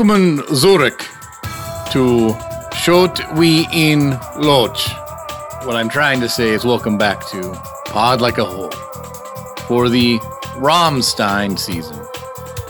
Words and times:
Willkommen 0.00 0.42
Zurich 0.54 1.06
to 1.92 2.34
Schot 2.72 3.36
We 3.36 3.66
in 3.70 4.18
Loch. 4.34 4.78
What 5.66 5.76
I'm 5.76 5.90
trying 5.90 6.20
to 6.20 6.28
say 6.30 6.54
is 6.54 6.64
welcome 6.64 6.96
back 6.96 7.28
to 7.28 7.52
Pod 7.84 8.22
Like 8.22 8.38
a 8.38 8.44
Hole 8.46 8.70
for 9.68 9.90
the 9.90 10.18
Rammstein 10.56 11.58
season, 11.58 12.02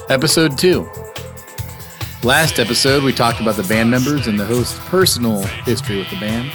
episode 0.09 0.59
2. 0.59 0.91
Last 2.25 2.59
episode, 2.59 3.05
we 3.05 3.13
talked 3.13 3.41
about 3.41 3.55
the 3.55 3.63
band 3.63 3.93
members 3.93 4.27
and 4.27 4.37
the 4.37 4.45
host's 4.45 4.81
personal 4.89 5.43
history 5.65 5.99
with 5.99 6.11
the 6.11 6.19
band. 6.19 6.51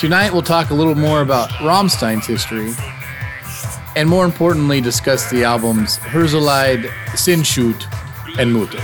Tonight, 0.00 0.32
we'll 0.32 0.40
talk 0.40 0.70
a 0.70 0.74
little 0.74 0.94
more 0.94 1.20
about 1.20 1.50
Rammstein's 1.60 2.26
history 2.26 2.72
and 3.96 4.08
more 4.08 4.24
importantly, 4.24 4.80
discuss 4.80 5.30
the 5.30 5.44
albums 5.44 5.98
Herzeleid, 5.98 6.86
Sehnsucht, 7.08 7.84
and 8.38 8.50
Mutter. 8.54 8.82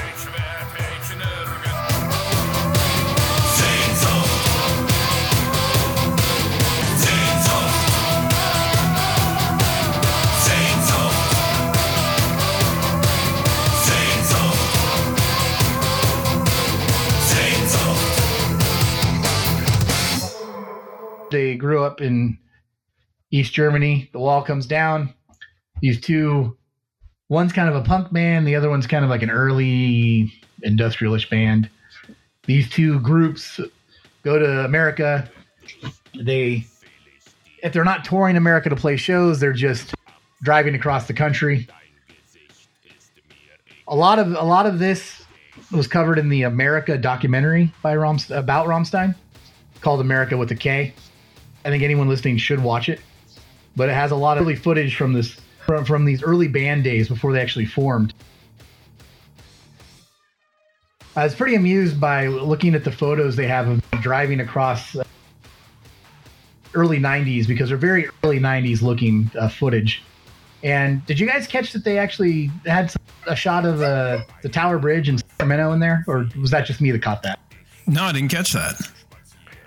East 23.38 23.52
Germany. 23.52 24.08
The 24.12 24.18
wall 24.18 24.42
comes 24.42 24.66
down. 24.66 25.14
These 25.80 26.00
two, 26.00 26.56
one's 27.28 27.52
kind 27.52 27.68
of 27.68 27.76
a 27.76 27.82
punk 27.82 28.12
band, 28.12 28.48
the 28.48 28.56
other 28.56 28.68
one's 28.68 28.86
kind 28.86 29.04
of 29.04 29.10
like 29.10 29.22
an 29.22 29.30
early 29.30 30.32
industrialist 30.62 31.30
band. 31.30 31.70
These 32.46 32.68
two 32.68 32.98
groups 33.00 33.60
go 34.24 34.38
to 34.38 34.64
America. 34.64 35.30
They, 36.18 36.66
if 37.62 37.72
they're 37.72 37.84
not 37.84 38.04
touring 38.04 38.36
America 38.36 38.70
to 38.70 38.76
play 38.76 38.96
shows, 38.96 39.38
they're 39.38 39.52
just 39.52 39.94
driving 40.42 40.74
across 40.74 41.06
the 41.06 41.14
country. 41.14 41.68
A 43.86 43.94
lot 43.94 44.18
of 44.18 44.32
a 44.32 44.44
lot 44.44 44.66
of 44.66 44.78
this 44.78 45.22
was 45.72 45.86
covered 45.86 46.18
in 46.18 46.28
the 46.28 46.42
America 46.42 46.98
documentary 46.98 47.72
by 47.82 47.94
Romst- 47.94 48.30
about 48.30 48.66
Rammstein 48.66 49.14
called 49.80 50.00
America 50.00 50.36
with 50.36 50.50
a 50.50 50.54
K. 50.54 50.92
I 51.64 51.70
think 51.70 51.82
anyone 51.82 52.08
listening 52.08 52.36
should 52.38 52.62
watch 52.62 52.88
it. 52.88 53.00
But 53.78 53.88
it 53.88 53.94
has 53.94 54.10
a 54.10 54.16
lot 54.16 54.36
of 54.36 54.42
early 54.42 54.56
footage 54.56 54.96
from 54.96 55.12
this 55.14 55.40
from, 55.64 55.84
from 55.84 56.04
these 56.04 56.22
early 56.22 56.48
band 56.48 56.82
days 56.82 57.08
before 57.08 57.32
they 57.32 57.40
actually 57.40 57.66
formed. 57.66 58.12
I 61.14 61.24
was 61.24 61.34
pretty 61.34 61.54
amused 61.54 62.00
by 62.00 62.26
looking 62.26 62.74
at 62.74 62.84
the 62.84 62.92
photos 62.92 63.36
they 63.36 63.46
have 63.46 63.68
of 63.68 63.80
driving 64.02 64.40
across 64.40 64.96
uh, 64.96 65.04
early 66.74 66.98
90s 66.98 67.46
because 67.46 67.68
they're 67.68 67.78
very 67.78 68.08
early 68.22 68.38
90s 68.40 68.82
looking 68.82 69.30
uh, 69.38 69.48
footage. 69.48 70.02
And 70.64 71.04
did 71.06 71.20
you 71.20 71.26
guys 71.26 71.46
catch 71.46 71.72
that 71.72 71.84
they 71.84 71.98
actually 71.98 72.50
had 72.66 72.90
some, 72.90 73.02
a 73.26 73.36
shot 73.36 73.64
of 73.64 73.80
uh, 73.80 74.22
the 74.42 74.48
Tower 74.48 74.78
Bridge 74.78 75.08
in 75.08 75.18
Sacramento 75.18 75.72
in 75.72 75.80
there? 75.80 76.04
Or 76.08 76.28
was 76.40 76.50
that 76.50 76.66
just 76.66 76.80
me 76.80 76.90
that 76.90 77.02
caught 77.02 77.22
that? 77.22 77.38
No, 77.86 78.04
I 78.04 78.12
didn't 78.12 78.30
catch 78.30 78.52
that. 78.52 78.74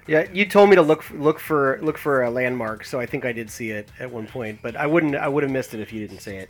Yeah, 0.08 0.28
you 0.34 0.46
told 0.46 0.70
me 0.70 0.76
to 0.76 0.82
look 0.82 1.10
look 1.12 1.40
for 1.40 1.80
look 1.82 1.98
for 1.98 2.24
a 2.24 2.30
landmark, 2.30 2.86
so 2.86 3.00
I 3.00 3.06
think 3.06 3.24
I 3.24 3.32
did 3.32 3.50
see 3.50 3.72
it 3.72 3.90
at 4.00 4.12
one 4.12 4.28
point, 4.28 4.60
but 4.62 4.76
I 4.76 4.88
wouldn't 4.88 5.16
I 5.16 5.28
would 5.28 5.44
have 5.44 5.52
missed 5.52 5.74
it 5.74 5.80
if 5.80 5.94
you 5.94 6.06
didn't 6.06 6.22
say 6.22 6.38
it. 6.38 6.50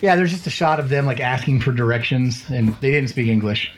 Yeah, 0.00 0.16
there's 0.16 0.30
just 0.30 0.46
a 0.46 0.50
shot 0.50 0.80
of 0.80 0.88
them 0.88 1.06
like 1.06 1.20
asking 1.20 1.60
for 1.60 1.72
directions, 1.72 2.48
and 2.50 2.74
they 2.76 2.90
didn't 2.90 3.10
speak 3.10 3.28
English. 3.28 3.72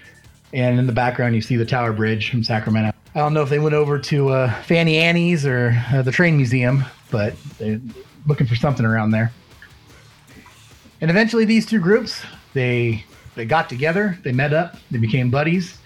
And 0.53 0.79
in 0.79 0.87
the 0.87 0.93
background, 0.93 1.35
you 1.35 1.43
see 1.43 1.57
the 1.57 1.65
Tower 1.65 1.93
Bridge 1.93 2.31
from 2.31 2.45
Sacramento. 2.45 2.93
I 3.15 3.19
don't 3.19 3.35
know 3.35 3.43
if 3.43 3.49
they 3.49 3.59
went 3.59 3.75
over 3.75 3.99
to 3.99 4.29
uh, 4.29 4.63
Fanny 4.63 4.99
Annie's 4.99 5.45
or 5.45 5.77
uh, 5.93 6.03
the 6.03 6.13
Train 6.13 6.37
Museum, 6.37 6.85
but 7.11 7.35
they're 7.59 7.81
looking 8.27 8.47
for 8.47 8.55
something 8.55 8.87
around 8.87 9.11
there. 9.11 9.33
And 11.01 11.11
eventually, 11.11 11.45
these 11.45 11.67
two 11.67 11.81
groups 11.81 12.23
they 12.55 13.05
they 13.35 13.45
got 13.45 13.69
together, 13.69 14.19
they 14.23 14.33
met 14.33 14.53
up, 14.53 14.77
they 14.91 14.99
became 14.99 15.31
buddies, 15.31 15.79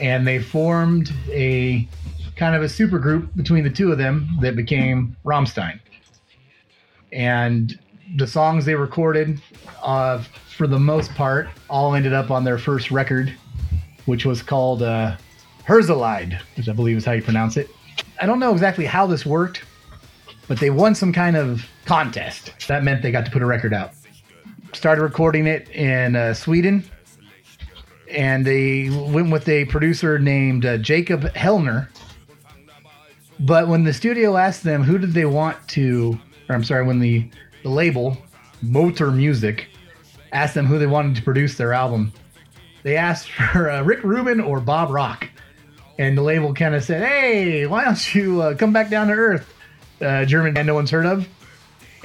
and 0.00 0.26
they 0.26 0.38
formed 0.38 1.12
a 1.30 1.88
kind 2.36 2.54
of 2.54 2.62
a 2.62 2.68
super 2.68 2.98
group 2.98 3.34
between 3.34 3.64
the 3.64 3.70
two 3.70 3.90
of 3.90 3.98
them 3.98 4.28
that 4.40 4.54
became 4.56 5.16
Rammstein. 5.24 5.80
And 7.12 7.78
the 8.16 8.26
songs 8.26 8.64
they 8.64 8.74
recorded, 8.74 9.40
uh, 9.82 10.22
for 10.56 10.66
the 10.66 10.78
most 10.78 11.14
part, 11.14 11.48
all 11.68 11.94
ended 11.94 12.12
up 12.12 12.30
on 12.30 12.44
their 12.44 12.58
first 12.58 12.90
record, 12.90 13.34
which 14.06 14.24
was 14.24 14.42
called 14.42 14.82
uh, 14.82 15.16
Herzeleid, 15.66 16.40
which 16.56 16.68
I 16.68 16.72
believe 16.72 16.96
is 16.96 17.04
how 17.04 17.12
you 17.12 17.22
pronounce 17.22 17.56
it. 17.56 17.68
I 18.20 18.26
don't 18.26 18.38
know 18.38 18.52
exactly 18.52 18.84
how 18.84 19.06
this 19.06 19.26
worked, 19.26 19.62
but 20.46 20.58
they 20.58 20.70
won 20.70 20.94
some 20.94 21.12
kind 21.12 21.36
of 21.36 21.66
contest. 21.84 22.52
That 22.68 22.84
meant 22.84 23.02
they 23.02 23.10
got 23.10 23.24
to 23.24 23.30
put 23.30 23.42
a 23.42 23.46
record 23.46 23.74
out. 23.74 23.92
Started 24.72 25.02
recording 25.02 25.46
it 25.46 25.68
in 25.70 26.14
uh, 26.14 26.34
Sweden, 26.34 26.84
and 28.10 28.46
they 28.46 28.90
went 28.90 29.30
with 29.30 29.48
a 29.48 29.64
producer 29.66 30.18
named 30.18 30.64
uh, 30.64 30.78
Jacob 30.78 31.22
Hellner. 31.34 31.88
But 33.40 33.68
when 33.68 33.84
the 33.84 33.92
studio 33.92 34.36
asked 34.36 34.64
them 34.64 34.82
who 34.82 34.98
did 34.98 35.12
they 35.12 35.24
want 35.24 35.56
to, 35.68 36.18
or 36.48 36.54
I'm 36.54 36.64
sorry, 36.64 36.84
when 36.84 36.98
the, 36.98 37.30
the 37.62 37.68
label, 37.68 38.16
Motor 38.62 39.10
Music, 39.10 39.68
asked 40.32 40.54
them 40.54 40.66
who 40.66 40.78
they 40.78 40.86
wanted 40.86 41.16
to 41.16 41.22
produce 41.22 41.56
their 41.56 41.72
album, 41.72 42.12
they 42.82 42.96
asked 42.96 43.30
for 43.30 43.70
uh, 43.70 43.82
Rick 43.82 44.02
Rubin 44.02 44.40
or 44.40 44.60
Bob 44.60 44.90
Rock. 44.90 45.28
And 45.98 46.16
the 46.16 46.22
label 46.22 46.54
kind 46.54 46.74
of 46.74 46.84
said, 46.84 47.06
hey, 47.06 47.66
why 47.66 47.84
don't 47.84 48.14
you 48.14 48.40
uh, 48.40 48.54
come 48.54 48.72
back 48.72 48.88
down 48.88 49.08
to 49.08 49.14
earth? 49.14 49.52
Uh, 50.00 50.24
German 50.24 50.54
band 50.54 50.66
no 50.66 50.74
one's 50.74 50.90
heard 50.90 51.06
of. 51.06 51.26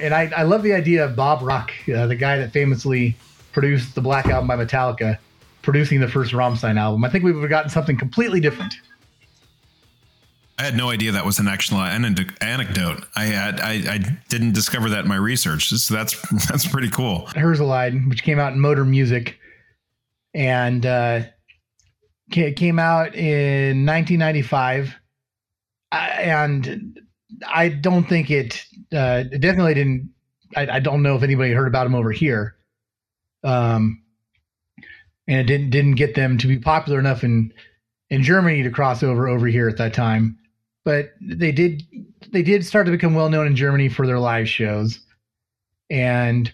And 0.00 0.12
I, 0.12 0.32
I 0.36 0.42
love 0.42 0.64
the 0.64 0.72
idea 0.72 1.04
of 1.04 1.14
Bob 1.14 1.42
Rock, 1.42 1.70
uh, 1.94 2.06
the 2.08 2.16
guy 2.16 2.38
that 2.38 2.52
famously 2.52 3.16
produced 3.52 3.94
the 3.94 4.00
Black 4.00 4.26
Album 4.26 4.48
by 4.48 4.56
Metallica, 4.56 5.18
producing 5.64 6.00
the 6.00 6.08
first 6.08 6.32
Rammstein 6.32 6.78
album. 6.78 7.04
I 7.04 7.10
think 7.10 7.24
we 7.24 7.32
would 7.32 7.40
have 7.40 7.50
gotten 7.50 7.70
something 7.70 7.96
completely 7.96 8.40
different. 8.40 8.74
I 10.56 10.62
had 10.62 10.76
no 10.76 10.90
idea 10.90 11.10
that 11.12 11.26
was 11.26 11.40
an 11.40 11.48
actual 11.48 11.78
anecdote. 11.78 13.04
I 13.16 13.24
had 13.24 13.60
I, 13.60 13.94
I 13.94 13.98
didn't 14.28 14.52
discover 14.52 14.88
that 14.90 15.00
in 15.00 15.08
my 15.08 15.16
research. 15.16 15.68
So 15.68 15.94
that's 15.94 16.20
that's 16.48 16.66
pretty 16.66 16.90
cool. 16.90 17.26
Herzeleid, 17.30 18.08
which 18.08 18.22
came 18.22 18.38
out 18.38 18.52
in 18.52 18.60
Motor 18.60 18.84
Music, 18.84 19.38
and 20.32 20.86
uh, 20.86 21.22
ca- 22.32 22.52
came 22.52 22.78
out 22.78 23.14
in 23.16 23.84
1995. 23.84 24.94
I, 25.90 26.08
and 26.08 27.00
I 27.48 27.68
don't 27.68 28.04
think 28.04 28.30
it, 28.30 28.64
uh, 28.92 29.24
it 29.30 29.40
definitely 29.40 29.74
didn't. 29.74 30.10
I, 30.56 30.76
I 30.76 30.80
don't 30.80 31.02
know 31.02 31.16
if 31.16 31.22
anybody 31.22 31.52
heard 31.52 31.66
about 31.66 31.86
him 31.86 31.96
over 31.96 32.12
here. 32.12 32.56
Um, 33.42 34.03
and 35.26 35.38
it 35.38 35.44
didn't 35.44 35.70
didn't 35.70 35.94
get 35.94 36.14
them 36.14 36.38
to 36.38 36.46
be 36.46 36.58
popular 36.58 36.98
enough 36.98 37.24
in 37.24 37.52
in 38.10 38.22
Germany 38.22 38.62
to 38.62 38.70
cross 38.70 39.02
over 39.02 39.28
over 39.28 39.46
here 39.46 39.68
at 39.68 39.76
that 39.78 39.94
time. 39.94 40.38
But 40.84 41.12
they 41.20 41.52
did 41.52 41.82
they 42.30 42.42
did 42.42 42.64
start 42.64 42.86
to 42.86 42.92
become 42.92 43.14
well 43.14 43.30
known 43.30 43.46
in 43.46 43.56
Germany 43.56 43.88
for 43.88 44.06
their 44.06 44.18
live 44.18 44.48
shows. 44.48 45.00
And 45.90 46.52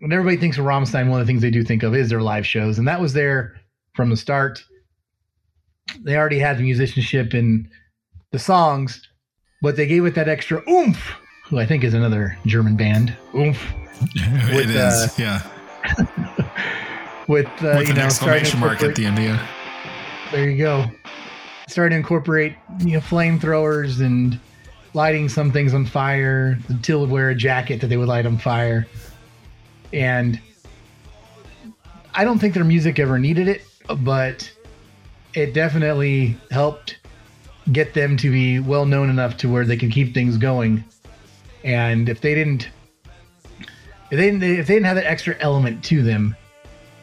when 0.00 0.12
everybody 0.12 0.36
thinks 0.36 0.58
of 0.58 0.64
Rammstein, 0.64 1.08
one 1.08 1.20
of 1.20 1.26
the 1.26 1.30
things 1.30 1.42
they 1.42 1.50
do 1.50 1.64
think 1.64 1.82
of 1.82 1.94
is 1.94 2.08
their 2.08 2.20
live 2.20 2.46
shows, 2.46 2.78
and 2.78 2.86
that 2.86 3.00
was 3.00 3.12
there 3.12 3.60
from 3.94 4.10
the 4.10 4.16
start. 4.16 4.62
They 6.00 6.16
already 6.16 6.38
had 6.38 6.58
the 6.58 6.62
musicianship 6.62 7.34
in 7.34 7.68
the 8.32 8.38
songs, 8.38 9.06
but 9.62 9.76
they 9.76 9.86
gave 9.86 10.04
it 10.04 10.14
that 10.14 10.28
extra 10.28 10.62
oomph, 10.68 11.14
who 11.44 11.58
I 11.58 11.66
think 11.66 11.84
is 11.84 11.94
another 11.94 12.36
German 12.46 12.76
band. 12.76 13.16
Oomph. 13.34 13.72
it 14.16 14.54
With, 14.54 14.70
is, 14.70 14.76
uh, 14.76 15.08
yeah. 15.16 15.42
With, 17.26 17.46
uh, 17.46 17.76
With 17.78 17.88
you 17.88 17.94
an 17.94 17.96
know, 17.96 18.04
exclamation 18.04 18.60
mark 18.60 18.82
at 18.82 18.94
the 18.94 19.06
end. 19.06 19.18
Yeah. 19.18 19.46
There 20.30 20.50
you 20.50 20.58
go. 20.58 20.84
Starting 21.68 21.96
to 21.96 21.96
incorporate, 21.96 22.54
you 22.80 22.92
know, 22.92 23.00
flamethrowers 23.00 24.04
and 24.04 24.38
lighting 24.92 25.28
some 25.28 25.50
things 25.50 25.72
on 25.74 25.86
fire. 25.86 26.58
Till 26.82 27.00
would 27.00 27.10
wear 27.10 27.30
a 27.30 27.34
jacket 27.34 27.80
that 27.80 27.86
they 27.86 27.96
would 27.96 28.08
light 28.08 28.26
on 28.26 28.36
fire. 28.36 28.86
And 29.92 30.40
I 32.14 32.24
don't 32.24 32.38
think 32.38 32.54
their 32.54 32.64
music 32.64 32.98
ever 32.98 33.18
needed 33.18 33.48
it, 33.48 33.62
but 34.00 34.50
it 35.34 35.54
definitely 35.54 36.36
helped 36.50 36.98
get 37.72 37.94
them 37.94 38.16
to 38.18 38.30
be 38.30 38.60
well 38.60 38.86
known 38.86 39.08
enough 39.08 39.36
to 39.38 39.48
where 39.48 39.64
they 39.64 39.76
can 39.76 39.90
keep 39.90 40.14
things 40.14 40.36
going. 40.36 40.84
And 41.64 42.08
if 42.08 42.20
they 42.20 42.34
didn't, 42.34 42.68
if 44.10 44.10
they 44.10 44.30
didn't, 44.30 44.42
if 44.42 44.66
they 44.66 44.74
didn't 44.74 44.86
have 44.86 44.96
that 44.96 45.06
extra 45.06 45.36
element 45.40 45.82
to 45.84 46.02
them, 46.02 46.36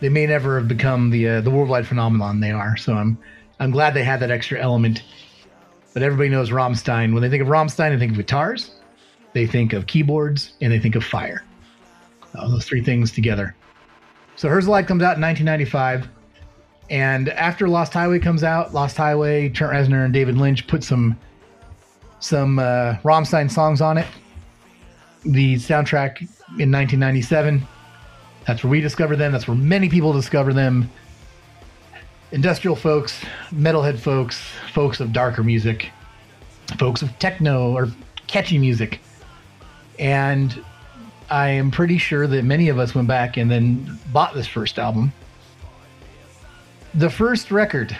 they 0.01 0.09
may 0.09 0.25
never 0.25 0.57
have 0.57 0.68
become 0.68 1.12
the 1.12 1.30
uh, 1.30 1.42
the 1.42 1.50
worldwide 1.50 1.88
phenomenon 1.88 2.42
they 2.42 2.51
are. 2.51 2.75
So 2.75 2.94
I'm 2.94 3.18
I'm 3.59 3.71
glad 3.71 3.94
they 3.94 4.03
had 4.03 4.19
that 4.19 4.31
extra 4.31 4.59
element. 4.59 5.03
But 5.94 6.03
everybody 6.03 6.30
knows 6.30 6.50
Rammstein. 6.50 7.13
When 7.13 7.21
they 7.21 7.30
think 7.30 7.42
of 7.42 7.48
Rammstein, 7.48 7.92
they 7.92 8.00
think 8.00 8.12
of 8.12 8.18
guitars, 8.18 8.71
they 9.33 9.45
think 9.45 9.74
of 9.74 9.88
keyboards, 9.88 10.53
and 10.62 10.71
they 10.71 10.80
think 10.80 10.95
of 10.95 11.03
fire. 11.03 11.44
Uh, 12.33 12.50
those 12.50 12.65
three 12.65 12.83
things 12.83 13.12
together. 13.12 13.56
So 14.38 14.48
Herzeleid 14.48 14.88
comes 14.88 15.03
out 15.03 15.18
in 15.18 15.21
1995, 15.21 16.07
and 16.89 17.30
after 17.30 17.68
Lost 17.68 17.94
Highway 17.94 18.19
comes 18.19 18.44
out, 18.44 18.74
Lost 18.74 18.95
Highway, 18.95 19.50
Trent 19.50 19.74
Reznor 19.74 20.06
and 20.06 20.13
David 20.13 20.38
Lynch 20.38 20.65
put 20.68 20.83
some 20.83 21.18
some 22.19 22.59
uh, 22.59 22.95
Rammstein 23.04 23.51
songs 23.51 23.81
on 23.81 23.97
it. 23.97 24.07
The 25.24 25.56
soundtrack 25.56 26.21
in 26.57 26.71
1997. 26.71 27.68
That's 28.45 28.63
where 28.63 28.71
we 28.71 28.81
discovered 28.81 29.17
them. 29.17 29.31
That's 29.31 29.47
where 29.47 29.57
many 29.57 29.89
people 29.89 30.13
discover 30.13 30.53
them. 30.53 30.89
Industrial 32.31 32.75
folks, 32.75 33.23
metalhead 33.53 33.99
folks, 33.99 34.41
folks 34.73 34.99
of 34.99 35.13
darker 35.13 35.43
music, 35.43 35.91
folks 36.77 37.01
of 37.01 37.17
techno 37.19 37.73
or 37.75 37.89
catchy 38.27 38.57
music. 38.57 38.99
And 39.99 40.63
I 41.29 41.49
am 41.49 41.71
pretty 41.71 41.97
sure 41.97 42.27
that 42.27 42.43
many 42.43 42.69
of 42.69 42.79
us 42.79 42.95
went 42.95 43.07
back 43.07 43.38
and 43.38 43.51
then 43.51 43.99
bought 44.11 44.33
this 44.33 44.47
first 44.47 44.79
album. 44.79 45.13
The 46.94 47.09
first 47.09 47.51
record. 47.51 47.95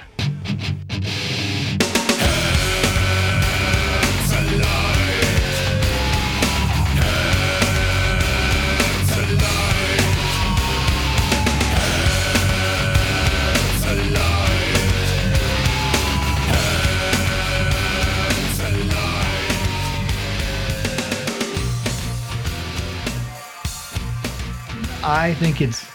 I 25.12 25.34
think 25.34 25.60
it's 25.60 25.86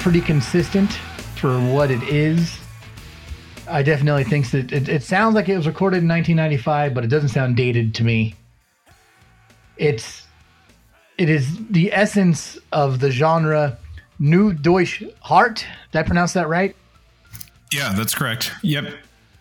pretty 0.00 0.22
consistent 0.22 0.90
for 1.36 1.60
what 1.60 1.90
it 1.90 2.02
is. 2.04 2.58
I 3.68 3.82
definitely 3.82 4.24
think 4.24 4.50
that 4.52 4.72
it, 4.72 4.88
it 4.88 5.02
sounds 5.02 5.34
like 5.34 5.50
it 5.50 5.56
was 5.58 5.66
recorded 5.66 5.98
in 5.98 6.08
1995, 6.08 6.94
but 6.94 7.04
it 7.04 7.08
doesn't 7.08 7.28
sound 7.28 7.58
dated 7.58 7.94
to 7.96 8.04
me. 8.04 8.34
It's 9.76 10.26
it 11.18 11.28
is 11.28 11.58
the 11.68 11.92
essence 11.92 12.56
of 12.72 13.00
the 13.00 13.10
genre 13.10 13.76
New 14.18 14.54
Deutsche 14.54 15.04
Hart. 15.20 15.66
Did 15.92 15.98
I 15.98 16.02
pronounce 16.04 16.32
that 16.32 16.48
right? 16.48 16.74
Yeah, 17.70 17.92
that's 17.94 18.14
correct. 18.14 18.52
Yep. 18.62 18.94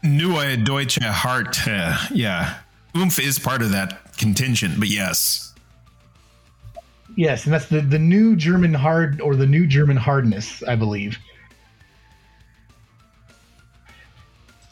Neue 0.04 0.58
Deutsche 0.58 1.00
Hart. 1.02 1.66
Uh, 1.66 1.98
yeah. 2.14 2.58
Oomph 2.98 3.20
is 3.20 3.40
part 3.40 3.62
of 3.62 3.72
that 3.72 4.18
contingent, 4.18 4.78
but 4.78 4.90
yes. 4.90 5.47
Yes, 7.18 7.46
and 7.46 7.54
that's 7.54 7.66
the, 7.66 7.82
the 7.82 7.98
new 7.98 8.36
German 8.36 8.76
hard 8.76 9.20
or 9.22 9.36
the 9.36 9.48
new 9.48 9.66
German 9.66 9.98
hardness, 9.98 10.62
I 10.62 10.76
believe. 10.76 11.18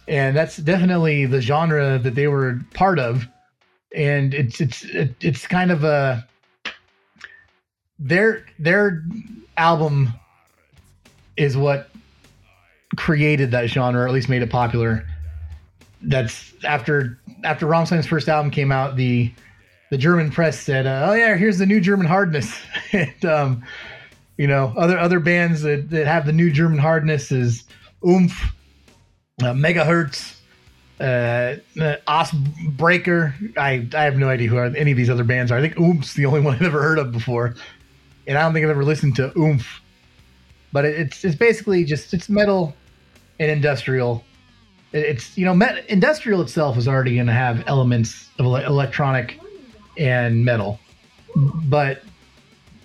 And 0.07 0.38
that's 0.38 0.57
definitely 0.57 1.25
the 1.25 1.42
genre 1.42 1.97
that 1.97 2.13
they 2.13 2.27
were 2.27 2.62
part 2.75 3.00
of. 3.00 3.27
And 3.95 4.36
it's 4.36 4.62
it's 4.62 4.86
it, 4.86 5.15
it's 5.21 5.47
kind 5.47 5.71
of 5.71 5.83
a 5.83 6.27
their 7.97 8.45
their 8.59 9.03
album 9.57 10.13
is 11.38 11.57
what 11.57 11.89
created 12.95 13.50
that 13.51 13.71
genre, 13.71 14.03
or 14.03 14.07
at 14.07 14.13
least 14.13 14.30
made 14.30 14.44
it 14.44 14.51
popular. 14.51 15.03
That's 16.03 16.53
after 16.63 17.18
after 17.44 17.65
Rammstein's 17.65 18.06
first 18.06 18.30
album 18.30 18.51
came 18.51 18.71
out, 18.71 18.97
the 18.97 19.33
the 19.91 19.97
German 19.97 20.31
press 20.31 20.59
said, 20.59 20.87
uh, 20.87 21.07
"Oh 21.09 21.13
yeah, 21.13 21.35
here's 21.35 21.57
the 21.57 21.65
new 21.65 21.79
German 21.79 22.07
hardness." 22.07 22.59
and 22.91 23.25
um, 23.25 23.63
you 24.37 24.47
know, 24.47 24.73
other 24.75 24.97
other 24.97 25.19
bands 25.19 25.61
that, 25.61 25.89
that 25.89 26.07
have 26.07 26.25
the 26.25 26.33
new 26.33 26.51
German 26.51 26.79
hardness 26.79 27.31
is 27.31 27.63
Oomph, 28.05 28.53
uh, 29.41 29.53
Megaherz, 29.53 30.37
uh, 30.99 31.57
uh, 31.79 31.97
Eisbrecher. 32.07 33.57
I 33.57 33.87
I 33.93 34.03
have 34.03 34.17
no 34.17 34.29
idea 34.29 34.49
who 34.49 34.57
any 34.57 34.91
of 34.91 34.97
these 34.97 35.09
other 35.09 35.23
bands 35.23 35.51
are. 35.51 35.57
I 35.57 35.61
think 35.61 35.75
Oomph's 35.75 36.13
the 36.13 36.25
only 36.25 36.39
one 36.41 36.55
I've 36.55 36.61
ever 36.63 36.81
heard 36.81 36.99
of 36.99 37.11
before, 37.11 37.55
and 38.27 38.37
I 38.37 38.41
don't 38.41 38.53
think 38.53 38.63
I've 38.63 38.71
ever 38.71 38.83
listened 38.83 39.15
to 39.17 39.37
Oomph. 39.37 39.81
But 40.73 40.85
it, 40.85 40.99
it's 40.99 41.23
it's 41.23 41.35
basically 41.35 41.85
just 41.85 42.13
it's 42.13 42.27
metal 42.27 42.75
and 43.39 43.51
industrial. 43.51 44.23
It, 44.91 45.05
it's 45.05 45.37
you 45.37 45.45
know, 45.45 45.53
met, 45.53 45.85
industrial 45.89 46.41
itself 46.41 46.77
is 46.77 46.87
already 46.87 47.15
going 47.15 47.27
to 47.27 47.33
have 47.33 47.63
elements 47.67 48.29
of 48.39 48.45
ele- 48.45 48.65
electronic 48.65 49.39
and 49.97 50.45
metal. 50.45 50.80
But 51.36 52.03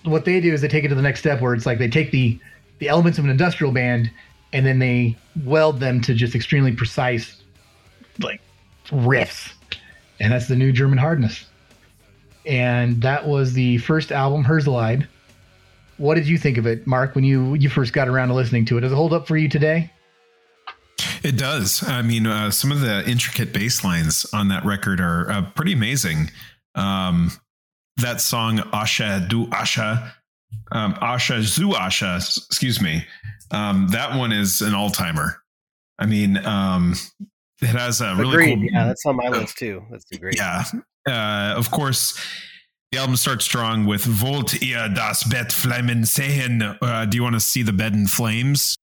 what 0.05 0.25
they 0.25 0.41
do 0.41 0.53
is 0.53 0.61
they 0.61 0.69
take 0.69 0.85
it 0.85 0.89
to 0.89 0.95
the 0.95 1.03
next 1.03 1.21
step 1.21 1.41
where 1.41 1.55
it's 1.55 1.67
like 1.67 1.79
they 1.79 1.89
take 1.89 2.11
the 2.11 2.39
the 2.79 2.89
elements 2.89 3.19
of 3.19 3.25
an 3.25 3.31
industrial 3.31 3.73
band 3.73 4.11
and 4.53 4.65
then 4.65 4.79
they 4.79 5.17
weld 5.45 5.81
them 5.81 6.01
to 6.01 6.15
just 6.15 6.35
extremely 6.35 6.73
precise 6.73 7.43
like 8.21 8.41
riffs. 8.87 9.53
And 10.19 10.33
that's 10.33 10.49
the 10.49 10.57
new 10.57 10.73
German 10.73 10.99
hardness. 10.99 11.47
And 12.47 13.01
that 13.03 13.27
was 13.27 13.53
the 13.53 13.79
first 13.79 14.13
album, 14.13 14.45
Herzeleid. 14.45 15.07
What 15.99 16.15
did 16.15 16.27
you 16.27 16.39
think 16.39 16.57
of 16.57 16.67
it, 16.67 16.87
Mark, 16.87 17.15
when 17.15 17.25
you 17.25 17.55
you 17.55 17.69
first 17.69 17.93
got 17.93 18.09
around 18.09 18.29
to 18.29 18.35
listening 18.35 18.65
to 18.67 18.79
it? 18.79 18.81
Does 18.81 18.93
it 18.93 18.95
hold 18.95 19.13
up 19.13 19.27
for 19.29 19.37
you 19.37 19.49
today? 19.49 19.91
It 21.23 21.37
does. 21.37 21.87
I 21.87 22.01
mean, 22.01 22.27
uh, 22.27 22.51
some 22.51 22.73
of 22.73 22.81
the 22.81 23.09
intricate 23.09 23.53
bass 23.53 23.85
lines 23.85 24.27
on 24.33 24.49
that 24.49 24.65
record 24.65 25.01
are 25.01 25.31
uh, 25.31 25.43
pretty 25.55 25.75
amazing. 25.75 26.31
Um, 26.75 27.31
that 27.97 28.21
song 28.21 28.59
Asha 28.59 29.29
Du 29.29 29.47
Asha, 29.49 30.13
um, 30.73 30.95
Asche 30.95 31.43
zu 31.43 31.71
Asche, 31.71 32.17
excuse 32.17 32.81
me. 32.81 33.05
Um, 33.51 33.89
that 33.89 34.17
one 34.17 34.33
is 34.33 34.61
an 34.61 34.75
all 34.75 34.91
timer. 34.91 35.43
I 35.99 36.07
mean, 36.07 36.39
um, 36.47 36.95
it 37.61 37.67
has 37.69 38.01
a 38.01 38.15
really 38.15 38.35
Agreed. 38.35 38.55
cool. 38.57 38.65
Yeah, 38.73 38.87
that's 38.87 39.05
on 39.05 39.17
my 39.17 39.29
list 39.29 39.59
too. 39.59 39.85
That's 39.91 40.05
great. 40.19 40.37
Yeah. 40.37 40.65
Uh, 41.07 41.55
of 41.57 41.71
course, 41.71 42.19
the 42.93 42.99
album 42.99 43.17
starts 43.17 43.45
strong 43.45 43.87
with 43.87 44.05
Volt 44.05 44.63
ihr 44.63 44.89
das 44.89 45.25
Bett 45.25 45.49
flammen 45.53 46.07
sehen. 46.07 46.63
Uh, 46.81 47.05
do 47.05 47.17
you 47.17 47.23
want 47.23 47.35
to 47.35 47.41
see 47.41 47.63
the 47.63 47.73
bed 47.73 47.93
in 47.93 48.07
flames? 48.07 48.77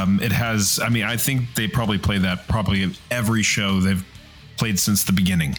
Um, 0.00 0.20
it 0.22 0.32
has. 0.32 0.80
I 0.82 0.88
mean, 0.88 1.04
I 1.04 1.16
think 1.16 1.54
they 1.54 1.68
probably 1.68 1.98
play 1.98 2.18
that 2.18 2.48
probably 2.48 2.82
in 2.82 2.94
every 3.10 3.42
show 3.42 3.80
they've 3.80 4.04
played 4.56 4.78
since 4.78 5.04
the 5.04 5.12
beginning. 5.12 5.56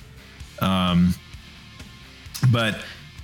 Um, 0.59 1.13
but 2.51 2.81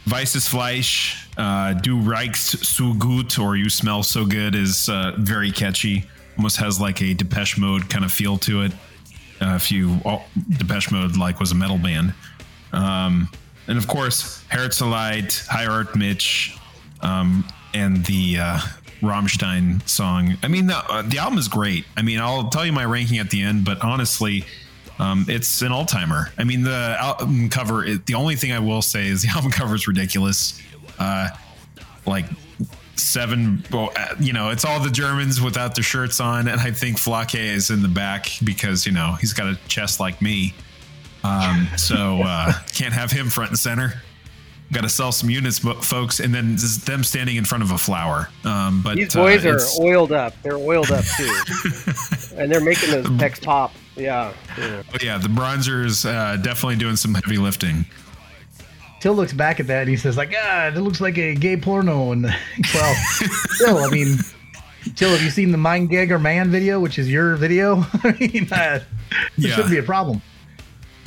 Weißes 0.08 0.48
Fleisch, 0.48 1.28
uh, 1.38 1.74
Du 1.74 1.98
riechst 2.02 2.66
so 2.66 2.94
gut, 2.94 3.38
or 3.40 3.56
You 3.56 3.70
Smell 3.70 4.04
So 4.04 4.26
Good 4.26 4.56
is 4.56 4.90
uh, 4.90 5.14
very 5.18 5.52
catchy. 5.52 6.06
Almost 6.38 6.58
has 6.58 6.80
like 6.80 7.02
a 7.02 7.14
Depeche 7.14 7.58
Mode 7.58 7.90
kind 7.90 8.06
of 8.06 8.12
feel 8.12 8.38
to 8.40 8.64
it. 8.64 8.72
Uh, 9.42 9.56
if 9.56 9.72
you 9.72 10.00
all, 10.06 10.26
Depeche 10.58 10.92
Mode 10.92 11.16
like 11.18 11.40
was 11.40 11.52
a 11.52 11.56
metal 11.56 11.78
band, 11.78 12.14
um, 12.74 13.30
and 13.68 13.78
of 13.78 13.88
course 13.88 14.44
Herzeleid, 14.50 15.48
Heirate 15.48 15.96
mich, 15.96 16.58
um, 17.02 17.48
and 17.74 18.04
the 18.06 18.40
uh, 18.40 18.60
Rammstein 19.02 19.88
song. 19.88 20.38
I 20.44 20.48
mean, 20.48 20.68
the, 20.68 20.78
uh, 20.78 21.02
the 21.04 21.18
album 21.20 21.38
is 21.38 21.48
great. 21.48 21.86
I 21.96 22.02
mean, 22.02 22.20
I'll 22.20 22.50
tell 22.50 22.66
you 22.66 22.72
my 22.72 22.86
ranking 22.86 23.20
at 23.20 23.30
the 23.30 23.42
end, 23.42 23.66
but 23.66 23.84
honestly, 23.84 24.46
um, 25.00 25.26
it's 25.28 25.62
an 25.62 25.72
all 25.72 25.86
timer. 25.86 26.32
I 26.38 26.44
mean, 26.44 26.64
the 26.64 26.96
album 27.00 27.50
cover, 27.50 27.86
the 27.88 28.16
only 28.16 28.36
thing 28.36 28.52
I 28.52 28.60
will 28.60 28.82
say 28.82 29.08
is 29.08 29.22
the 29.22 29.30
album 29.36 29.52
cover 29.52 29.76
is 29.76 29.88
ridiculous. 29.88 30.62
Uh, 31.00 31.30
like 32.06 32.26
seven. 32.96 33.64
Uh, 33.72 33.90
you 34.20 34.34
know, 34.34 34.50
it's 34.50 34.66
all 34.66 34.80
the 34.80 34.90
Germans 34.90 35.42
without 35.42 35.76
their 35.76 35.84
shirts 35.84 36.20
on, 36.20 36.48
and 36.48 36.60
I 36.60 36.72
think 36.72 36.98
Flake 36.98 37.36
is 37.36 37.70
in 37.70 37.82
the 37.82 37.88
back 37.88 38.30
because 38.44 38.86
you 38.86 38.92
know 38.92 39.14
he's 39.20 39.34
got 39.34 39.48
a 39.48 39.56
chest 39.68 40.00
like 40.00 40.22
me. 40.22 40.54
Um, 41.24 41.68
so 41.78 42.22
uh, 42.22 42.54
can't 42.74 42.94
have 42.94 43.12
him 43.12 43.30
front 43.30 43.52
and 43.52 43.60
center. 43.60 44.02
Got 44.72 44.82
to 44.82 44.90
sell 44.90 45.14
some 45.14 45.30
units, 45.30 45.60
folks, 45.60 46.20
and 46.20 46.34
then 46.34 46.58
them 46.86 47.04
standing 47.04 47.38
in 47.38 47.46
front 47.46 47.64
of 47.64 47.72
a 47.72 47.78
flower. 47.78 48.30
Um, 48.44 48.82
but 48.82 48.96
these 48.96 49.16
boys 49.16 49.46
uh, 49.46 49.52
are 49.52 49.60
oiled 49.82 50.12
up. 50.12 50.34
They're 50.44 50.58
oiled 50.58 50.92
up 50.92 51.06
too, 51.18 51.34
and 52.36 52.52
they're 52.52 52.60
making 52.60 52.92
those 52.92 53.06
pecs 53.06 53.42
pop. 53.42 53.72
Yeah. 53.96 54.34
Yeah, 54.58 54.84
oh, 54.94 54.98
yeah 55.02 55.18
the 55.18 55.30
bronzers 55.30 56.06
uh, 56.06 56.38
definitely 56.38 56.76
doing 56.76 56.98
some 56.98 57.14
heavy 57.14 57.38
lifting. 57.38 57.86
Till 59.00 59.14
looks 59.14 59.34
back 59.34 59.60
at 59.60 59.68
that 59.68 59.82
and 59.82 59.90
he 59.90 59.96
says, 59.96 60.18
like, 60.18 60.34
ah, 60.36 60.68
it 60.68 60.76
looks 60.76 61.00
like 61.00 61.18
a 61.18 61.36
gay 61.36 61.56
porno. 61.56 62.12
And 62.12 62.24
well, 62.74 62.96
still, 63.52 63.78
I 63.78 63.90
mean, 63.90 64.18
Till, 64.96 65.10
have 65.12 65.22
you 65.22 65.30
seen 65.30 65.52
the 65.52 65.58
Mann 65.58 65.88
gegen 65.88 66.22
Mann 66.22 66.50
video, 66.50 66.80
which 66.80 66.98
is 66.98 67.12
your 67.12 67.36
video? 67.36 67.86
I 68.04 68.16
mean, 68.20 68.48
uh, 68.52 68.80
yeah. 69.38 69.56
shouldn't 69.56 69.72
be 69.72 69.80
a 69.80 69.84
problem. 69.84 70.22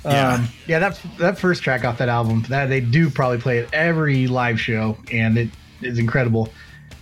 Yeah. 0.04 0.35
Um, 0.35 0.49
yeah, 0.66 0.78
that 0.78 1.00
that 1.19 1.38
first 1.38 1.62
track 1.62 1.85
off 1.85 1.99
that 1.99 2.09
album, 2.09 2.42
that 2.49 2.66
they 2.66 2.80
do 2.80 3.11
probably 3.11 3.38
play 3.38 3.59
at 3.59 3.73
every 3.75 4.26
live 4.26 4.61
show, 4.61 4.97
and 5.12 5.37
it 5.37 5.50
is 5.83 5.99
incredible. 5.99 6.50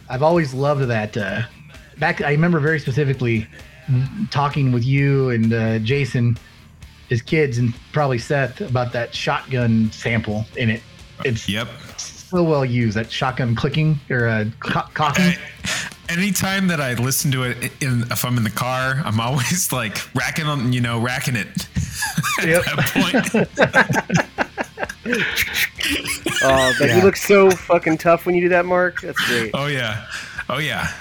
I've 0.09 0.23
always 0.23 0.55
loved 0.55 0.83
that. 0.89 1.17
Uh, 1.17 1.43
back, 1.99 2.21
I 2.21 2.31
remember 2.31 2.59
very 2.61 2.81
specifically 2.81 3.47
talking 4.31 4.73
with 4.73 4.85
you 4.85 5.31
and 5.31 5.53
uh, 5.53 5.79
Jason, 5.79 6.37
his 7.09 7.23
kids, 7.23 7.59
and 7.59 7.75
probably 7.93 8.19
Seth 8.19 8.61
about 8.61 8.93
that 8.93 9.15
shotgun 9.15 9.91
sample 9.93 10.45
in 10.57 10.71
it. 10.71 10.83
It's 11.25 11.49
yep 11.49 11.69
so 11.97 12.43
well 12.43 12.65
used. 12.65 12.97
That 12.97 13.11
shotgun 13.11 13.55
clicking 13.55 13.99
or 14.11 14.27
uh, 14.27 14.45
co- 14.61 14.89
cocking 14.95 15.35
anytime 16.09 16.69
that 16.69 16.81
I 16.81 16.95
listen 16.95 17.31
to 17.33 17.43
it, 17.45 17.73
in, 17.81 18.03
if 18.11 18.25
I'm 18.25 18.37
in 18.37 18.45
the 18.45 18.51
car, 18.51 19.01
I'm 19.05 19.21
always 19.21 19.73
like 19.73 19.99
racking 20.15 20.47
on, 20.47 20.73
you 20.73 20.81
know, 20.81 20.99
racking 21.01 21.37
it. 21.37 21.49
At 22.41 22.65
that 22.65 22.91
point. 22.95 23.49
oh, 26.43 26.75
but 26.79 26.89
yeah. 26.89 26.97
you 26.97 27.03
look 27.03 27.17
so 27.17 27.51
fucking 27.51 27.99
tough 27.99 28.27
when 28.27 28.35
you 28.35 28.41
do 28.43 28.49
that, 28.51 28.67
Mark. 28.67 29.01
That's 29.01 29.21
great. 29.27 29.51
Oh 29.55 29.67
yeah, 29.67 30.07
oh 30.49 30.59
yeah. 30.59 30.93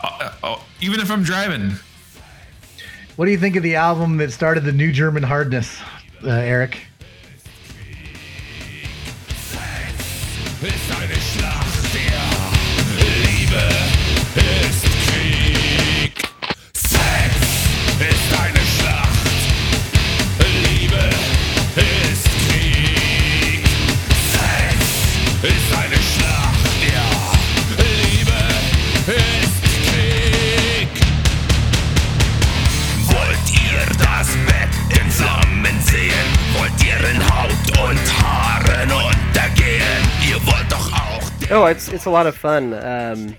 Uh, 0.00 0.32
oh, 0.42 0.64
even 0.80 1.00
if 1.00 1.10
I'm 1.10 1.22
driving. 1.22 1.72
What 3.16 3.26
do 3.26 3.30
you 3.30 3.38
think 3.38 3.56
of 3.56 3.62
the 3.62 3.76
album 3.76 4.16
that 4.18 4.32
started 4.32 4.64
the 4.64 4.72
new 4.72 4.92
German 4.92 5.22
hardness, 5.22 5.80
uh, 6.24 6.30
Eric? 6.30 6.80
Oh, 41.50 41.66
it's 41.66 41.88
it's 41.88 42.06
a 42.06 42.10
lot 42.10 42.26
of 42.26 42.36
fun. 42.36 42.72
Um, 42.74 43.36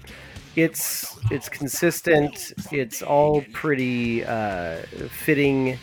it's 0.55 1.17
it's 1.31 1.49
consistent. 1.49 2.53
It's 2.71 3.01
all 3.01 3.43
pretty 3.51 4.23
uh, 4.23 4.77
fitting. 5.09 5.77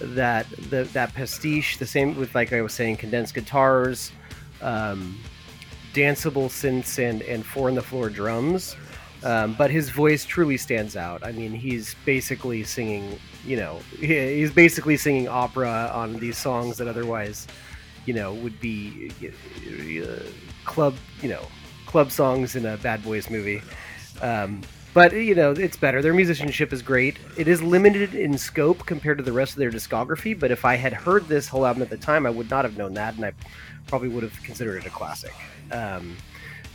That 0.00 0.46
the 0.70 0.84
that 0.92 1.12
pastiche, 1.14 1.78
the 1.78 1.86
same 1.86 2.16
with 2.16 2.34
like 2.34 2.52
I 2.52 2.62
was 2.62 2.72
saying, 2.72 2.96
condensed 2.96 3.34
guitars, 3.34 4.12
um, 4.62 5.18
danceable 5.92 6.48
synths, 6.48 6.98
and 6.98 7.22
and 7.22 7.44
four 7.44 7.68
on 7.68 7.74
the 7.74 7.82
floor 7.82 8.10
drums. 8.10 8.76
Um, 9.22 9.54
but 9.54 9.70
his 9.70 9.90
voice 9.90 10.24
truly 10.24 10.56
stands 10.56 10.96
out. 10.96 11.24
I 11.26 11.32
mean, 11.32 11.52
he's 11.52 11.94
basically 12.06 12.64
singing. 12.64 13.18
You 13.44 13.56
know, 13.56 13.80
he's 13.98 14.52
basically 14.52 14.96
singing 14.96 15.28
opera 15.28 15.90
on 15.92 16.14
these 16.14 16.38
songs 16.38 16.78
that 16.78 16.88
otherwise, 16.88 17.46
you 18.06 18.14
know, 18.14 18.34
would 18.34 18.58
be 18.60 19.10
uh, 20.02 20.22
club, 20.70 20.94
you 21.20 21.28
know, 21.28 21.42
club 21.86 22.10
songs 22.12 22.54
in 22.54 22.64
a 22.64 22.76
Bad 22.76 23.02
Boys 23.02 23.28
movie. 23.28 23.60
Um, 24.22 24.62
but 24.94 25.12
you 25.12 25.34
know, 25.34 25.50
it's 25.50 25.76
better. 25.76 26.00
Their 26.00 26.14
musicianship 26.14 26.72
is 26.72 26.80
great. 26.80 27.18
It 27.36 27.48
is 27.48 27.62
limited 27.62 28.14
in 28.14 28.38
scope 28.38 28.86
compared 28.86 29.18
to 29.18 29.24
the 29.24 29.32
rest 29.32 29.52
of 29.52 29.58
their 29.58 29.70
discography. 29.70 30.38
But 30.38 30.50
if 30.50 30.64
I 30.64 30.76
had 30.76 30.92
heard 30.92 31.26
this 31.28 31.48
whole 31.48 31.66
album 31.66 31.82
at 31.82 31.90
the 31.90 31.96
time, 31.96 32.26
I 32.26 32.30
would 32.30 32.50
not 32.50 32.64
have 32.64 32.78
known 32.78 32.94
that, 32.94 33.14
and 33.16 33.24
I 33.24 33.32
probably 33.86 34.08
would 34.08 34.22
have 34.22 34.42
considered 34.42 34.78
it 34.78 34.86
a 34.86 34.90
classic. 34.90 35.34
Um, 35.72 36.16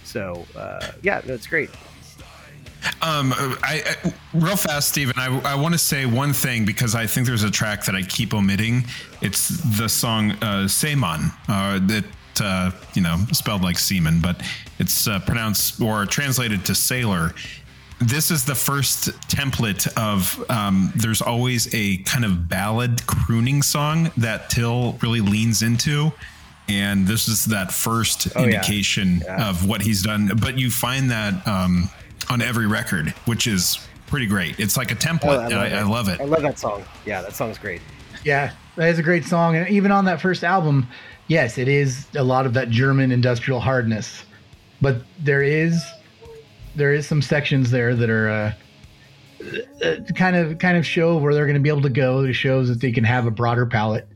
so 0.04 0.46
uh, 0.56 0.92
yeah, 1.02 1.22
no, 1.26 1.34
it's 1.34 1.48
great. 1.48 1.70
Um, 3.02 3.34
I, 3.64 3.84
I, 4.04 4.14
real 4.34 4.56
fast, 4.56 4.90
Steven, 4.90 5.16
I, 5.18 5.40
I 5.40 5.56
want 5.56 5.74
to 5.74 5.78
say 5.78 6.06
one 6.06 6.34
thing 6.34 6.66
because 6.66 6.94
I 6.94 7.08
think 7.08 7.26
there's 7.26 7.44
a 7.44 7.50
track 7.50 7.84
that 7.86 7.96
I 7.96 8.04
keep 8.04 8.34
omitting. 8.34 8.86
It's 9.22 9.48
the 9.78 9.90
song 9.90 10.32
uh, 10.44 10.68
uh, 10.68 11.80
that 11.88 12.06
uh, 12.42 12.72
you 12.94 13.02
know, 13.02 13.18
spelled 13.32 13.62
like 13.64 13.78
semen, 13.78 14.20
but 14.22 14.42
it's 14.80 15.08
uh, 15.08 15.20
pronounced 15.20 15.82
or 15.82 16.06
translated 16.06 16.66
to 16.66 16.76
sailor. 16.76 17.34
This 18.00 18.30
is 18.30 18.44
the 18.44 18.56
first 18.56 19.10
template 19.30 19.88
of 19.98 20.44
um, 20.50 20.92
there's 20.96 21.22
always 21.22 21.74
a 21.74 21.98
kind 21.98 22.26
of 22.26 22.50
ballad 22.50 23.06
crooning 23.08 23.62
song 23.62 24.12
that 24.18 24.50
Till 24.50 24.98
really 25.02 25.22
leans 25.22 25.62
into. 25.62 26.12
And 26.68 27.08
this 27.08 27.28
is 27.28 27.46
that 27.46 27.72
first 27.72 28.28
oh, 28.36 28.44
indication 28.44 29.20
yeah. 29.20 29.38
Yeah. 29.38 29.50
of 29.50 29.68
what 29.68 29.82
he's 29.82 30.02
done. 30.02 30.32
But 30.42 30.58
you 30.58 30.72
find 30.72 31.12
that 31.12 31.48
um, 31.48 31.90
on 32.30 32.42
every 32.42 32.68
record, 32.68 33.10
which 33.26 33.48
is 33.48 33.80
pretty 34.08 34.26
great. 34.26 34.60
It's 34.60 34.76
like 34.76 34.92
a 34.92 34.96
template. 34.96 35.26
Oh, 35.26 35.40
I, 35.40 35.48
love 35.48 35.52
I, 35.52 35.70
I, 35.70 35.84
love 35.84 36.10
it. 36.10 36.22
I 36.22 36.26
love 36.26 36.42
that 36.42 36.60
song. 36.60 36.84
Yeah, 37.06 37.22
that 37.22 37.36
song's 37.36 37.58
great. 37.58 37.82
Yeah, 38.24 38.54
that 38.76 38.90
is 38.90 39.00
a 39.00 39.04
great 39.04 39.26
song. 39.26 39.56
And 39.56 39.70
even 39.70 39.92
on 39.92 40.06
that 40.06 40.20
first 40.20 40.44
album, 40.44 40.88
yes, 41.28 41.58
it 41.58 41.68
is 41.68 42.08
a 42.16 42.24
lot 42.24 42.46
of 42.46 42.54
that 42.54 42.70
German 42.70 43.12
industrial 43.12 43.60
hardness, 43.60 44.24
but 44.82 44.98
there 45.20 45.42
is 45.42 45.84
there 46.76 46.94
is 46.94 47.08
some 47.08 47.22
sections 47.22 47.72
there 47.72 47.96
that 47.96 48.10
are 48.10 48.30
uh, 48.30 48.54
uh, 49.84 49.96
kind 50.16 50.36
of 50.36 50.58
kind 50.58 50.78
of 50.78 50.86
show 50.86 51.18
where 51.18 51.34
they're 51.34 51.46
going 51.46 51.56
to 51.56 51.62
be 51.62 51.70
able 51.70 51.82
to 51.82 51.90
go 51.90 52.24
It 52.24 52.34
shows 52.34 52.68
that 52.70 52.82
they 52.82 52.92
can 52.92 53.04
have 53.04 53.26
a 53.26 53.32
broader 53.32 53.66
palette. 53.66 54.08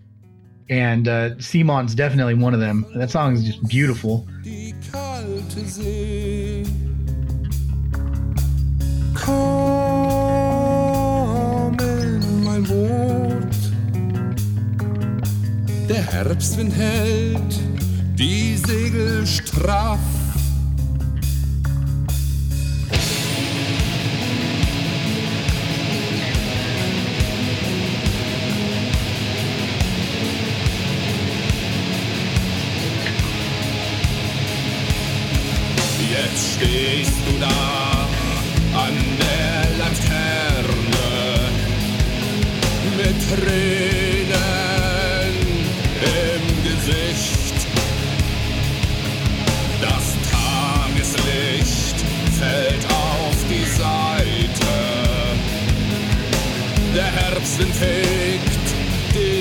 And 0.69 1.07
uh, 1.07 1.35
Seemann's 1.37 1.95
definitely 1.95 2.35
one 2.35 2.53
of 2.53 2.59
them. 2.59 2.85
That 2.95 3.09
song 3.09 3.33
is 3.33 3.43
just 3.43 3.67
beautiful. 3.67 4.27
Der 15.89 16.05
Herbstwind 16.05 16.75
hält 16.75 17.59
die 18.13 18.55
Segel 18.57 19.25
straff. 19.25 19.97
Jetzt 36.11 36.53
stehst 36.53 37.13
du 37.25 37.39
da 37.39 38.07
an 38.77 38.93
der 39.17 39.77
Laterne 39.79 41.49
mit 42.95 43.15
Tränen. 43.27 44.08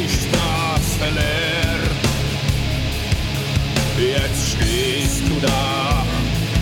Straße 0.08 1.10
leer. 1.14 1.78
Jetzt 3.98 4.50
stehst 4.50 5.28
du 5.28 5.40
da 5.40 6.04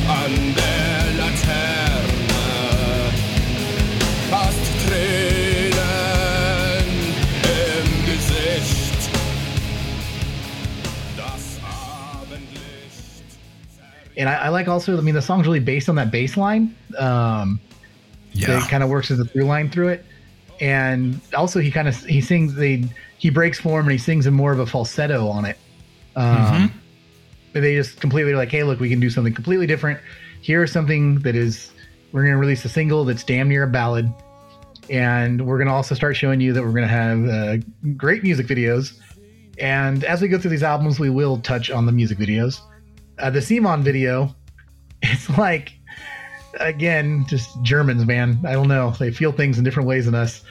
an 0.09 0.55
der 0.55 1.13
Laterne, 1.19 2.03
hast 4.31 4.65
Tränen 4.87 5.77
im 7.43 7.89
Gesicht. 8.07 9.11
Das 11.17 11.61
Abendlicht. 11.63 13.39
And 14.19 14.29
I, 14.29 14.47
I, 14.47 14.49
like 14.49 14.69
also, 14.69 14.97
I 14.97 15.03
mean, 15.03 15.15
the 15.15 15.21
song's 15.21 15.47
really 15.47 15.61
based 15.61 15.89
on 15.91 15.97
that 15.97 16.11
bass 16.11 16.37
line. 16.37 16.75
Um, 16.99 17.61
yeah. 18.33 18.59
It 18.59 18.69
kind 18.71 18.83
of 18.83 18.89
works 18.89 19.11
as 19.11 19.21
a 19.21 19.25
through 19.25 19.45
line 19.45 19.69
through 19.69 19.89
it. 19.89 20.05
And 20.61 21.21
also, 21.35 21.61
he 21.61 21.71
kind 21.71 21.89
of 21.89 21.97
he 22.05 22.21
sings 22.21 22.55
they 22.55 22.85
he 23.19 23.31
breaks 23.31 23.61
form 23.61 23.87
and 23.87 23.93
he 23.93 23.99
sings 23.99 24.27
in 24.27 24.35
more 24.35 24.53
of 24.53 24.59
a 24.59 24.67
falsetto 24.67 25.29
on 25.29 25.45
it. 25.45 25.59
Um, 26.17 26.73
but 27.53 27.63
They 27.63 27.75
just 27.75 28.01
completely 28.01 28.35
like, 28.35 28.51
hey, 28.51 28.63
look, 28.63 28.81
we 28.81 28.89
can 28.89 29.01
do 29.01 29.11
something 29.11 29.35
completely 29.35 29.67
different. 29.67 30.01
Here's 30.43 30.73
something 30.73 31.21
that 31.21 31.35
is 31.35 31.71
we're 32.13 32.23
going 32.23 32.35
to 32.35 32.39
release 32.39 32.65
a 32.65 32.69
single 32.69 33.05
that's 33.05 33.25
damn 33.25 33.49
near 33.49 33.65
a 33.65 33.67
ballad, 33.67 34.13
and 34.89 35.47
we're 35.47 35.59
going 35.59 35.69
to 35.69 35.73
also 35.73 35.95
start 35.95 36.17
showing 36.17 36.41
you 36.41 36.53
that 36.53 36.63
we're 36.63 36.73
going 36.73 36.83
to 36.83 36.89
have 36.89 37.27
uh, 37.27 37.57
great 37.97 38.23
music 38.23 38.47
videos. 38.47 38.99
And 39.59 40.05
as 40.05 40.21
we 40.21 40.29
go 40.29 40.39
through 40.39 40.51
these 40.51 40.63
albums, 40.63 41.01
we 41.01 41.11
will 41.11 41.39
touch 41.39 41.71
on 41.71 41.87
the 41.87 41.93
music 41.93 42.19
videos. 42.19 42.61
Uh, 43.19 43.31
the 43.31 43.41
Seemann 43.41 43.83
video, 43.83 44.35
it's 45.03 45.29
like 45.31 45.76
again, 46.61 47.25
just 47.29 47.61
Germans, 47.63 48.07
man. 48.07 48.39
I 48.45 48.53
don't 48.53 48.69
know. 48.69 48.91
They 48.99 49.11
feel 49.11 49.33
things 49.33 49.59
in 49.59 49.65
different 49.65 49.89
ways 49.89 50.07
than 50.07 50.15
us. 50.15 50.43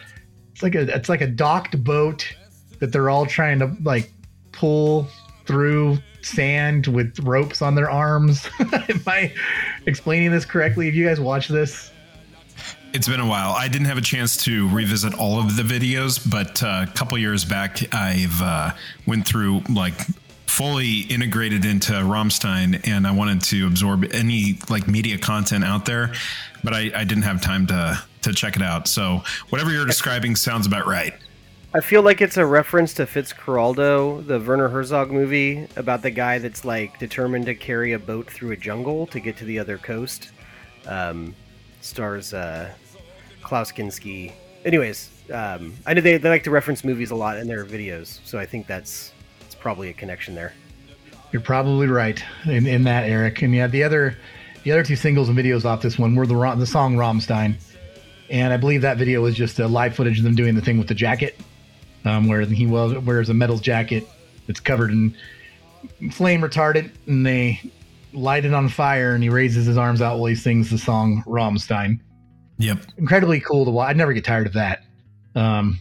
It's 0.51 0.63
like 0.63 0.75
a 0.75 0.81
it's 0.95 1.09
like 1.09 1.21
a 1.21 1.27
docked 1.27 1.83
boat 1.83 2.27
that 2.79 2.91
they're 2.91 3.09
all 3.09 3.25
trying 3.25 3.59
to 3.59 3.75
like 3.83 4.11
pull 4.51 5.07
through 5.45 5.97
sand 6.21 6.87
with 6.87 7.19
ropes 7.19 7.61
on 7.61 7.75
their 7.75 7.89
arms. 7.89 8.49
Am 8.59 9.01
I 9.05 9.33
explaining 9.85 10.31
this 10.31 10.45
correctly? 10.45 10.85
Have 10.85 10.95
you 10.95 11.05
guys 11.05 11.19
watched 11.19 11.51
this? 11.51 11.91
It's 12.93 13.07
been 13.09 13.19
a 13.19 13.27
while. 13.27 13.51
I 13.51 13.67
didn't 13.67 13.87
have 13.87 13.97
a 13.97 14.01
chance 14.01 14.41
to 14.45 14.69
revisit 14.69 15.13
all 15.15 15.37
of 15.37 15.57
the 15.57 15.63
videos, 15.63 16.17
but 16.29 16.63
uh, 16.63 16.85
a 16.87 16.91
couple 16.93 17.17
years 17.17 17.43
back, 17.43 17.93
I've 17.93 18.41
uh, 18.41 18.71
went 19.05 19.27
through 19.27 19.61
like 19.69 19.95
fully 20.55 21.01
integrated 21.01 21.65
into 21.65 21.91
Rammstein, 21.91 22.87
and 22.87 23.05
I 23.05 23.11
wanted 23.11 23.41
to 23.43 23.67
absorb 23.67 24.05
any 24.13 24.57
like 24.69 24.87
media 24.87 25.17
content 25.17 25.65
out 25.65 25.85
there, 25.85 26.13
but 26.63 26.73
I, 26.73 26.91
I 26.95 27.03
didn't 27.03 27.23
have 27.23 27.41
time 27.41 27.67
to 27.67 28.01
to 28.21 28.33
check 28.33 28.55
it 28.55 28.61
out. 28.61 28.87
So 28.87 29.21
whatever 29.49 29.71
you're 29.71 29.85
describing 29.85 30.35
sounds 30.35 30.65
about 30.65 30.87
right. 30.87 31.13
I 31.75 31.81
feel 31.81 32.01
like 32.01 32.21
it's 32.21 32.37
a 32.37 32.45
reference 32.45 32.93
to 32.95 33.05
Fitzcarraldo, 33.05 34.25
the 34.25 34.39
Werner 34.39 34.69
Herzog 34.69 35.11
movie 35.11 35.67
about 35.75 36.01
the 36.01 36.09
guy 36.09 36.39
that's 36.39 36.63
like 36.63 36.97
determined 36.99 37.47
to 37.47 37.53
carry 37.53 37.91
a 37.91 37.99
boat 37.99 38.31
through 38.31 38.51
a 38.51 38.57
jungle 38.57 39.07
to 39.07 39.19
get 39.19 39.35
to 39.37 39.45
the 39.45 39.59
other 39.59 39.77
coast. 39.77 40.31
Um, 40.87 41.35
stars 41.81 42.33
uh, 42.33 42.71
Klaus 43.41 43.73
Kinski. 43.73 44.31
Anyways, 44.63 45.11
um, 45.33 45.73
I 45.85 45.93
know 45.93 46.01
they, 46.01 46.17
they 46.17 46.29
like 46.29 46.43
to 46.43 46.49
reference 46.49 46.85
movies 46.85 47.11
a 47.11 47.15
lot 47.15 47.37
in 47.37 47.45
their 47.45 47.65
videos, 47.65 48.19
so 48.23 48.39
I 48.39 48.45
think 48.45 48.67
that's 48.67 49.11
probably 49.65 49.89
a 49.89 49.93
connection 49.93 50.35
there. 50.35 50.53
You're 51.31 51.41
probably 51.41 51.87
right 51.87 52.23
in, 52.45 52.67
in 52.67 52.83
that, 52.83 53.09
Eric. 53.09 53.41
And 53.41 53.51
yeah, 53.51 53.65
the 53.65 53.81
other 53.81 54.15
the 54.63 54.71
other 54.71 54.83
two 54.83 54.95
singles 54.95 55.27
and 55.27 55.35
videos 55.35 55.65
off 55.65 55.81
this 55.81 55.97
one 55.97 56.13
were 56.13 56.27
the 56.27 56.35
the 56.55 56.67
song 56.67 56.95
Rammstein, 56.95 57.55
and 58.29 58.53
I 58.53 58.57
believe 58.57 58.83
that 58.83 58.97
video 58.97 59.23
was 59.23 59.33
just 59.33 59.57
a 59.57 59.67
live 59.67 59.95
footage 59.95 60.19
of 60.19 60.23
them 60.23 60.35
doing 60.35 60.53
the 60.53 60.61
thing 60.61 60.77
with 60.77 60.87
the 60.87 60.93
jacket, 60.93 61.39
um, 62.05 62.27
where 62.27 62.41
he 62.41 62.67
well, 62.67 63.01
wears 63.01 63.29
a 63.29 63.33
metal 63.33 63.57
jacket 63.57 64.07
that's 64.45 64.59
covered 64.59 64.91
in 64.91 65.15
flame 66.11 66.41
retardant, 66.41 66.91
and 67.07 67.25
they 67.25 67.59
light 68.13 68.45
it 68.45 68.53
on 68.53 68.69
fire, 68.69 69.15
and 69.15 69.23
he 69.23 69.29
raises 69.29 69.65
his 69.65 69.79
arms 69.79 69.99
out 69.99 70.19
while 70.19 70.27
he 70.27 70.35
sings 70.35 70.69
the 70.69 70.77
song 70.77 71.23
Rammstein. 71.25 71.99
Yep. 72.59 72.85
Incredibly 72.99 73.39
cool 73.39 73.65
to 73.65 73.71
watch. 73.71 73.89
I'd 73.89 73.97
never 73.97 74.13
get 74.13 74.25
tired 74.25 74.45
of 74.45 74.53
that. 74.53 74.83
Um, 75.33 75.79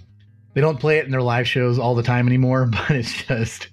they 0.54 0.60
don't 0.60 0.80
play 0.80 0.98
it 0.98 1.04
in 1.04 1.10
their 1.10 1.22
live 1.22 1.48
shows 1.48 1.78
all 1.78 1.94
the 1.94 2.02
time 2.02 2.26
anymore, 2.26 2.66
but 2.70 2.90
it's 2.90 3.24
just 3.24 3.68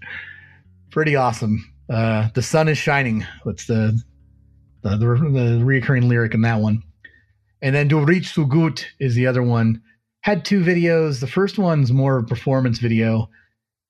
pretty 0.92 1.16
awesome. 1.16 1.72
Uh, 1.90 2.30
the 2.34 2.42
sun 2.42 2.68
is 2.68 2.78
shining. 2.78 3.26
That's 3.46 3.66
the 3.66 4.02
the, 4.82 4.98
the 4.98 4.98
the 4.98 5.62
reoccurring 5.64 6.08
lyric 6.08 6.34
in 6.34 6.42
that 6.42 6.60
one. 6.60 6.84
And 7.62 7.76
then 7.76 7.88
Du 7.88 8.24
so 8.24 8.46
gut 8.46 8.88
is 9.00 9.14
the 9.16 9.28
other 9.28 9.44
one. 9.44 9.82
Had 10.22 10.46
two 10.46 10.62
videos. 10.62 11.20
The 11.20 11.28
first 11.28 11.60
one's 11.60 11.92
more 11.92 12.18
of 12.18 12.26
a 12.26 12.28
performance 12.28 12.80
video. 12.80 13.30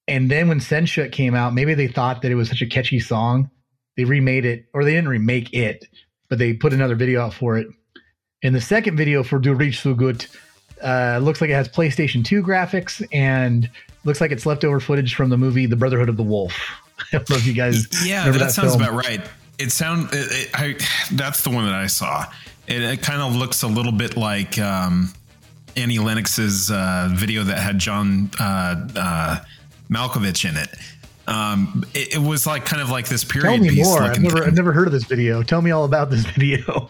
And 0.07 0.29
then 0.29 0.49
when 0.49 0.59
Sehnsucht 0.59 1.11
came 1.11 1.35
out, 1.35 1.53
maybe 1.53 1.73
they 1.73 1.87
thought 1.87 2.21
that 2.21 2.31
it 2.31 2.35
was 2.35 2.49
such 2.49 2.61
a 2.61 2.67
catchy 2.67 2.99
song, 2.99 3.49
they 3.95 4.03
remade 4.03 4.45
it, 4.45 4.65
or 4.73 4.83
they 4.83 4.91
didn't 4.91 5.09
remake 5.09 5.53
it, 5.53 5.85
but 6.29 6.37
they 6.37 6.53
put 6.53 6.73
another 6.73 6.95
video 6.95 7.21
out 7.21 7.33
for 7.33 7.57
it. 7.57 7.67
And 8.43 8.53
the 8.55 8.61
second 8.61 8.97
video 8.97 9.23
for 9.23 9.39
Du 9.39 9.71
so 9.71 9.93
gut 9.93 10.27
uh, 10.83 11.19
looks 11.21 11.41
like 11.41 11.49
it 11.49 11.53
has 11.53 11.67
PlayStation 11.69 12.23
2 12.23 12.41
graphics 12.43 13.05
and 13.13 13.69
looks 14.03 14.19
like 14.21 14.31
it's 14.31 14.45
leftover 14.45 14.79
footage 14.79 15.15
from 15.15 15.29
the 15.29 15.37
movie 15.37 15.65
The 15.65 15.75
Brotherhood 15.75 16.09
of 16.09 16.17
the 16.17 16.23
Wolf. 16.23 16.53
I 16.99 17.03
don't 17.17 17.29
know 17.29 17.35
if 17.37 17.45
you 17.45 17.53
guys 17.53 17.87
Yeah, 18.05 18.19
remember 18.25 18.39
that, 18.45 18.51
sounds 18.51 18.75
film. 18.75 18.81
about 18.83 18.93
right. 19.05 19.21
It 19.59 19.71
sound 19.71 20.09
it, 20.13 20.27
it, 20.31 20.49
I 20.53 20.75
that's 21.13 21.43
the 21.43 21.49
one 21.51 21.65
that 21.65 21.73
I 21.75 21.87
saw. 21.87 22.25
It, 22.67 22.81
it 22.81 23.01
kind 23.01 23.21
of 23.21 23.35
looks 23.35 23.63
a 23.63 23.67
little 23.67 23.91
bit 23.91 24.17
like 24.17 24.57
um, 24.59 25.13
Annie 25.75 25.99
Lennox's 25.99 26.71
uh, 26.71 27.09
video 27.13 27.43
that 27.43 27.59
had 27.59 27.77
John 27.77 28.29
uh, 28.39 28.87
uh, 28.95 29.39
Malkovich 29.89 30.49
in 30.49 30.57
it. 30.57 30.69
Um, 31.27 31.83
it. 31.93 32.15
It 32.15 32.17
was 32.19 32.47
like 32.47 32.65
kind 32.65 32.81
of 32.81 32.89
like 32.89 33.07
this 33.07 33.23
period 33.23 33.49
Tell 33.55 33.57
me 33.59 33.69
piece 33.69 33.85
more. 33.85 34.01
I've 34.01 34.19
never, 34.19 34.37
thing. 34.39 34.47
I've 34.47 34.55
never 34.55 34.71
heard 34.73 34.87
of 34.87 34.93
this 34.93 35.03
video. 35.05 35.43
Tell 35.43 35.61
me 35.61 35.69
all 35.71 35.85
about 35.85 36.09
this 36.09 36.25
video. 36.35 36.89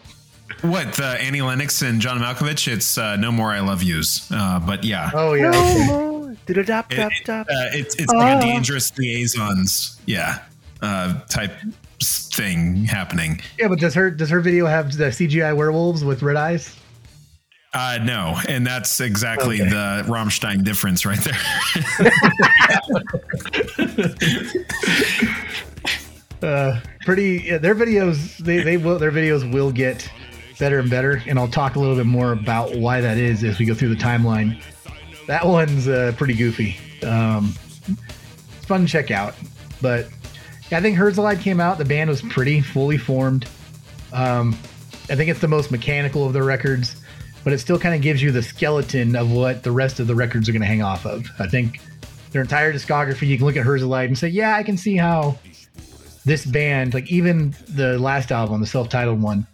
What 0.62 0.94
the 0.94 1.16
Annie 1.20 1.42
Lennox 1.42 1.82
and 1.82 2.00
John 2.00 2.18
Malkovich? 2.20 2.70
It's 2.72 2.96
uh, 2.96 3.16
no 3.16 3.32
more 3.32 3.50
I 3.50 3.60
love 3.60 3.82
yous. 3.82 4.30
Uh, 4.30 4.60
but 4.64 4.84
yeah, 4.84 5.10
Oh 5.12 5.34
yeah. 5.34 5.48
okay. 5.48 5.86
No, 5.88 6.36
dop 6.62 6.92
It- 6.92 6.98
it- 6.98 7.28
uh, 7.28 7.44
it's 7.72 7.94
it's 7.96 8.12
like 8.12 8.36
Oh. 8.36 8.38
a 8.38 8.40
dangerous 8.40 8.96
liaisons, 8.96 10.00
yeah, 10.06 10.38
uh, 10.80 11.14
type 11.28 11.52
thing 12.00 12.84
happening. 12.84 13.40
Yeah, 13.58 13.68
but 13.68 13.78
does 13.80 13.94
her 13.94 14.10
does 14.10 14.30
her 14.30 14.40
video 14.40 14.66
have 14.66 14.96
the 14.96 15.06
CGI 15.10 15.52
werewolves 15.56 16.04
with 16.04 16.22
red 16.22 16.36
eyes? 16.36 16.76
Uh, 17.74 17.98
no, 18.02 18.38
and 18.48 18.66
that's 18.66 19.00
exactly 19.00 19.60
Okay. 19.62 19.70
the 19.70 20.04
Rammstein 20.06 20.62
difference 20.62 21.06
right 21.06 21.18
there. 21.18 21.38
Uh, 26.42 26.80
pretty. 27.02 27.44
Yeah, 27.46 27.58
their 27.58 27.74
videos 27.76 28.36
they 28.38 28.62
they 28.64 28.76
will 28.76 28.98
their 28.98 29.12
videos 29.12 29.50
will 29.52 29.70
get 29.70 30.10
better 30.62 30.78
and 30.78 30.88
better, 30.88 31.20
and 31.26 31.40
I'll 31.40 31.48
talk 31.48 31.74
a 31.74 31.80
little 31.80 31.96
bit 31.96 32.06
more 32.06 32.30
about 32.30 32.76
why 32.76 33.00
that 33.00 33.18
is 33.18 33.42
as 33.42 33.58
we 33.58 33.64
go 33.64 33.74
through 33.74 33.92
the 33.92 34.00
timeline. 34.00 34.62
That 35.26 35.44
one's 35.44 35.88
uh, 35.88 36.12
pretty 36.16 36.34
goofy. 36.34 36.76
Um, 37.04 37.52
it's 37.88 38.66
fun 38.66 38.82
to 38.82 38.86
check 38.86 39.10
out, 39.10 39.34
but 39.80 40.06
I 40.70 40.80
think 40.80 40.96
Herzeleid 40.96 41.40
came 41.40 41.58
out. 41.58 41.78
The 41.78 41.84
band 41.84 42.08
was 42.08 42.22
pretty 42.22 42.60
fully 42.60 42.96
formed. 42.96 43.48
Um, 44.12 44.56
I 45.10 45.16
think 45.16 45.30
it's 45.30 45.40
the 45.40 45.48
most 45.48 45.72
mechanical 45.72 46.24
of 46.24 46.32
the 46.32 46.44
records, 46.44 46.94
but 47.42 47.52
it 47.52 47.58
still 47.58 47.76
kind 47.76 47.96
of 47.96 48.00
gives 48.00 48.22
you 48.22 48.30
the 48.30 48.42
skeleton 48.42 49.16
of 49.16 49.32
what 49.32 49.64
the 49.64 49.72
rest 49.72 49.98
of 49.98 50.06
the 50.06 50.14
records 50.14 50.48
are 50.48 50.52
going 50.52 50.62
to 50.62 50.68
hang 50.68 50.80
off 50.80 51.04
of. 51.04 51.26
I 51.40 51.48
think 51.48 51.80
their 52.30 52.40
entire 52.40 52.72
discography, 52.72 53.26
you 53.26 53.36
can 53.36 53.46
look 53.46 53.56
at 53.56 53.66
Herzeleid 53.66 54.04
and 54.04 54.16
say, 54.16 54.28
yeah, 54.28 54.54
I 54.54 54.62
can 54.62 54.76
see 54.76 54.96
how 54.96 55.36
this 56.24 56.46
band, 56.46 56.94
like 56.94 57.10
even 57.10 57.52
the 57.70 57.98
last 57.98 58.30
album, 58.30 58.60
the 58.60 58.66
self-titled 58.68 59.20
one, 59.20 59.44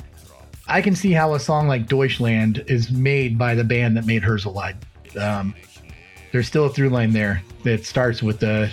I 0.68 0.82
can 0.82 0.94
see 0.94 1.12
how 1.12 1.34
a 1.34 1.40
song 1.40 1.66
like 1.66 1.86
Deutschland 1.86 2.62
is 2.66 2.90
made 2.90 3.38
by 3.38 3.54
the 3.54 3.64
band 3.64 3.96
that 3.96 4.04
made 4.04 4.22
Herzeleid. 4.22 4.76
Um, 5.16 5.54
there's 6.30 6.46
still 6.46 6.66
a 6.66 6.70
through 6.70 6.90
line 6.90 7.12
there 7.12 7.42
that 7.64 7.86
starts 7.86 8.22
with 8.22 8.40
the 8.40 8.72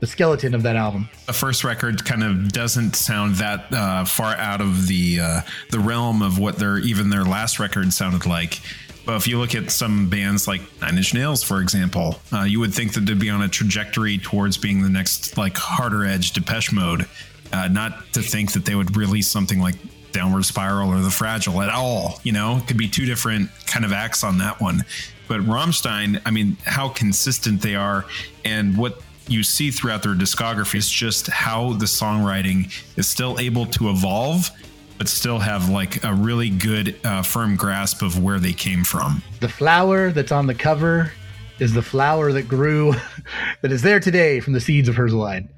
the 0.00 0.06
skeleton 0.06 0.54
of 0.54 0.62
that 0.62 0.76
album. 0.76 1.08
the 1.24 1.32
first 1.32 1.64
record 1.64 2.04
kind 2.04 2.22
of 2.22 2.52
doesn't 2.52 2.94
sound 2.94 3.36
that 3.36 3.72
uh, 3.72 4.04
far 4.04 4.34
out 4.36 4.60
of 4.60 4.86
the 4.88 5.20
uh, 5.20 5.40
the 5.70 5.78
realm 5.78 6.22
of 6.22 6.38
what 6.38 6.58
their 6.58 6.78
even 6.78 7.10
their 7.10 7.24
last 7.24 7.58
record 7.58 7.92
sounded 7.92 8.26
like. 8.26 8.60
But 9.04 9.16
if 9.16 9.28
you 9.28 9.38
look 9.38 9.54
at 9.54 9.70
some 9.70 10.08
bands 10.10 10.48
like 10.48 10.60
Nine 10.80 10.96
Inch 10.96 11.14
Nails, 11.14 11.42
for 11.42 11.60
example, 11.60 12.20
uh, 12.32 12.42
you 12.42 12.58
would 12.60 12.74
think 12.74 12.94
that 12.94 13.06
they'd 13.06 13.18
be 13.18 13.30
on 13.30 13.42
a 13.42 13.48
trajectory 13.48 14.18
towards 14.18 14.56
being 14.56 14.82
the 14.82 14.88
next 14.88 15.38
like 15.38 15.56
harder 15.56 16.04
edge 16.04 16.32
Depeche 16.32 16.72
Mode. 16.72 17.06
Uh, 17.52 17.68
not 17.68 18.12
to 18.12 18.20
think 18.20 18.52
that 18.52 18.64
they 18.64 18.74
would 18.74 18.96
release 18.96 19.28
something 19.28 19.60
like 19.60 19.76
Downward 20.16 20.46
Spiral 20.46 20.88
or 20.88 21.00
The 21.02 21.10
Fragile 21.10 21.60
at 21.60 21.68
all. 21.68 22.20
You 22.22 22.32
know, 22.32 22.56
it 22.56 22.66
could 22.66 22.78
be 22.78 22.88
two 22.88 23.04
different 23.04 23.50
kind 23.66 23.84
of 23.84 23.92
acts 23.92 24.24
on 24.24 24.38
that 24.38 24.62
one. 24.62 24.82
But 25.28 25.40
Rammstein, 25.42 26.22
I 26.24 26.30
mean, 26.30 26.56
how 26.64 26.88
consistent 26.88 27.60
they 27.60 27.74
are 27.74 28.06
and 28.42 28.78
what 28.78 29.02
you 29.28 29.42
see 29.42 29.70
throughout 29.70 30.02
their 30.02 30.14
discography 30.14 30.76
is 30.76 30.88
just 30.88 31.26
how 31.26 31.74
the 31.74 31.84
songwriting 31.84 32.72
is 32.96 33.06
still 33.06 33.38
able 33.38 33.66
to 33.66 33.90
evolve, 33.90 34.50
but 34.96 35.06
still 35.06 35.38
have 35.38 35.68
like 35.68 36.02
a 36.02 36.14
really 36.14 36.48
good, 36.48 36.98
uh, 37.04 37.22
firm 37.22 37.54
grasp 37.54 38.00
of 38.00 38.22
where 38.22 38.38
they 38.38 38.54
came 38.54 38.84
from. 38.84 39.22
The 39.40 39.50
flower 39.50 40.12
that's 40.12 40.32
on 40.32 40.46
the 40.46 40.54
cover 40.54 41.12
is 41.58 41.74
the 41.74 41.82
flower 41.82 42.32
that 42.32 42.48
grew, 42.48 42.94
that 43.60 43.70
is 43.70 43.82
there 43.82 44.00
today 44.00 44.40
from 44.40 44.54
the 44.54 44.60
seeds 44.60 44.88
of 44.88 44.94
Herzeleid. 44.94 45.48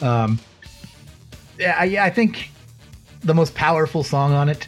Um, 0.00 0.38
yeah, 1.58 1.76
I, 1.78 2.06
I 2.06 2.10
think 2.10 2.50
the 3.20 3.34
most 3.34 3.54
powerful 3.54 4.02
song 4.02 4.32
on 4.32 4.48
it, 4.48 4.66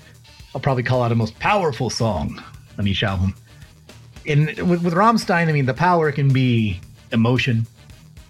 I'll 0.54 0.60
probably 0.60 0.82
call 0.82 1.02
out 1.02 1.12
a 1.12 1.14
most 1.14 1.38
powerful 1.38 1.90
song 1.90 2.42
on 2.78 2.86
each 2.86 3.02
album. 3.02 3.34
And 4.26 4.46
with, 4.68 4.82
with 4.82 4.94
Rammstein, 4.94 5.48
I 5.48 5.52
mean, 5.52 5.66
the 5.66 5.74
power 5.74 6.12
can 6.12 6.32
be 6.32 6.80
emotion. 7.12 7.66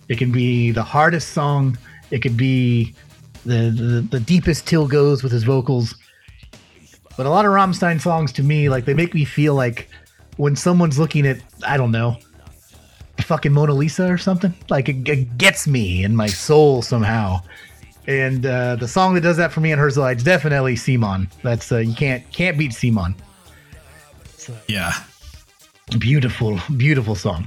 It 0.08 0.18
can 0.18 0.32
be 0.32 0.70
the 0.70 0.82
hardest 0.82 1.28
song. 1.28 1.76
It 2.10 2.20
could 2.20 2.36
be 2.36 2.94
the, 3.44 3.70
the 3.70 4.06
the 4.10 4.20
deepest 4.20 4.66
Till 4.66 4.86
goes 4.86 5.22
with 5.22 5.32
his 5.32 5.44
vocals. 5.44 5.94
But 7.16 7.26
a 7.26 7.30
lot 7.30 7.44
of 7.44 7.52
Rammstein 7.52 8.00
songs 8.00 8.32
to 8.34 8.42
me, 8.42 8.68
like 8.68 8.84
they 8.84 8.94
make 8.94 9.14
me 9.14 9.24
feel 9.24 9.54
like 9.54 9.88
when 10.36 10.56
someone's 10.56 10.98
looking 10.98 11.26
at 11.26 11.38
I 11.66 11.76
don't 11.76 11.92
know, 11.92 12.16
fucking 13.20 13.52
Mona 13.52 13.72
Lisa 13.72 14.10
or 14.10 14.18
something. 14.18 14.54
Like 14.68 14.88
it, 14.88 15.08
it 15.08 15.38
gets 15.38 15.66
me 15.66 16.04
in 16.04 16.14
my 16.16 16.26
soul 16.26 16.82
somehow. 16.82 17.40
And 18.06 18.44
uh, 18.44 18.76
the 18.76 18.88
song 18.88 19.14
that 19.14 19.20
does 19.20 19.36
that 19.36 19.52
for 19.52 19.60
me 19.60 19.70
in 19.72 19.78
Herzl 19.78 20.04
is 20.06 20.24
definitely 20.24 20.74
Seemann. 20.74 21.30
That's 21.42 21.70
uh, 21.70 21.78
you 21.78 21.94
can't 21.94 22.28
can't 22.32 22.58
beat 22.58 22.72
Seemann. 22.72 23.14
Yeah. 24.66 24.92
Beautiful, 25.98 26.58
beautiful 26.76 27.14
song. 27.14 27.46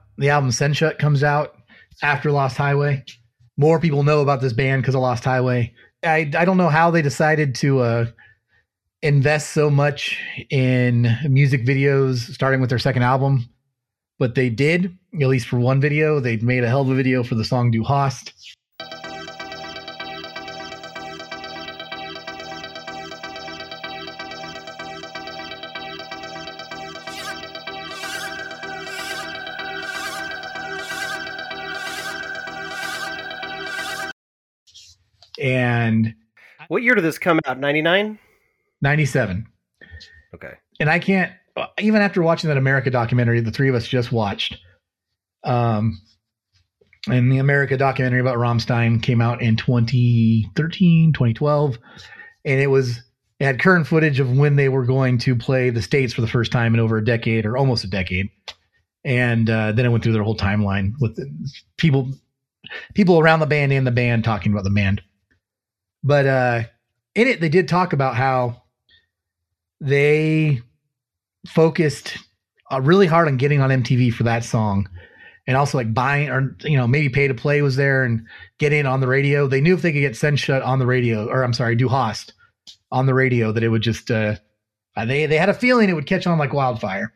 The 0.17 0.29
album 0.29 0.51
Sehnsucht 0.51 0.99
comes 0.99 1.23
out 1.23 1.55
after 2.03 2.31
Lost 2.31 2.57
Highway. 2.57 3.03
More 3.57 3.79
people 3.79 4.03
know 4.03 4.21
about 4.21 4.41
this 4.41 4.53
band 4.53 4.81
because 4.81 4.95
of 4.95 5.01
Lost 5.01 5.23
Highway. 5.23 5.73
I, 6.03 6.31
I 6.35 6.45
don't 6.45 6.57
know 6.57 6.69
how 6.69 6.91
they 6.91 7.01
decided 7.01 7.55
to 7.55 7.79
uh, 7.79 8.05
invest 9.01 9.51
so 9.51 9.69
much 9.69 10.17
in 10.49 11.15
music 11.27 11.65
videos, 11.65 12.33
starting 12.33 12.61
with 12.61 12.69
their 12.69 12.79
second 12.79 13.03
album, 13.03 13.47
but 14.19 14.35
they 14.35 14.49
did, 14.49 14.97
at 15.19 15.27
least 15.27 15.47
for 15.47 15.59
one 15.59 15.81
video. 15.81 16.19
They 16.19 16.37
made 16.37 16.63
a 16.63 16.67
hell 16.67 16.81
of 16.81 16.89
a 16.89 16.95
video 16.95 17.23
for 17.23 17.35
the 17.35 17.45
song 17.45 17.71
Du 17.71 17.83
Hast. 17.83 18.33
And 35.41 36.13
What 36.67 36.83
year 36.83 36.95
did 36.95 37.03
this 37.03 37.17
come 37.17 37.39
out? 37.45 37.59
99? 37.59 38.19
97. 38.81 39.47
Okay. 40.33 40.53
and 40.79 40.89
I 40.89 40.99
can't 40.99 41.31
even 41.79 42.01
after 42.01 42.21
watching 42.21 42.47
that 42.47 42.57
America 42.57 42.89
documentary, 42.89 43.41
the 43.41 43.51
three 43.51 43.67
of 43.67 43.75
us 43.75 43.85
just 43.87 44.11
watched. 44.11 44.57
Um, 45.43 45.99
and 47.09 47.31
the 47.31 47.39
America 47.39 47.75
documentary 47.77 48.21
about 48.21 48.37
Rammstein 48.37 49.01
came 49.01 49.21
out 49.21 49.41
in 49.41 49.55
2013, 49.57 51.13
2012, 51.13 51.77
and 52.45 52.59
it 52.61 52.67
was 52.67 53.01
it 53.39 53.45
had 53.45 53.59
current 53.59 53.87
footage 53.87 54.19
of 54.19 54.37
when 54.37 54.55
they 54.55 54.69
were 54.69 54.85
going 54.85 55.17
to 55.19 55.35
play 55.35 55.71
the 55.71 55.81
states 55.81 56.13
for 56.13 56.21
the 56.21 56.27
first 56.27 56.51
time 56.51 56.73
in 56.75 56.79
over 56.79 56.97
a 56.97 57.03
decade 57.03 57.45
or 57.45 57.57
almost 57.57 57.83
a 57.83 57.87
decade. 57.87 58.29
And 59.03 59.49
uh, 59.49 59.71
then 59.71 59.85
it 59.85 59.89
went 59.89 60.03
through 60.03 60.13
their 60.13 60.23
whole 60.23 60.37
timeline 60.37 60.93
with 60.99 61.19
people 61.77 62.11
people 62.93 63.19
around 63.19 63.39
the 63.39 63.47
band 63.47 63.73
and 63.73 63.85
the 63.85 63.91
band 63.91 64.23
talking 64.23 64.51
about 64.51 64.63
the 64.63 64.69
band. 64.69 65.01
But 66.03 66.25
uh, 66.25 66.63
in 67.15 67.27
it, 67.27 67.41
they 67.41 67.49
did 67.49 67.67
talk 67.67 67.93
about 67.93 68.15
how 68.15 68.63
they 69.79 70.61
focused 71.47 72.17
uh, 72.71 72.81
really 72.81 73.07
hard 73.07 73.27
on 73.27 73.37
getting 73.37 73.61
on 73.61 73.69
MTV 73.69 74.13
for 74.13 74.23
that 74.23 74.43
song 74.43 74.87
and 75.47 75.57
also 75.57 75.77
like 75.77 75.93
buying 75.93 76.29
or 76.29 76.55
you 76.61 76.77
know 76.77 76.87
maybe 76.87 77.09
pay 77.09 77.27
to 77.27 77.33
play 77.33 77.61
was 77.61 77.75
there 77.75 78.03
and 78.03 78.25
get 78.57 78.73
in 78.73 78.85
on 78.85 78.99
the 78.99 79.07
radio. 79.07 79.47
They 79.47 79.61
knew 79.61 79.73
if 79.73 79.81
they 79.81 79.91
could 79.91 79.99
get 79.99 80.13
Sehnsucht 80.13 80.65
on 80.65 80.79
the 80.79 80.85
radio 80.85 81.27
or 81.27 81.43
I'm 81.43 81.53
sorry, 81.53 81.75
Du 81.75 81.89
Hast 81.89 82.33
on 82.91 83.05
the 83.05 83.13
radio 83.13 83.51
that 83.51 83.63
it 83.63 83.69
would 83.69 83.81
just 83.81 84.11
uh, 84.11 84.35
they 84.95 85.25
they 85.25 85.37
had 85.37 85.49
a 85.49 85.53
feeling 85.53 85.89
it 85.89 85.93
would 85.93 86.07
catch 86.07 86.27
on 86.27 86.37
like 86.37 86.53
wildfire. 86.53 87.13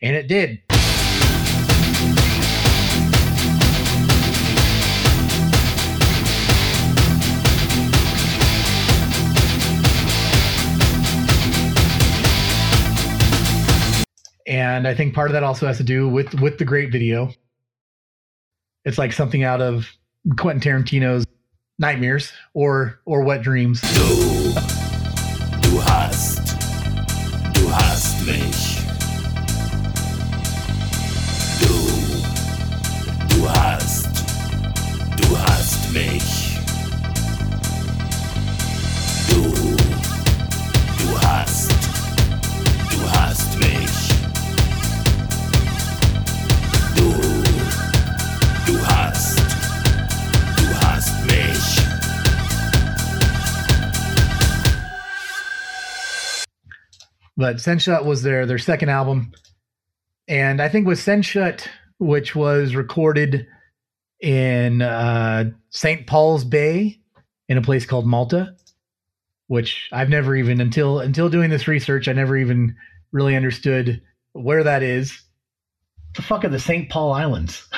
And 0.00 0.14
it 0.14 0.28
did. 0.28 0.62
And 14.58 14.88
I 14.88 14.94
think 14.94 15.14
part 15.14 15.28
of 15.28 15.34
that 15.34 15.44
also 15.44 15.66
has 15.68 15.76
to 15.76 15.84
do 15.84 16.08
with 16.08 16.34
with 16.40 16.58
the 16.58 16.64
great 16.64 16.90
video. 16.90 17.30
It's 18.84 18.98
like 18.98 19.12
something 19.12 19.44
out 19.44 19.60
of 19.60 19.88
Quentin 20.36 20.60
Tarantino's 20.60 21.24
Nightmares 21.78 22.32
or 22.54 23.00
or 23.04 23.22
Wet 23.22 23.42
Dreams. 23.42 23.80
Du, 23.80 24.52
du 25.62 25.80
hast, 25.80 26.44
du 27.54 27.68
hast 27.68 28.26
mich. 28.26 28.80
Du, 31.60 31.72
du 33.28 33.48
hast, 33.48 34.06
du 35.18 35.36
hast 35.36 35.92
mich. 35.92 36.37
But 57.38 57.56
Sehnsucht 57.56 58.04
was 58.04 58.22
their 58.22 58.46
their 58.46 58.58
second 58.58 58.88
album, 58.88 59.32
and 60.26 60.60
I 60.60 60.68
think 60.68 60.88
with 60.88 60.98
Sehnsucht, 60.98 61.68
which 62.00 62.34
was 62.34 62.74
recorded 62.74 63.46
in 64.20 64.82
uh, 64.82 65.52
St. 65.70 66.04
Paul's 66.08 66.42
Bay 66.42 66.98
in 67.48 67.56
a 67.56 67.62
place 67.62 67.86
called 67.86 68.08
Malta, 68.08 68.56
which 69.46 69.88
I've 69.92 70.08
never 70.08 70.34
even 70.34 70.60
until 70.60 70.98
until 70.98 71.28
doing 71.28 71.48
this 71.48 71.68
research, 71.68 72.08
I 72.08 72.12
never 72.12 72.36
even 72.36 72.74
really 73.12 73.36
understood 73.36 74.02
where 74.32 74.64
that 74.64 74.82
is. 74.82 75.22
The 76.16 76.22
fuck 76.22 76.44
are 76.44 76.48
the 76.48 76.58
St. 76.58 76.90
Paul 76.90 77.12
Islands? 77.12 77.68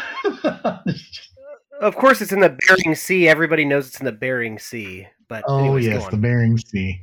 Of 1.81 1.97
course, 1.97 2.21
it's 2.21 2.33
in 2.33 2.41
the 2.41 2.57
Bering 2.67 2.95
Sea. 2.95 3.27
Everybody 3.27 3.65
knows 3.65 3.89
it's 3.89 4.01
in 4.01 4.05
the 4.05 4.13
Bering 4.13 4.59
Sea. 4.59 5.07
But 5.29 5.45
Oh 5.47 5.59
anyways, 5.59 5.87
yes, 5.87 6.07
the 6.09 6.19
Bering 6.19 6.59
Sea. 6.59 7.01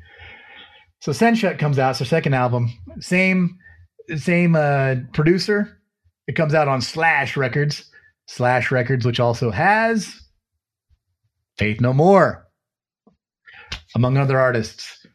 So 1.00 1.12
Sehnsucht 1.12 1.60
comes 1.60 1.80
out. 1.80 1.92
It's 1.92 2.00
their 2.00 2.08
second 2.08 2.34
album. 2.34 2.72
Same, 3.00 3.58
same 4.16 4.56
uh, 4.56 4.96
producer. 5.14 5.80
It 6.28 6.36
comes 6.36 6.54
out 6.54 6.68
on 6.68 6.82
Slash 6.82 7.38
Records. 7.38 7.90
Slash 8.28 8.72
Records, 8.72 9.06
which 9.06 9.20
also 9.20 9.52
has 9.52 10.22
Faith 11.58 11.80
No 11.80 11.94
More, 11.94 12.46
among 13.96 14.18
other 14.18 14.38
artists. 14.38 15.06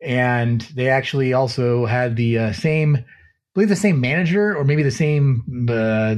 And 0.00 0.62
they 0.74 0.88
actually 0.88 1.32
also 1.32 1.86
had 1.86 2.16
the 2.16 2.38
uh, 2.38 2.52
same, 2.52 2.96
I 2.96 3.04
believe, 3.54 3.68
the 3.68 3.76
same 3.76 4.00
manager 4.00 4.56
or 4.56 4.64
maybe 4.64 4.82
the 4.82 4.90
same. 4.90 5.66
Uh, 5.68 6.16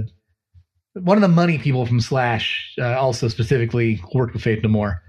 one 0.95 1.19
of 1.19 1.23
the 1.23 1.29
money 1.29 1.59
people 1.59 1.85
from 1.85 2.01
Slash 2.01 2.75
uh, 2.81 2.97
also 2.97 3.27
specifically 3.29 4.01
worked 4.15 4.35
with 4.35 4.43
Faith 4.43 4.63
No 4.63 4.69
More. 4.69 5.03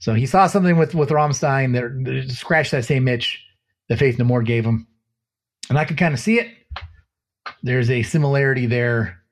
So 0.00 0.14
he 0.14 0.26
saw 0.26 0.46
something 0.46 0.76
with 0.76 0.94
with 0.94 1.10
Rammstein 1.10 1.74
that, 1.74 2.04
that 2.04 2.32
scratched 2.32 2.72
that 2.72 2.84
same 2.84 3.06
itch 3.06 3.38
that 3.88 3.98
Faith 3.98 4.18
No 4.18 4.24
More 4.24 4.42
gave 4.42 4.64
him, 4.64 4.86
and 5.68 5.78
I 5.78 5.84
could 5.84 5.98
kind 5.98 6.14
of 6.14 6.20
see 6.20 6.40
it. 6.40 6.48
There's 7.62 7.90
a 7.90 8.02
similarity 8.02 8.66
there 8.66 9.22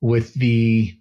with 0.00 0.32
the 0.34 0.96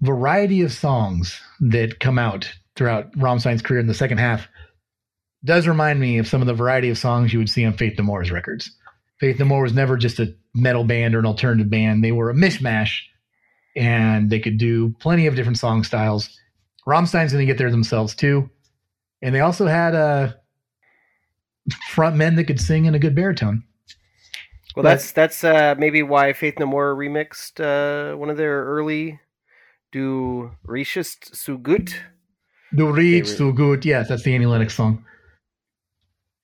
variety 0.00 0.62
of 0.62 0.72
songs 0.72 1.40
that 1.60 2.00
come 2.00 2.18
out 2.18 2.52
throughout 2.74 3.12
Rammstein's 3.16 3.62
career 3.62 3.80
in 3.80 3.86
the 3.86 3.94
second 3.94 4.18
half. 4.18 4.48
Does 5.44 5.68
remind 5.68 6.00
me 6.00 6.18
of 6.18 6.26
some 6.26 6.40
of 6.40 6.46
the 6.46 6.54
variety 6.54 6.90
of 6.90 6.98
songs 6.98 7.32
you 7.32 7.38
would 7.38 7.48
see 7.48 7.64
on 7.64 7.72
Faith 7.72 7.96
No 7.96 8.04
More's 8.04 8.32
records. 8.32 8.70
Faith 9.20 9.38
No 9.38 9.44
More 9.44 9.62
was 9.62 9.72
never 9.72 9.96
just 9.96 10.18
a 10.18 10.34
metal 10.54 10.84
band 10.84 11.14
or 11.14 11.20
an 11.20 11.26
alternative 11.26 11.70
band. 11.70 12.02
They 12.02 12.12
were 12.12 12.30
a 12.30 12.34
mishmash 12.34 12.98
and 13.76 14.30
they 14.30 14.40
could 14.40 14.58
do 14.58 14.94
plenty 15.00 15.26
of 15.26 15.36
different 15.36 15.58
song 15.58 15.84
styles. 15.84 16.36
Rammstein's 16.86 17.32
going 17.32 17.44
to 17.46 17.50
get 17.50 17.58
there 17.58 17.70
themselves 17.70 18.14
too. 18.14 18.48
And 19.22 19.34
they 19.34 19.40
also 19.40 19.66
had 19.66 19.94
uh, 19.94 20.32
front 21.90 22.16
men 22.16 22.36
that 22.36 22.44
could 22.44 22.60
sing 22.60 22.84
in 22.84 22.94
a 22.94 22.98
good 22.98 23.14
baritone. 23.14 23.64
Well, 24.74 24.82
But- 24.82 24.90
that's 24.90 25.12
that's 25.12 25.44
uh, 25.44 25.74
maybe 25.78 26.02
why 26.02 26.32
Faith 26.32 26.58
No 26.58 26.66
More 26.66 26.94
remixed 26.94 27.60
uh, 27.60 28.16
one 28.16 28.28
of 28.30 28.36
their 28.36 28.64
early 28.64 29.18
"Du 29.90 30.50
riechest 30.66 31.34
so 31.34 31.56
gut." 31.56 31.98
Du 32.74 32.84
riechst 32.92 33.38
so 33.38 33.52
gut. 33.52 33.84
Yes, 33.84 34.08
that's 34.08 34.22
the 34.22 34.34
Annie 34.34 34.46
Lennox 34.46 34.74
song. 34.74 35.04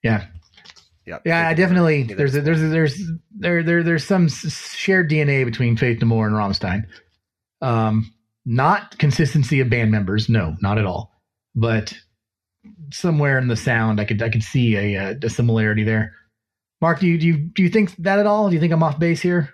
Yeah. 0.03 0.27
Yeah, 1.05 1.49
I 1.49 1.53
definitely 1.55 2.03
Yeah, 2.03 2.15
there's 2.15 2.35
a, 2.37 2.41
there's 2.41 2.63
a, 2.63 2.69
there's 2.69 3.03
there 3.37 3.63
there 3.63 3.83
there's 3.83 4.05
some 4.05 4.29
shared 4.29 5.11
DNA 5.11 5.45
between 5.45 5.77
Faith 5.77 6.01
No 6.01 6.07
More 6.07 6.27
and 6.27 6.35
Rammstein. 6.37 6.87
Um, 7.61 8.15
not 8.45 8.99
consistency 8.99 9.61
of 9.61 9.71
band 9.71 9.91
members, 9.91 10.29
no, 10.29 10.57
not 10.61 10.79
at 10.79 10.87
all. 10.87 11.13
But 11.55 11.95
somewhere 12.93 13.39
in 13.39 13.49
the 13.49 13.57
sound, 13.57 14.01
I 14.01 14.05
could 14.05 14.23
I 14.23 14.29
could 14.29 14.43
see 14.43 14.77
a, 14.77 14.95
a, 14.95 15.19
a 15.23 15.31
similarity 15.31 15.85
there. 15.85 16.15
Mark, 16.81 17.01
do 17.01 17.07
you 17.07 17.19
do 17.19 17.27
you 17.27 17.37
do 17.37 17.63
you 17.63 17.69
think 17.69 17.95
that 17.97 18.19
at 18.19 18.27
all? 18.27 18.49
Do 18.49 18.55
you 18.55 18.61
think 18.61 18.73
I'm 18.73 18.83
off 18.83 18.99
base 18.99 19.21
here? 19.21 19.51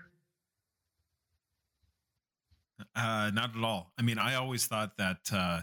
Uh, 2.95 3.31
not 3.33 3.57
at 3.57 3.63
all. 3.63 3.93
I 3.99 4.03
mean, 4.03 4.19
I 4.19 4.35
always 4.35 4.67
thought 4.67 4.97
that 4.97 5.19
uh, 5.33 5.61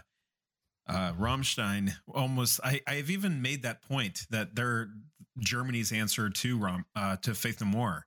uh, 0.88 1.12
Rammstein 1.14 1.92
almost. 2.08 2.60
I, 2.64 2.80
I've 2.86 3.10
even 3.10 3.42
made 3.42 3.62
that 3.62 3.82
point 3.82 4.26
that 4.30 4.54
they're 4.54 4.88
Germany's 5.40 5.92
answer 5.92 6.30
to 6.30 6.58
Ram 6.58 6.84
uh, 6.94 7.16
to 7.16 7.34
Faith 7.34 7.60
No 7.60 7.66
More. 7.66 8.06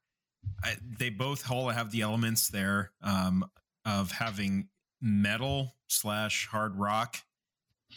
I, 0.63 0.77
they 0.97 1.09
both 1.09 1.51
all 1.51 1.69
have 1.69 1.91
the 1.91 2.01
elements 2.01 2.49
there 2.49 2.91
um, 3.01 3.45
of 3.85 4.11
having 4.11 4.69
metal 5.01 5.75
slash 5.87 6.47
hard 6.47 6.75
rock 6.75 7.17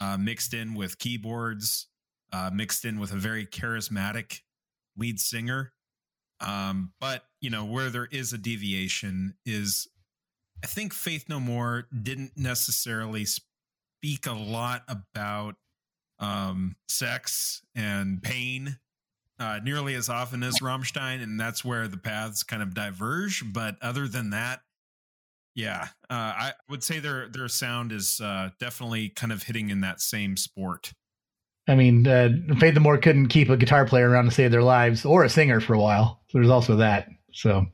uh, 0.00 0.16
mixed 0.16 0.54
in 0.54 0.74
with 0.74 0.98
keyboards, 0.98 1.88
uh, 2.32 2.50
mixed 2.52 2.84
in 2.84 2.98
with 2.98 3.12
a 3.12 3.16
very 3.16 3.46
charismatic 3.46 4.40
lead 4.96 5.20
singer. 5.20 5.72
Um, 6.40 6.92
but 7.00 7.24
you 7.40 7.50
know 7.50 7.64
where 7.64 7.90
there 7.90 8.08
is 8.10 8.32
a 8.32 8.38
deviation 8.38 9.34
is 9.46 9.86
I 10.62 10.66
think 10.66 10.92
Faith 10.92 11.28
No 11.28 11.38
More 11.38 11.86
didn't 12.02 12.32
necessarily 12.36 13.24
speak 13.24 14.26
a 14.26 14.32
lot 14.32 14.82
about 14.88 15.56
um, 16.18 16.76
sex 16.88 17.62
and 17.74 18.22
pain 18.22 18.78
uh, 19.38 19.60
nearly 19.62 19.94
as 19.94 20.08
often 20.08 20.42
as 20.42 20.60
Rammstein, 20.60 21.22
and 21.22 21.38
that's 21.38 21.64
where 21.64 21.88
the 21.88 21.96
paths 21.96 22.44
kind 22.44 22.62
of 22.62 22.74
diverge. 22.74 23.42
But 23.52 23.76
other 23.82 24.06
than 24.06 24.30
that, 24.30 24.60
yeah, 25.54 25.88
uh, 26.08 26.14
I 26.14 26.52
would 26.68 26.82
say 26.82 26.98
their 26.98 27.28
their 27.28 27.48
sound 27.48 27.92
is 27.92 28.20
uh, 28.20 28.50
definitely 28.58 29.10
kind 29.10 29.32
of 29.32 29.42
hitting 29.42 29.70
in 29.70 29.80
that 29.82 30.00
same 30.00 30.36
sport. 30.36 30.92
I 31.68 31.74
mean, 31.74 32.06
uh, 32.06 32.30
Faith 32.58 32.74
No 32.74 32.80
More 32.80 32.98
couldn't 32.98 33.28
keep 33.28 33.48
a 33.48 33.56
guitar 33.56 33.84
player 33.86 34.10
around 34.10 34.24
to 34.24 34.30
save 34.30 34.50
their 34.50 34.62
lives 34.62 35.04
or 35.04 35.24
a 35.24 35.28
singer 35.28 35.60
for 35.60 35.74
a 35.74 35.80
while. 35.80 36.20
So 36.28 36.38
there's 36.38 36.50
also 36.50 36.76
that. 36.76 37.08
So, 37.32 37.66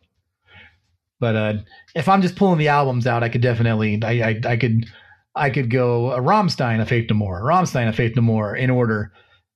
but 1.21 1.37
uh, 1.37 1.55
if 1.95 2.09
I'm 2.09 2.21
just 2.21 2.37
pulling 2.37 2.59
the 2.59 2.69
albums 2.69 3.07
out, 3.07 3.23
I 3.23 3.29
could 3.29 3.41
definitely, 3.41 3.99
I, 4.03 4.31
I, 4.31 4.41
I 4.45 4.57
could, 4.57 4.87
I 5.35 5.51
could 5.51 5.71
go 5.71 6.13
a 6.13 6.21
Rammstein, 6.21 6.81
a 6.81 6.87
Faith 6.87 7.09
No 7.09 7.17
More, 7.17 7.39
a 7.39 7.43
Rammstein, 7.43 7.89
a 7.89 7.93
Faith 7.93 8.15
No 8.15 8.23
More 8.23 8.55
in 8.55 8.71
order. 8.71 9.13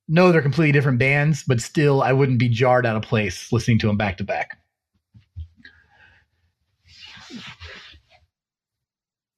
No, 0.09 0.33
they're 0.33 0.43
completely 0.43 0.73
different 0.73 0.99
bands, 0.99 1.45
but 1.47 1.61
still, 1.61 2.03
I 2.03 2.13
wouldn't 2.13 2.39
be 2.39 2.49
jarred 2.49 2.87
out 2.87 2.97
of 2.97 3.03
place 3.03 3.53
listening 3.53 3.79
to 3.81 3.87
them 3.87 3.97
back 3.97 4.17
to 4.17 4.25
back. 4.25 4.59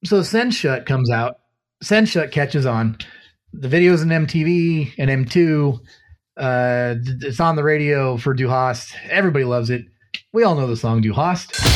So 0.04 0.20
Sehnsucht 0.20 0.84
comes 0.84 1.10
out. 1.10 1.36
Sehnsucht 1.82 2.30
catches 2.30 2.66
on 2.66 2.98
the 3.54 3.68
videos 3.68 4.02
in 4.02 4.08
MTV 4.08 4.92
and 4.98 5.10
M2. 5.10 5.80
Uh, 6.36 6.96
it's 7.22 7.40
on 7.40 7.56
the 7.56 7.64
radio 7.64 8.18
for 8.18 8.34
Du 8.34 8.48
Hast. 8.48 8.94
Everybody 9.08 9.44
loves 9.44 9.70
it. 9.70 9.86
We 10.32 10.42
all 10.42 10.56
know 10.56 10.66
the 10.66 10.76
song 10.76 11.00
Du 11.00 11.14
Hast. 11.14 11.73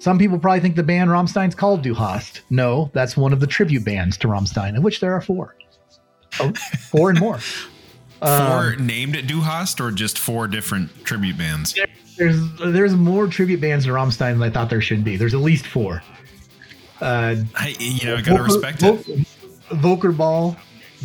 Some 0.00 0.18
people 0.18 0.38
probably 0.38 0.60
think 0.60 0.74
the 0.76 0.82
band 0.82 1.10
Rammstein's 1.10 1.54
called 1.54 1.82
Du 1.82 1.94
Hast. 1.94 2.40
No, 2.50 2.90
that's 2.94 3.16
one 3.16 3.32
of 3.32 3.38
the 3.40 3.46
tribute 3.46 3.84
bands 3.84 4.16
to 4.18 4.28
Rammstein, 4.28 4.76
of 4.76 4.82
which 4.82 4.98
there 5.00 5.12
are 5.14 5.20
four. 5.20 5.54
Oh, 6.40 6.52
four 6.90 7.10
and 7.10 7.20
more. 7.20 7.38
Four 8.20 8.74
Um, 8.78 8.86
named 8.86 9.16
at 9.16 9.26
Du 9.26 9.40
Hast 9.40 9.80
or 9.80 9.90
just 9.90 10.18
four 10.18 10.46
different 10.46 10.90
tribute 11.06 11.38
bands? 11.38 11.74
there's 12.18 12.38
there's 12.58 12.92
more 12.94 13.26
tribute 13.26 13.62
bands 13.62 13.86
to 13.86 13.92
Rammstein 13.92 14.34
than 14.34 14.42
I 14.42 14.50
thought 14.50 14.68
there 14.68 14.82
should 14.82 15.02
be. 15.04 15.16
There's 15.16 15.32
at 15.32 15.40
least 15.40 15.66
four. 15.66 16.02
Uh, 17.00 17.36
I, 17.56 17.74
you 17.80 18.06
know, 18.06 18.16
I 18.16 18.20
gotta 18.20 18.42
Volker- 18.42 18.42
respect 18.42 18.82
it. 18.82 19.06
Vol- 19.70 19.78
Volker 19.78 20.12
Ball, 20.12 20.54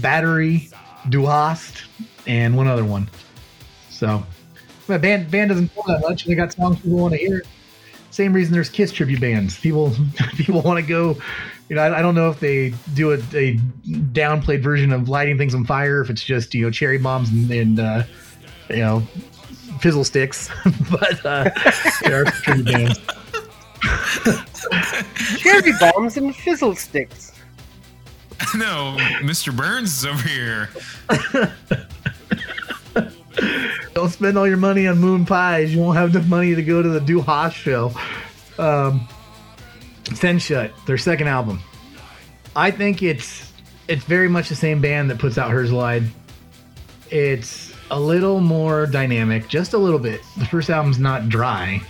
Battery, 0.01 0.69
Du 1.07 1.25
Hast, 1.25 1.83
and 2.27 2.57
one 2.57 2.67
other 2.67 2.83
one. 2.83 3.09
So, 3.89 4.21
my 4.89 4.97
band 4.97 5.31
band 5.31 5.51
doesn't 5.51 5.73
pull 5.73 5.83
that 5.87 6.01
much. 6.01 6.25
They 6.25 6.35
got 6.35 6.51
songs 6.51 6.81
people 6.81 6.97
want 6.97 7.13
to 7.13 7.17
hear. 7.17 7.43
Same 8.15 8.31
reason 8.31 8.53
there's 8.53 8.69
Kiss 8.69 8.93
tribute 8.93 9.19
bands. 9.19 9.59
People 9.59 9.93
people 10.37 10.61
want 10.61 10.79
to 10.79 10.85
go. 10.85 11.17
You 11.67 11.75
know, 11.75 11.81
I, 11.81 11.99
I 11.99 12.01
don't 12.01 12.15
know 12.15 12.29
if 12.29 12.39
they 12.39 12.73
do 12.93 13.11
a, 13.11 13.15
a 13.33 13.57
downplayed 14.13 14.61
version 14.61 14.93
of 14.93 15.09
lighting 15.09 15.37
things 15.37 15.53
on 15.53 15.65
fire. 15.65 15.99
If 15.99 16.09
it's 16.09 16.23
just 16.23 16.55
you 16.55 16.63
know 16.63 16.71
cherry 16.71 16.97
bombs 16.97 17.29
and, 17.29 17.51
and 17.51 17.77
uh, 17.77 18.03
you 18.69 18.77
know 18.77 19.01
fizzle 19.81 20.05
sticks, 20.05 20.49
but 20.89 21.25
uh, 21.25 21.49
there 22.03 22.21
are 22.21 22.25
tribute 22.31 22.67
bands. 22.67 22.99
Cherry 25.37 25.73
bombs 25.77 26.15
and 26.15 26.33
fizzle 26.33 26.73
sticks. 26.75 27.33
no, 28.55 28.95
Mr. 29.19 29.53
Burns 29.53 29.91
is 29.91 30.05
over 30.05 30.25
here. 30.25 30.69
Don't 33.95 34.09
spend 34.09 34.37
all 34.37 34.45
your 34.45 34.57
money 34.57 34.87
on 34.87 34.99
moon 34.99 35.25
pies. 35.25 35.73
You 35.73 35.79
won't 35.79 35.95
have 35.95 36.13
enough 36.13 36.27
money 36.27 36.53
to 36.53 36.61
go 36.61 36.83
to 36.83 36.89
the 36.89 36.99
Du 36.99 37.21
Hast 37.21 37.55
show. 37.55 37.93
Um, 38.59 39.07
Sehnsucht, 40.03 40.73
their 40.85 40.97
second 40.97 41.29
album. 41.29 41.61
I 42.57 42.71
think 42.71 43.01
it's 43.01 43.53
it's 43.87 44.03
very 44.03 44.27
much 44.27 44.49
the 44.49 44.55
same 44.55 44.81
band 44.81 45.09
that 45.11 45.17
puts 45.17 45.37
out 45.37 45.49
Herzeleid. 45.49 46.09
It's 47.09 47.73
a 47.89 47.97
little 47.97 48.41
more 48.41 48.85
dynamic, 48.85 49.47
just 49.47 49.71
a 49.71 49.77
little 49.77 49.99
bit. 49.99 50.19
The 50.39 50.45
first 50.45 50.69
album's 50.69 50.99
not 50.99 51.29
dry. 51.29 51.81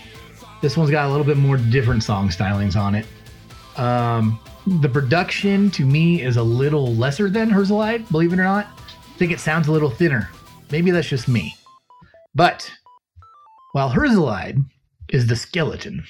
This 0.61 0.77
one's 0.77 0.91
got 0.91 1.07
a 1.07 1.09
little 1.09 1.25
bit 1.25 1.37
more 1.37 1.57
different 1.57 2.03
song 2.03 2.29
stylings 2.29 2.75
on 2.75 2.93
it. 2.93 3.07
Um, 3.77 4.39
the 4.67 4.89
production 4.89 5.71
to 5.71 5.83
me 5.83 6.21
is 6.21 6.37
a 6.37 6.43
little 6.43 6.93
lesser 6.93 7.31
than 7.31 7.49
Herzeleid, 7.49 8.11
believe 8.11 8.31
it 8.31 8.37
or 8.37 8.43
not. 8.43 8.67
I 8.67 9.17
think 9.17 9.31
it 9.31 9.39
sounds 9.39 9.67
a 9.69 9.71
little 9.71 9.89
thinner. 9.89 10.29
Maybe 10.69 10.91
that's 10.91 11.07
just 11.07 11.27
me. 11.27 11.55
But 12.35 12.69
while 13.71 13.89
Herzeleid 13.89 14.63
is 15.09 15.27
the 15.27 15.35
skeleton, 15.35 16.03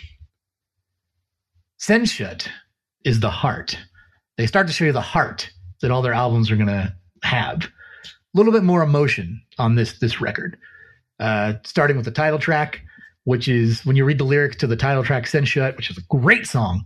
Sehnsucht 1.80 2.48
is 3.04 3.20
the 3.20 3.30
heart. 3.30 3.78
They 4.38 4.48
start 4.48 4.68
to 4.68 4.74
show 4.74 4.86
you 4.86 4.92
the 4.92 5.02
heart 5.02 5.50
that 5.82 5.92
all 5.92 6.02
their 6.02 6.14
albums 6.14 6.50
are 6.50 6.56
going 6.56 6.68
to 6.68 6.94
have. 7.24 7.64
A 7.64 8.38
little 8.38 8.52
bit 8.52 8.64
more 8.64 8.82
emotion 8.82 9.42
on 9.60 9.76
this 9.76 10.00
this 10.00 10.20
record. 10.20 10.58
Uh, 11.20 11.54
starting 11.64 11.96
with 11.96 12.06
the 12.06 12.12
title 12.12 12.40
track, 12.40 12.82
which 13.24 13.48
is 13.48 13.86
when 13.86 13.96
you 13.96 14.04
read 14.04 14.18
the 14.18 14.26
lyrics 14.26 14.58
to 14.58 14.68
the 14.68 14.76
title 14.76 15.04
track 15.04 15.26
Sehnsucht, 15.26 15.78
which 15.78 15.90
is 15.90 15.98
a 15.98 16.02
great 16.10 16.48
song. 16.48 16.86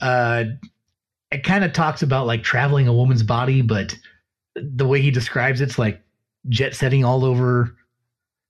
Uh, 0.00 0.44
it 1.30 1.44
kind 1.44 1.64
of 1.64 1.72
talks 1.72 2.02
about 2.02 2.26
like 2.26 2.42
traveling 2.42 2.88
a 2.88 2.92
woman's 2.92 3.22
body, 3.22 3.62
but 3.62 3.96
the 4.54 4.86
way 4.86 5.00
he 5.00 5.10
describes 5.10 5.60
it's 5.60 5.78
like 5.78 6.02
jet 6.48 6.74
setting 6.74 7.04
all 7.04 7.24
over 7.24 7.74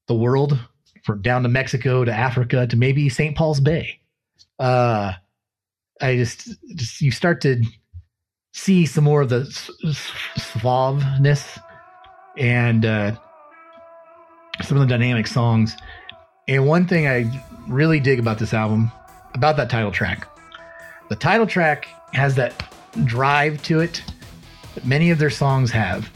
the 0.06 0.14
world 0.14 0.58
from 1.04 1.22
down 1.22 1.42
to 1.42 1.48
Mexico 1.48 2.04
to 2.04 2.12
Africa 2.12 2.66
to 2.66 2.76
maybe 2.76 3.08
St. 3.08 3.36
Paul's 3.36 3.60
Bay. 3.60 4.00
Uh, 4.58 5.12
I 6.00 6.16
just, 6.16 6.48
just 6.74 7.00
you 7.00 7.10
start 7.10 7.40
to 7.42 7.62
see 8.52 8.86
some 8.86 9.04
more 9.04 9.20
of 9.22 9.28
the 9.28 9.42
suaveness 10.36 11.58
and 12.36 12.84
uh, 12.84 13.16
some 14.62 14.78
of 14.78 14.88
the 14.88 14.92
dynamic 14.92 15.26
songs. 15.26 15.76
And 16.48 16.66
one 16.66 16.86
thing 16.86 17.06
I 17.06 17.44
really 17.68 18.00
dig 18.00 18.18
about 18.18 18.38
this 18.38 18.54
album, 18.54 18.90
about 19.34 19.56
that 19.56 19.70
title 19.70 19.90
track, 19.90 20.28
the 21.08 21.16
title 21.16 21.46
track 21.46 21.86
has 22.12 22.34
that 22.36 22.70
drive 23.04 23.62
to 23.64 23.80
it 23.80 24.02
that 24.74 24.86
many 24.86 25.10
of 25.10 25.18
their 25.18 25.30
songs 25.30 25.70
have. 25.70 26.10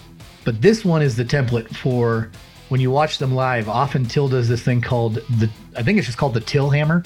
But 0.44 0.62
this 0.62 0.84
one 0.84 1.02
is 1.02 1.16
the 1.16 1.24
template 1.24 1.74
for 1.76 2.30
when 2.70 2.80
you 2.80 2.90
watch 2.90 3.18
them 3.18 3.34
live. 3.34 3.68
Often 3.68 4.06
Till 4.06 4.28
does 4.28 4.48
this 4.48 4.62
thing 4.62 4.80
called 4.80 5.14
the, 5.14 5.50
I 5.76 5.82
think 5.82 5.98
it's 5.98 6.06
just 6.06 6.18
called 6.18 6.34
the 6.34 6.40
Till 6.40 6.70
Hammer, 6.70 7.04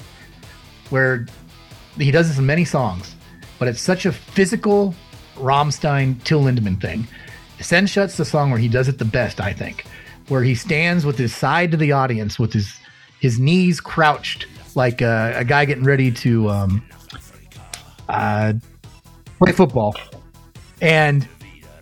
where 0.89 1.25
he 1.97 2.11
does 2.11 2.29
this 2.29 2.37
in 2.37 2.45
many 2.45 2.63
songs, 2.63 3.15
but 3.59 3.67
it's 3.67 3.81
such 3.81 4.05
a 4.05 4.11
physical 4.11 4.95
Rammstein 5.35 6.23
Till 6.23 6.41
Lindemann 6.43 6.79
thing. 6.79 7.07
Sehnsucht's 7.59 8.17
the 8.17 8.25
song 8.25 8.51
where 8.51 8.59
he 8.59 8.67
does 8.67 8.87
it 8.87 8.99
the 8.99 9.05
best, 9.05 9.41
I 9.41 9.53
think, 9.53 9.85
where 10.27 10.43
he 10.43 10.55
stands 10.55 11.05
with 11.05 11.17
his 11.17 11.35
side 11.35 11.71
to 11.71 11.77
the 11.77 11.91
audience 11.91 12.39
with 12.39 12.53
his 12.53 12.79
his 13.19 13.39
knees 13.39 13.79
crouched 13.79 14.45
like 14.75 15.01
a, 15.01 15.33
a 15.37 15.43
guy 15.43 15.65
getting 15.65 15.85
ready 15.85 16.11
to 16.11 16.49
um, 16.49 16.85
uh, 18.07 18.53
play 19.39 19.51
football, 19.51 19.95
and 20.81 21.27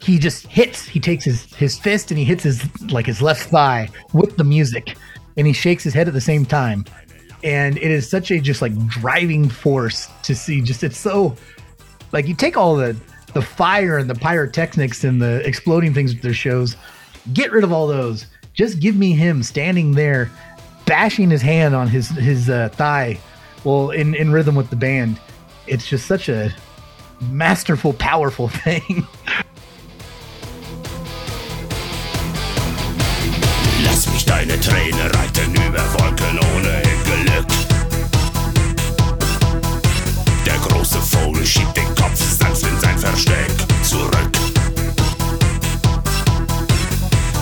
he 0.03 0.19
just 0.19 0.47
hits. 0.47 0.85
He 0.85 0.99
takes 0.99 1.23
his 1.23 1.45
his 1.55 1.79
fist 1.79 2.11
and 2.11 2.17
he 2.17 2.25
hits 2.25 2.43
his 2.43 2.91
like 2.91 3.05
his 3.05 3.21
left 3.21 3.49
thigh 3.49 3.89
with 4.11 4.35
the 4.35 4.43
music, 4.43 4.97
and 5.37 5.47
he 5.47 5.53
shakes 5.53 5.83
his 5.83 5.93
head 5.93 6.07
at 6.07 6.13
the 6.13 6.21
same 6.21 6.45
time. 6.45 6.83
And 7.43 7.77
it 7.77 7.89
is 7.89 8.09
such 8.09 8.29
a 8.29 8.39
just 8.39 8.61
like 8.61 8.77
driving 8.87 9.47
force 9.49 10.09
to 10.23 10.35
see. 10.35 10.61
Just 10.61 10.83
it's 10.83 10.97
so 10.97 11.35
like 12.11 12.27
you 12.27 12.35
take 12.35 12.57
all 12.57 12.75
the 12.75 12.97
the 13.33 13.41
fire 13.41 13.97
and 13.97 14.09
the 14.09 14.15
pyrotechnics 14.15 15.05
and 15.05 15.21
the 15.21 15.45
exploding 15.47 15.93
things 15.93 16.13
with 16.13 16.21
their 16.21 16.33
shows. 16.33 16.75
Get 17.31 17.51
rid 17.53 17.63
of 17.63 17.71
all 17.71 17.87
those. 17.87 18.25
Just 18.53 18.81
give 18.81 18.97
me 18.97 19.13
him 19.13 19.41
standing 19.41 19.93
there, 19.93 20.29
bashing 20.85 21.29
his 21.29 21.41
hand 21.41 21.75
on 21.75 21.87
his 21.87 22.09
his 22.09 22.49
uh, 22.49 22.69
thigh, 22.73 23.17
well 23.63 23.91
in 23.91 24.15
in 24.15 24.33
rhythm 24.33 24.55
with 24.55 24.69
the 24.69 24.75
band. 24.75 25.17
It's 25.65 25.87
just 25.87 26.07
such 26.07 26.27
a 26.27 26.53
masterful, 27.21 27.93
powerful 27.93 28.47
thing. 28.65 29.07
Deine 34.33 34.59
Träne 34.59 35.05
reiten 35.13 35.53
über 35.53 35.83
Wolken 35.93 36.39
ohne 36.55 36.81
Glück. 37.05 37.47
Der 40.43 40.57
große 40.57 40.99
Vogel 40.99 41.45
schiebt 41.45 41.77
den 41.77 41.93
Kopf 41.93 42.19
sanft 42.39 42.63
in 42.63 42.79
sein 42.79 42.97
Versteck 42.97 43.51
zurück. 43.83 44.33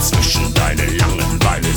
Zwischen 0.02 0.54
deine 0.54 0.86
langen 0.98 1.40
Beine 1.40 1.74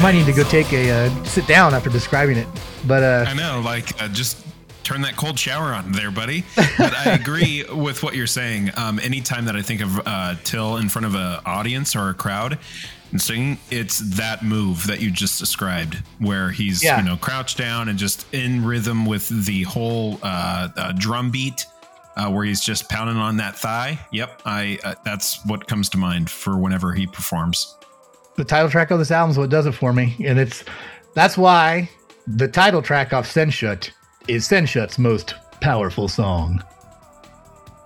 I 0.00 0.02
might 0.04 0.12
need 0.14 0.24
to 0.24 0.32
go 0.32 0.44
take 0.44 0.72
a 0.72 0.90
uh, 0.90 1.24
sit 1.24 1.46
down 1.46 1.74
after 1.74 1.90
describing 1.90 2.38
it. 2.38 2.46
But 2.86 3.02
uh, 3.02 3.26
I 3.28 3.34
know, 3.34 3.60
like, 3.62 4.00
uh, 4.02 4.08
just 4.08 4.46
turn 4.82 5.02
that 5.02 5.14
cold 5.14 5.38
shower 5.38 5.74
on 5.74 5.92
there, 5.92 6.10
buddy. 6.10 6.42
But 6.56 6.94
I 6.94 7.10
agree 7.12 7.64
with 7.70 8.02
what 8.02 8.14
you're 8.14 8.26
saying. 8.26 8.70
Um, 8.78 8.98
anytime 9.00 9.44
that 9.44 9.56
I 9.56 9.60
think 9.60 9.82
of 9.82 10.00
uh, 10.06 10.36
Till 10.42 10.78
in 10.78 10.88
front 10.88 11.04
of 11.04 11.14
an 11.16 11.40
audience 11.44 11.94
or 11.94 12.08
a 12.08 12.14
crowd 12.14 12.58
and 13.10 13.20
singing, 13.20 13.58
it's 13.70 13.98
that 14.16 14.42
move 14.42 14.86
that 14.86 15.02
you 15.02 15.10
just 15.10 15.38
described, 15.38 16.02
where 16.18 16.50
he's 16.50 16.82
Yeah. 16.82 16.96
you 16.98 17.04
know 17.04 17.18
crouched 17.18 17.58
down 17.58 17.90
and 17.90 17.98
just 17.98 18.24
in 18.32 18.64
rhythm 18.64 19.04
with 19.04 19.28
the 19.44 19.64
whole 19.64 20.18
uh, 20.22 20.68
uh, 20.78 20.92
drum 20.92 21.30
beat. 21.30 21.66
Uh, 22.16 22.28
where 22.30 22.44
he's 22.44 22.60
just 22.62 22.88
pounding 22.88 23.16
on 23.18 23.36
that 23.36 23.54
thigh. 23.56 23.98
Yep, 24.12 24.42
I. 24.46 24.78
Uh, 24.82 24.94
that's 25.04 25.44
what 25.44 25.68
comes 25.68 25.90
to 25.90 25.98
mind 25.98 26.30
for 26.30 26.56
whenever 26.56 26.92
he 26.92 27.06
performs. 27.06 27.76
The 28.40 28.46
title 28.46 28.70
track 28.70 28.90
of 28.90 28.98
this 28.98 29.10
album 29.10 29.32
is 29.32 29.36
what 29.36 29.50
does 29.50 29.66
it 29.66 29.72
for 29.72 29.92
me, 29.92 30.16
and 30.24 30.38
it's 30.38 30.64
that's 31.12 31.36
why 31.36 31.90
the 32.26 32.48
title 32.48 32.80
track 32.80 33.12
off 33.12 33.26
Sehnsucht 33.30 33.90
is 34.28 34.48
Sehnsucht's 34.48 34.98
most 34.98 35.34
powerful 35.60 36.08
song. 36.08 36.64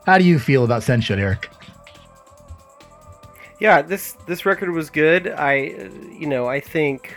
How 0.06 0.16
do 0.16 0.22
you 0.22 0.38
feel 0.38 0.62
about 0.62 0.82
Sehnsucht, 0.82 1.18
Eric? 1.18 1.50
Yeah, 3.58 3.82
this 3.82 4.12
this 4.28 4.46
record 4.46 4.70
was 4.70 4.90
good. 4.90 5.26
I, 5.26 5.90
you 6.16 6.28
know, 6.28 6.46
I 6.46 6.60
think 6.60 7.16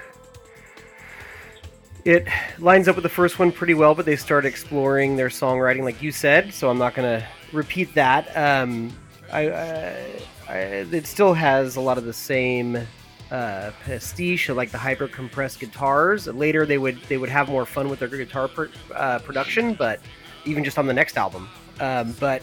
it 2.06 2.28
lines 2.58 2.88
up 2.88 2.96
with 2.96 3.04
the 3.04 3.10
first 3.10 3.38
one 3.38 3.52
pretty 3.52 3.76
well, 3.76 3.94
but 3.94 4.08
they 4.08 4.16
start 4.16 4.46
exploring 4.46 5.16
their 5.16 5.30
songwriting, 5.30 5.84
like 5.84 6.02
you 6.02 6.12
said. 6.12 6.56
So 6.56 6.72
I'm 6.72 6.80
not 6.80 6.96
going 6.96 7.22
to 7.22 7.28
repeat 7.54 7.94
that. 7.94 8.36
Um, 8.36 8.98
I, 9.32 9.52
I, 9.52 10.22
I, 10.50 10.58
it 10.58 11.06
still 11.06 11.36
has 11.36 11.76
a 11.76 11.82
lot 11.82 12.00
of 12.00 12.06
the 12.06 12.14
same 12.14 12.88
uh, 13.32 13.71
pastiche, 13.84 14.49
like 14.49 14.71
the 14.71 14.78
hyper 14.78 15.07
compressed 15.07 15.59
guitars. 15.59 16.28
Later, 16.28 16.65
they 16.65 16.78
would 16.78 16.99
they 17.03 17.17
would 17.17 17.30
have 17.30 17.49
more 17.49 17.65
fun 17.65 17.89
with 17.89 17.99
their 17.99 18.07
guitar 18.07 18.47
pr- 18.47 18.65
uh, 18.93 19.19
production, 19.19 19.73
but 19.73 19.99
even 20.45 20.63
just 20.63 20.78
on 20.78 20.88
the 20.88 20.93
next 20.93 21.17
album. 21.17 21.49
Um, 21.80 22.15
but 22.19 22.41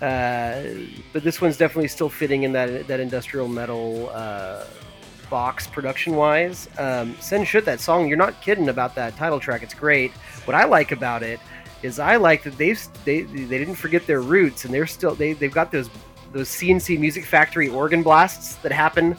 uh, 0.00 0.62
but 1.12 1.22
this 1.22 1.40
one's 1.40 1.56
definitely 1.56 1.88
still 1.88 2.08
fitting 2.08 2.44
in 2.44 2.52
that 2.52 2.86
that 2.88 3.00
industrial 3.00 3.48
metal 3.48 4.10
uh, 4.12 4.64
box 5.28 5.66
production 5.66 6.16
wise. 6.16 6.68
Um, 6.78 7.14
Sehnsucht, 7.14 7.64
that 7.64 7.80
song, 7.80 8.08
you're 8.08 8.16
not 8.16 8.40
kidding 8.42 8.68
about 8.68 8.94
that 8.94 9.16
title 9.16 9.40
track. 9.40 9.62
It's 9.62 9.74
great. 9.74 10.12
What 10.44 10.54
I 10.54 10.64
like 10.64 10.92
about 10.92 11.22
it 11.22 11.40
is 11.82 11.98
I 11.98 12.16
like 12.16 12.42
that 12.44 12.56
they've 12.58 12.80
they 13.04 13.22
they 13.22 13.58
didn't 13.58 13.76
forget 13.76 14.06
their 14.06 14.20
roots 14.20 14.64
and 14.64 14.74
they're 14.74 14.86
still 14.86 15.14
they 15.14 15.32
they've 15.32 15.52
got 15.52 15.72
those 15.72 15.88
those 16.32 16.48
C+C 16.48 16.96
Music 16.96 17.24
Factory 17.24 17.68
organ 17.68 18.02
blasts 18.02 18.54
that 18.56 18.72
happen 18.72 19.16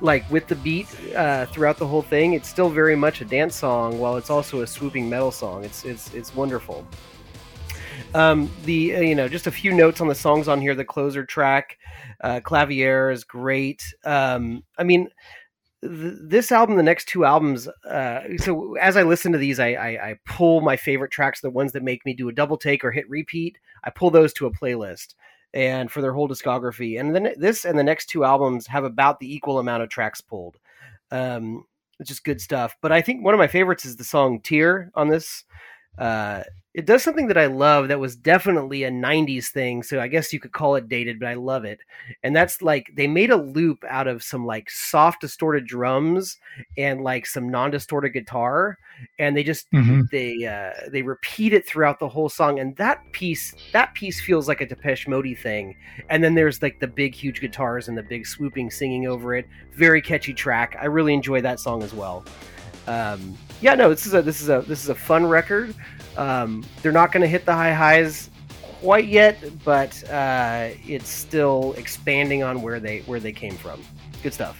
like 0.00 0.28
with 0.30 0.46
the 0.46 0.56
beat 0.56 0.88
uh, 1.14 1.46
throughout 1.46 1.78
the 1.78 1.86
whole 1.86 2.02
thing. 2.02 2.34
It's 2.34 2.48
still 2.48 2.68
very 2.68 2.96
much 2.96 3.20
a 3.20 3.24
dance 3.24 3.54
song 3.54 3.98
while 3.98 4.16
it's 4.16 4.30
also 4.30 4.62
a 4.62 4.66
swooping 4.66 5.08
metal 5.08 5.30
song. 5.30 5.64
It's 5.64 5.84
it's 5.84 6.12
it's 6.14 6.34
wonderful. 6.34 6.86
Um, 8.14 8.50
the 8.64 8.96
uh, 8.96 9.00
you 9.00 9.14
know 9.14 9.28
just 9.28 9.46
a 9.46 9.50
few 9.50 9.72
notes 9.72 10.00
on 10.00 10.08
the 10.08 10.14
songs 10.14 10.48
on 10.48 10.60
here. 10.60 10.74
The 10.74 10.84
closer 10.84 11.24
track, 11.24 11.78
uh, 12.22 12.40
Klavier 12.40 13.12
is 13.12 13.24
great. 13.24 13.82
Um, 14.04 14.64
I 14.78 14.84
mean, 14.84 15.08
th- 15.82 16.14
this 16.22 16.52
album, 16.52 16.76
the 16.76 16.82
next 16.82 17.06
two 17.06 17.24
albums. 17.24 17.68
Uh, 17.88 18.20
so 18.38 18.76
as 18.76 18.96
I 18.96 19.02
listen 19.02 19.32
to 19.32 19.38
these, 19.38 19.58
I, 19.58 19.68
I, 19.68 19.88
I 19.88 20.16
pull 20.26 20.60
my 20.60 20.76
favorite 20.76 21.10
tracks, 21.10 21.40
the 21.40 21.50
ones 21.50 21.72
that 21.72 21.82
make 21.82 22.04
me 22.04 22.14
do 22.14 22.28
a 22.28 22.32
double 22.32 22.56
take 22.56 22.84
or 22.84 22.90
hit 22.90 23.08
repeat. 23.08 23.58
I 23.84 23.90
pull 23.90 24.10
those 24.10 24.32
to 24.34 24.46
a 24.46 24.52
playlist, 24.52 25.14
and 25.56 25.90
for 25.90 26.02
their 26.02 26.12
whole 26.12 26.28
discography. 26.28 27.00
And 27.00 27.14
then 27.14 27.32
this 27.38 27.64
and 27.64 27.78
the 27.78 27.82
next 27.82 28.06
two 28.06 28.24
albums 28.24 28.66
have 28.66 28.84
about 28.84 29.18
the 29.18 29.34
equal 29.34 29.58
amount 29.58 29.82
of 29.82 29.88
tracks 29.88 30.20
pulled. 30.20 30.58
Um, 31.10 31.64
it's 31.98 32.10
just 32.10 32.24
good 32.24 32.42
stuff. 32.42 32.76
But 32.82 32.92
I 32.92 33.00
think 33.00 33.24
one 33.24 33.32
of 33.32 33.38
my 33.38 33.46
favorites 33.46 33.86
is 33.86 33.96
the 33.96 34.04
song 34.04 34.40
"Tier" 34.40 34.90
on 34.94 35.08
this. 35.08 35.44
Uh, 35.96 36.42
it 36.76 36.84
does 36.84 37.02
something 37.02 37.26
that 37.28 37.38
I 37.38 37.46
love 37.46 37.88
that 37.88 37.98
was 37.98 38.14
definitely 38.16 38.84
a 38.84 38.90
90s 38.90 39.48
thing. 39.48 39.82
So 39.82 39.98
I 39.98 40.08
guess 40.08 40.30
you 40.30 40.38
could 40.38 40.52
call 40.52 40.74
it 40.76 40.90
dated, 40.90 41.18
but 41.18 41.26
I 41.30 41.32
love 41.34 41.64
it. 41.64 41.80
And 42.22 42.36
that's 42.36 42.60
like 42.60 42.90
they 42.94 43.06
made 43.06 43.30
a 43.30 43.36
loop 43.36 43.82
out 43.88 44.06
of 44.06 44.22
some 44.22 44.44
like 44.44 44.68
soft 44.68 45.22
distorted 45.22 45.66
drums 45.66 46.36
and 46.76 47.00
like 47.00 47.24
some 47.24 47.48
non-distorted 47.48 48.10
guitar 48.12 48.76
and 49.18 49.34
they 49.34 49.42
just 49.42 49.70
Mhm. 49.72 50.10
they 50.10 50.44
uh 50.44 50.90
they 50.90 51.00
repeat 51.00 51.54
it 51.54 51.66
throughout 51.66 51.98
the 51.98 52.08
whole 52.08 52.28
song 52.28 52.58
and 52.60 52.76
that 52.76 53.00
piece 53.12 53.54
that 53.72 53.94
piece 53.94 54.20
feels 54.20 54.46
like 54.46 54.60
a 54.60 54.66
Depeche 54.66 55.08
Mode 55.08 55.36
thing. 55.42 55.74
And 56.10 56.22
then 56.22 56.34
there's 56.34 56.60
like 56.60 56.78
the 56.78 56.86
big 56.86 57.14
huge 57.14 57.40
guitars 57.40 57.88
and 57.88 57.96
the 57.96 58.02
big 58.02 58.26
swooping 58.26 58.70
singing 58.70 59.06
over 59.06 59.34
it. 59.34 59.46
Very 59.72 60.02
catchy 60.02 60.34
track. 60.34 60.76
I 60.78 60.84
really 60.86 61.14
enjoy 61.14 61.40
that 61.40 61.58
song 61.58 61.82
as 61.82 61.94
well. 61.94 62.22
Um 62.86 63.34
yeah, 63.62 63.74
no, 63.74 63.88
this 63.88 64.06
is 64.06 64.12
a 64.12 64.20
this 64.20 64.42
is 64.42 64.50
a 64.50 64.62
this 64.68 64.82
is 64.84 64.90
a 64.90 64.94
fun 64.94 65.24
record. 65.24 65.74
Um, 66.16 66.64
they're 66.82 66.92
not 66.92 67.12
going 67.12 67.22
to 67.22 67.28
hit 67.28 67.44
the 67.44 67.52
high 67.52 67.72
highs 67.72 68.30
quite 68.80 69.06
yet, 69.06 69.38
but 69.64 70.02
uh, 70.10 70.70
it's 70.86 71.08
still 71.08 71.74
expanding 71.76 72.42
on 72.42 72.62
where 72.62 72.80
they 72.80 73.00
where 73.00 73.20
they 73.20 73.32
came 73.32 73.56
from. 73.56 73.80
Good 74.22 74.34
stuff. 74.34 74.56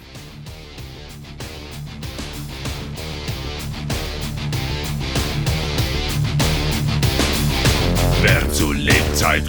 Wer 8.22 8.50
zu 8.50 8.72
Lebzeit 8.72 9.46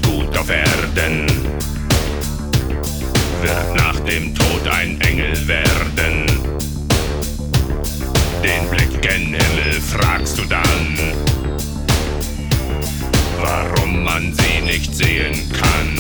wird 3.42 3.76
nach 3.76 4.00
dem 4.02 4.34
Tod 4.34 4.68
ein 4.72 5.00
Engel 5.02 5.48
werden. 5.48 6.26
Den 8.44 8.70
Blick 8.70 9.02
gen 9.02 9.26
Himmel 9.26 9.74
fragst 9.82 10.38
du 10.38 10.44
dann, 10.46 10.98
warum 13.42 14.04
man 14.04 14.34
sie 14.34 14.62
nicht 14.66 14.96
sehen 14.96 15.50
kann. 15.52 15.98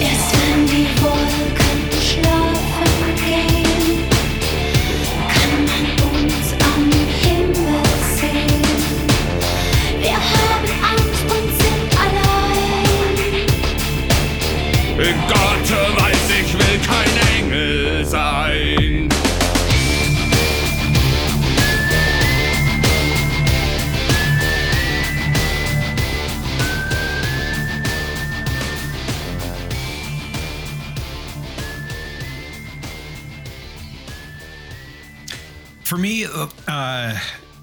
Erst 0.00 0.32
wenn 0.32 0.66
die 0.66 0.86
Wolken 1.00 1.80
schlafen 2.00 3.14
gehen, 3.16 3.71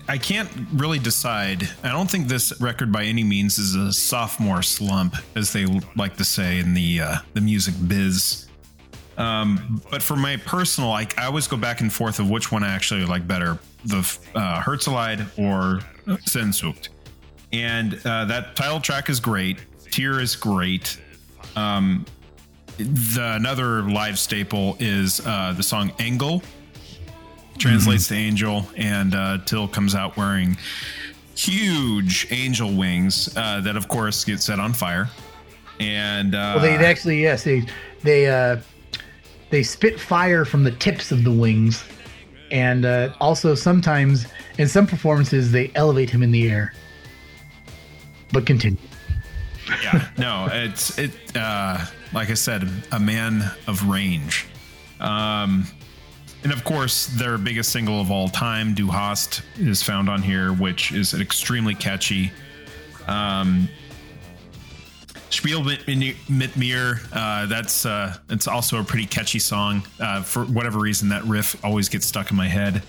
I 0.09 0.17
can't 0.17 0.49
really 0.73 0.97
decide. 0.97 1.69
I 1.83 1.89
don't 1.89 2.09
think 2.09 2.27
this 2.27 2.59
record 2.59 2.91
by 2.91 3.03
any 3.03 3.23
means 3.23 3.59
is 3.59 3.75
a 3.75 3.93
sophomore 3.93 4.63
slump, 4.63 5.15
as 5.35 5.53
they 5.53 5.67
like 5.95 6.17
to 6.17 6.25
say 6.25 6.57
in 6.57 6.73
the 6.73 7.01
uh, 7.01 7.15
the 7.35 7.41
music 7.41 7.75
biz. 7.87 8.47
Um, 9.19 9.79
but 9.91 10.01
for 10.01 10.15
my 10.15 10.37
personal, 10.37 10.89
like 10.89 11.15
I 11.19 11.25
always 11.25 11.47
go 11.47 11.57
back 11.57 11.81
and 11.81 11.93
forth 11.93 12.19
of 12.19 12.27
which 12.27 12.51
one 12.51 12.63
I 12.63 12.73
actually 12.73 13.05
like 13.05 13.27
better, 13.27 13.59
the 13.85 13.99
uh, 14.33 14.63
or 14.65 15.81
Sehnsucht. 16.07 16.89
And 17.53 18.01
uh, 18.03 18.25
that 18.25 18.55
title 18.55 18.79
track 18.79 19.09
is 19.09 19.19
great. 19.19 19.59
Tier 19.91 20.19
is 20.19 20.35
great. 20.35 20.99
Um, 21.55 22.03
the 22.77 23.33
another 23.35 23.83
live 23.83 24.17
staple 24.17 24.75
is 24.79 25.19
uh, 25.23 25.53
the 25.55 25.63
song 25.63 25.91
Engel 25.99 26.41
translates 27.59 28.07
to 28.07 28.15
angel, 28.15 28.67
and 28.75 29.13
uh, 29.13 29.37
Till 29.45 29.67
comes 29.67 29.93
out 29.93 30.17
wearing 30.17 30.57
huge 31.35 32.27
angel 32.31 32.75
wings 32.75 33.29
uh, 33.37 33.61
that, 33.61 33.75
of 33.75 33.87
course, 33.87 34.23
get 34.25 34.41
set 34.41 34.59
on 34.59 34.73
fire. 34.73 35.09
And 35.79 36.35
uh, 36.35 36.53
Well, 36.55 36.59
they 36.59 36.77
they 36.77 36.85
actually 36.85 37.21
yes 37.21 37.43
they 37.43 37.63
they 38.03 38.27
uh, 38.27 38.57
they 39.49 39.63
spit 39.63 39.99
fire 39.99 40.43
from 40.43 40.63
the 40.63 40.71
tips 40.71 41.11
of 41.11 41.23
the 41.23 41.31
wings, 41.31 41.83
and 42.51 42.85
uh, 42.85 43.13
also 43.21 43.55
sometimes 43.55 44.27
in 44.57 44.67
some 44.67 44.85
performances 44.85 45.51
they 45.51 45.71
elevate 45.75 46.09
him 46.09 46.21
in 46.21 46.31
the 46.31 46.49
air. 46.49 46.73
But 48.33 48.45
continue. 48.45 48.77
yeah, 49.81 50.09
no, 50.17 50.49
it's 50.51 50.97
it. 50.99 51.11
Uh, 51.35 51.85
like 52.11 52.29
I 52.29 52.33
said, 52.33 52.69
a 52.91 52.99
man 52.99 53.49
of 53.67 53.87
range. 53.87 54.47
Um, 54.99 55.65
and 56.43 56.51
of 56.51 56.63
course, 56.63 57.07
their 57.07 57.37
biggest 57.37 57.71
single 57.71 57.99
of 57.99 58.11
all 58.11 58.29
time, 58.29 58.73
Du 58.73 58.87
Hast, 58.87 59.41
is 59.57 59.83
found 59.83 60.09
on 60.09 60.21
here, 60.21 60.53
which 60.53 60.91
is 60.91 61.13
extremely 61.13 61.75
catchy. 61.75 62.31
Um, 63.07 63.67
Spiel 65.29 65.63
mit, 65.63 65.87
mit 65.87 66.57
mir, 66.57 67.01
uh, 67.13 67.45
that's 67.45 67.85
uh, 67.85 68.15
it's 68.29 68.47
also 68.47 68.79
a 68.79 68.83
pretty 68.83 69.05
catchy 69.05 69.39
song. 69.39 69.83
Uh, 69.99 70.23
for 70.23 70.45
whatever 70.45 70.79
reason, 70.79 71.09
that 71.09 71.23
riff 71.25 71.63
always 71.63 71.87
gets 71.87 72.05
stuck 72.05 72.31
in 72.31 72.37
my 72.37 72.47
head. 72.47 72.81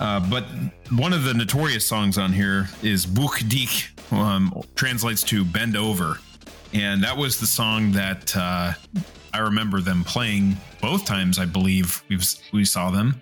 Uh, 0.00 0.18
but 0.18 0.44
one 0.90 1.12
of 1.12 1.22
the 1.22 1.32
notorious 1.34 1.86
songs 1.86 2.18
on 2.18 2.32
here 2.32 2.68
is 2.82 3.06
Bück 3.06 3.48
dich, 3.48 3.94
um, 4.10 4.62
translates 4.74 5.22
to 5.22 5.44
bend 5.44 5.76
over. 5.76 6.18
And 6.72 7.04
that 7.04 7.16
was 7.16 7.38
the 7.38 7.46
song 7.46 7.92
that 7.92 8.36
uh, 8.36 8.72
I 9.34 9.38
remember 9.38 9.80
them 9.80 10.04
playing 10.04 10.56
both 10.80 11.04
times, 11.04 11.38
I 11.38 11.46
believe 11.46 12.02
we've, 12.08 12.24
we 12.52 12.64
saw 12.64 12.90
them, 12.90 13.20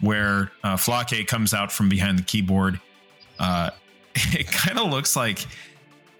where 0.00 0.50
uh, 0.64 0.76
Flake 0.76 1.26
comes 1.26 1.54
out 1.54 1.70
from 1.72 1.88
behind 1.88 2.18
the 2.18 2.22
keyboard. 2.22 2.80
Uh, 3.38 3.70
it 4.14 4.50
kind 4.50 4.78
of 4.78 4.90
looks 4.90 5.16
like 5.16 5.46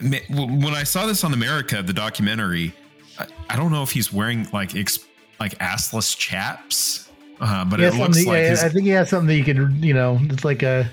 when 0.01 0.75
I 0.75 0.85
saw 0.85 1.07
this 1.07 1.25
on 1.25 1.33
America, 1.33 1.83
the 1.83 1.93
documentary, 1.93 2.75
I, 3.19 3.27
I 3.51 3.57
don't 3.57 3.73
know 3.73 3.83
if 3.83 3.91
he's 3.91 4.13
wearing 4.13 4.47
like 4.53 4.75
ex, 4.75 4.99
like 5.41 5.59
assless 5.59 6.17
chaps, 6.17 7.11
uh, 7.41 7.65
but 7.65 7.81
it 7.81 7.95
looks 7.95 8.25
like 8.25 8.37
yeah, 8.37 8.51
his, 8.51 8.63
I 8.63 8.69
think 8.69 8.85
he 8.85 8.91
has 8.91 9.11
something 9.11 9.29
that 9.29 9.37
you 9.37 9.45
could 9.45 9.85
you 9.85 9.95
know 9.95 10.19
it's 10.23 10.45
like 10.45 10.63
a 10.63 10.91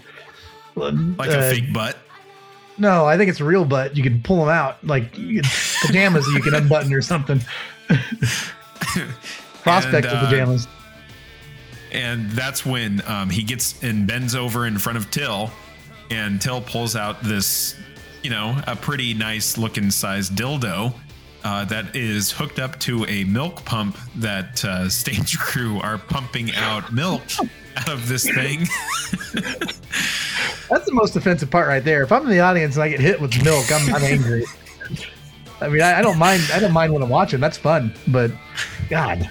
like 0.75 1.29
uh, 1.29 1.39
a 1.39 1.49
fake 1.51 1.73
butt. 1.73 1.97
No, 2.77 3.05
I 3.05 3.17
think 3.17 3.29
it's 3.29 3.39
a 3.39 3.45
real 3.45 3.65
butt. 3.65 3.95
You 3.95 4.03
can 4.03 4.21
pull 4.21 4.37
them 4.37 4.49
out 4.49 4.83
like 4.85 5.13
pajamas 5.13 6.27
you 6.27 6.41
can 6.41 6.55
unbutton 6.55 6.93
or 6.93 7.01
something. 7.01 7.41
Prospect 9.63 10.05
And, 10.05 10.15
of 10.17 10.23
uh, 10.23 10.29
pajamas. 10.29 10.67
and 11.91 12.29
that's 12.31 12.65
when 12.65 13.01
um, 13.07 13.29
he 13.29 13.43
gets 13.43 13.81
and 13.83 14.05
bends 14.07 14.35
over 14.35 14.65
in 14.67 14.77
front 14.77 14.97
of 14.97 15.09
Till, 15.11 15.51
and 16.11 16.41
Till 16.41 16.61
pulls 16.61 16.95
out 16.95 17.21
this, 17.23 17.75
you 18.23 18.29
know, 18.29 18.59
a 18.67 18.75
pretty 18.75 19.13
nice 19.13 19.57
looking 19.57 19.89
sized 19.89 20.33
dildo 20.35 20.93
uh, 21.43 21.65
that 21.65 21.95
is 21.95 22.31
hooked 22.31 22.59
up 22.59 22.79
to 22.81 23.05
a 23.05 23.23
milk 23.25 23.63
pump 23.65 23.97
that 24.15 24.63
uh, 24.65 24.89
stage 25.01 25.37
crew 25.37 25.79
are 25.79 25.97
pumping 25.97 26.51
out 26.55 26.91
milk 26.93 27.21
out 27.77 27.89
of 27.89 28.07
this 28.09 28.23
thing. 28.25 28.59
That's 30.69 30.85
the 30.85 30.93
most 30.93 31.15
offensive 31.15 31.49
part 31.51 31.67
right 31.67 31.83
there. 31.83 32.03
If 32.03 32.11
I'm 32.11 32.23
in 32.23 32.29
the 32.29 32.39
audience 32.39 32.75
and 32.75 32.83
I 32.83 32.89
get 32.89 32.99
hit 32.99 33.19
with 33.21 33.41
milk, 33.43 33.71
I'm, 33.71 33.93
I'm 33.93 34.03
angry. 34.03 34.43
I 35.63 35.69
mean, 35.69 35.81
I, 35.81 35.99
I 35.99 36.01
don't 36.01 36.19
mind. 36.19 36.43
I 36.53 36.59
don't 36.59 36.73
mind 36.73 36.93
when 36.93 37.01
I'm 37.01 37.09
watching. 37.09 37.39
That's 37.39 37.57
fun. 37.57 37.93
But 38.07 38.31
God, 38.89 39.29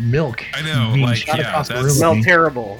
milk. 0.00 0.44
I 0.54 0.62
know, 0.62 0.90
being 0.94 1.06
like, 1.06 1.16
shot 1.18 1.38
yeah, 1.38 1.50
across 1.50 1.68
the 1.68 1.74
that's- 1.74 2.00
room 2.00 2.16
with 2.16 2.22
Smell 2.22 2.22
terrible. 2.22 2.78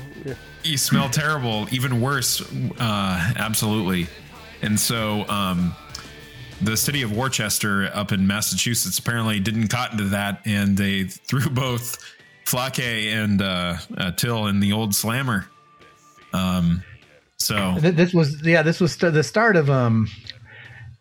you 0.65 0.77
smell 0.77 1.09
terrible 1.09 1.69
even 1.71 2.01
worse 2.01 2.43
uh 2.81 3.33
absolutely 3.37 4.09
and 4.63 4.81
so 4.81 5.25
um 5.29 5.73
the 6.63 6.77
city 6.77 7.03
of 7.03 7.17
worcester 7.17 7.89
up 7.95 8.11
in 8.11 8.27
massachusetts 8.27 8.99
apparently 8.99 9.39
didn't 9.39 9.69
cotton 9.69 9.97
to 9.97 10.05
that 10.05 10.41
and 10.45 10.77
they 10.77 11.05
threw 11.05 11.49
both 11.51 11.97
flake 12.47 12.81
and 12.81 13.41
uh, 13.43 13.77
uh 13.97 14.11
till 14.13 14.49
in 14.49 14.59
the 14.59 14.73
old 14.73 14.93
slammer 14.93 15.47
um 16.33 16.83
so 17.37 17.77
This 17.79 18.13
was 18.13 18.45
yeah. 18.45 18.63
This 18.63 18.81
was 18.81 18.93
st- 18.95 19.13
the 19.15 19.23
start 19.23 19.55
of 19.57 19.71
um. 19.71 20.09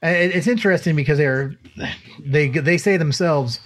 It's 0.03 0.45
interesting 0.47 0.95
because 0.95 1.17
they're 1.17 1.55
they 2.19 2.49
they 2.49 2.77
say 2.77 2.97
themselves 2.97 3.59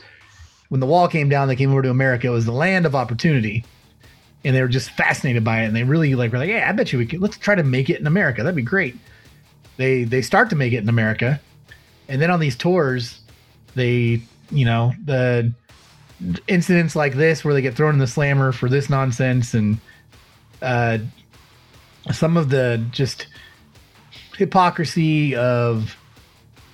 when 0.69 0.79
the 0.79 0.87
wall 0.87 1.07
came 1.07 1.29
down, 1.29 1.47
they 1.47 1.55
came 1.55 1.71
over 1.71 1.81
to 1.81 1.89
America. 1.89 2.27
It 2.27 2.31
was 2.31 2.45
the 2.45 2.51
land 2.51 2.85
of 2.85 2.95
opportunity, 2.95 3.65
and 4.43 4.55
they 4.55 4.61
were 4.61 4.67
just 4.67 4.91
fascinated 4.91 5.43
by 5.43 5.63
it. 5.63 5.65
And 5.65 5.75
they 5.75 5.83
really 5.83 6.15
like 6.15 6.31
were 6.31 6.37
like, 6.37 6.49
yeah, 6.49 6.69
I 6.69 6.71
bet 6.71 6.93
you 6.93 6.99
we 6.99 7.05
could. 7.05 7.21
Let's 7.21 7.37
try 7.37 7.55
to 7.55 7.63
make 7.63 7.89
it 7.89 7.99
in 7.99 8.07
America. 8.07 8.43
That'd 8.43 8.55
be 8.55 8.61
great. 8.61 8.95
They 9.77 10.03
they 10.03 10.21
start 10.21 10.49
to 10.51 10.55
make 10.55 10.73
it 10.73 10.77
in 10.77 10.89
America, 10.89 11.39
and 12.07 12.21
then 12.21 12.31
on 12.31 12.39
these 12.39 12.55
tours, 12.55 13.19
they 13.75 14.21
you 14.51 14.65
know 14.65 14.93
the 15.05 15.51
incidents 16.47 16.95
like 16.95 17.15
this 17.15 17.43
where 17.43 17.53
they 17.53 17.61
get 17.61 17.75
thrown 17.75 17.93
in 17.93 17.99
the 17.99 18.07
slammer 18.07 18.51
for 18.51 18.67
this 18.69 18.89
nonsense 18.89 19.53
and 19.53 19.79
uh, 20.61 20.97
some 22.11 22.35
of 22.35 22.49
the 22.49 22.85
just 22.91 23.27
hypocrisy 24.37 25.35
of 25.35 25.95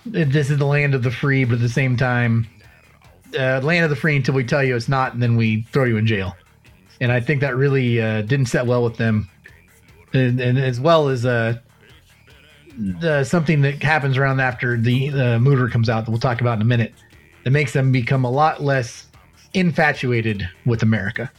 this 0.06 0.50
is 0.50 0.58
the 0.58 0.66
land 0.66 0.94
of 0.94 1.04
the 1.04 1.12
free, 1.12 1.46
but 1.46 1.56
at 1.56 1.62
the 1.62 1.70
same 1.70 1.98
time, 1.98 2.48
uh, 3.38 3.60
land 3.62 3.84
of 3.84 3.90
the 3.90 3.96
free 3.96 4.16
until 4.16 4.36
we 4.36 4.44
tell 4.44 4.64
you 4.64 4.76
it's 4.76 4.88
not, 4.88 5.14
and 5.14 5.22
then 5.22 5.36
we 5.36 5.64
throw 5.72 5.84
you 5.84 5.98
in 5.98 6.06
jail. 6.08 6.36
And 7.02 7.12
I 7.12 7.20
think 7.20 7.42
that 7.42 7.56
really 7.56 8.02
uh, 8.02 8.22
didn't 8.22 8.46
set 8.46 8.66
well 8.66 8.84
with 8.84 8.98
them, 8.98 9.30
and, 10.14 10.40
and 10.40 10.58
as 10.58 10.80
well 10.80 11.10
as 11.10 11.26
uh, 11.26 11.58
the, 12.78 13.24
something 13.24 13.62
that 13.62 13.82
happens 13.82 14.18
around 14.18 14.40
after 14.40 14.78
the 14.78 15.10
uh, 15.10 15.40
Mutter 15.40 15.70
comes 15.70 15.90
out 15.90 16.06
that 16.06 16.12
we'll 16.12 16.20
talk 16.20 16.42
about 16.42 16.56
in 16.56 16.62
a 16.62 16.66
minute, 16.66 16.94
that 17.44 17.52
makes 17.52 17.74
them 17.74 17.92
become 17.92 18.24
a 18.24 18.32
lot 18.32 18.62
less 18.62 19.08
infatuated 19.54 20.48
with 20.66 20.84
America. 20.84 21.32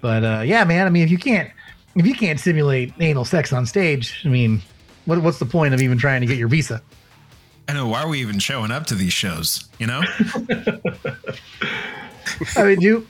But 0.00 0.24
uh, 0.24 0.42
yeah, 0.44 0.64
man, 0.64 0.86
I 0.86 0.90
mean, 0.90 1.02
if 1.02 1.10
you 1.10 1.18
can't 1.18 1.50
if 1.96 2.06
you 2.06 2.14
can't 2.14 2.38
simulate 2.38 2.92
anal 3.00 3.24
sex 3.24 3.52
on 3.52 3.64
stage, 3.66 4.22
I 4.24 4.28
mean, 4.28 4.60
what, 5.06 5.22
what's 5.22 5.38
the 5.38 5.46
point 5.46 5.72
of 5.72 5.80
even 5.80 5.96
trying 5.96 6.20
to 6.20 6.26
get 6.26 6.36
your 6.36 6.48
visa? 6.48 6.82
I 7.68 7.72
know 7.72 7.88
why 7.88 8.02
are 8.02 8.08
we 8.08 8.20
even 8.20 8.38
showing 8.38 8.70
up 8.70 8.86
to 8.86 8.94
these 8.94 9.12
shows? 9.12 9.68
You 9.78 9.88
know, 9.88 10.02
I 12.56 12.64
mean, 12.64 12.80
you, 12.80 13.06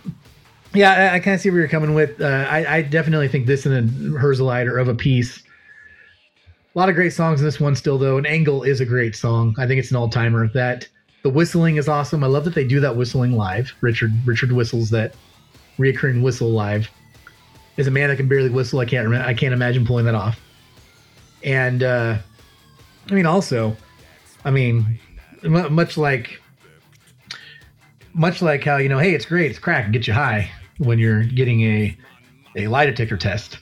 yeah, 0.74 0.92
I, 0.92 1.16
I 1.16 1.20
kind 1.20 1.34
of 1.34 1.40
see 1.40 1.50
where 1.50 1.60
you're 1.60 1.68
coming 1.68 1.94
with. 1.94 2.20
Uh, 2.20 2.46
I, 2.48 2.76
I 2.76 2.82
definitely 2.82 3.28
think 3.28 3.46
this 3.46 3.66
and 3.66 3.74
then 3.74 3.88
Herzeleid 4.12 4.66
are 4.66 4.78
of 4.78 4.88
a 4.88 4.94
piece. 4.94 5.42
A 6.74 6.78
lot 6.78 6.88
of 6.88 6.94
great 6.94 7.12
songs 7.12 7.40
in 7.40 7.46
this 7.46 7.60
one 7.60 7.74
still, 7.76 7.98
though. 7.98 8.16
And 8.18 8.26
Engel 8.26 8.62
is 8.62 8.80
a 8.80 8.86
great 8.86 9.14
song. 9.16 9.54
I 9.58 9.66
think 9.66 9.78
it's 9.78 9.90
an 9.90 9.96
all 9.96 10.08
timer. 10.08 10.48
That 10.48 10.88
the 11.22 11.30
whistling 11.30 11.76
is 11.76 11.88
awesome. 11.88 12.22
I 12.24 12.26
love 12.26 12.44
that 12.44 12.54
they 12.54 12.66
do 12.66 12.80
that 12.80 12.96
whistling 12.96 13.32
live. 13.32 13.72
Richard 13.80 14.12
Richard 14.24 14.52
whistles 14.52 14.90
that 14.90 15.14
reoccurring 15.78 16.22
whistle 16.22 16.50
live. 16.50 16.90
As 17.78 17.86
a 17.86 17.90
man 17.90 18.08
that 18.08 18.16
can 18.16 18.28
barely 18.28 18.48
whistle, 18.48 18.80
I 18.80 18.86
can't 18.86 19.12
I 19.14 19.34
can't 19.34 19.52
imagine 19.52 19.86
pulling 19.86 20.06
that 20.06 20.14
off. 20.14 20.40
And 21.42 21.82
uh, 21.82 22.18
I 23.10 23.14
mean, 23.14 23.26
also, 23.26 23.76
I 24.46 24.50
mean, 24.50 24.98
mu- 25.42 25.68
much 25.68 25.98
like 25.98 26.40
much 28.14 28.40
like 28.40 28.62
how 28.64 28.76
you 28.76 28.88
know, 28.88 28.98
hey, 28.98 29.12
it's 29.12 29.26
great, 29.26 29.50
it's 29.50 29.58
crack, 29.58 29.90
get 29.90 30.06
you 30.06 30.14
high 30.14 30.48
when 30.78 31.00
you're 31.00 31.24
getting 31.24 31.62
a 31.62 31.98
a 32.54 32.68
lie 32.68 32.86
detector 32.86 33.16
test. 33.16 33.58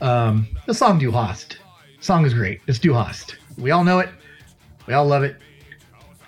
Um, 0.00 0.46
the 0.66 0.74
song 0.74 1.00
"Du 1.00 1.10
Hast" 1.10 1.58
song 1.98 2.24
is 2.24 2.32
great. 2.32 2.60
It's 2.68 2.78
"Du 2.78 2.94
Hast." 2.94 3.36
We 3.58 3.72
all 3.72 3.82
know 3.82 3.98
it. 3.98 4.10
We 4.86 4.94
all 4.94 5.06
love 5.06 5.24
it. 5.24 5.36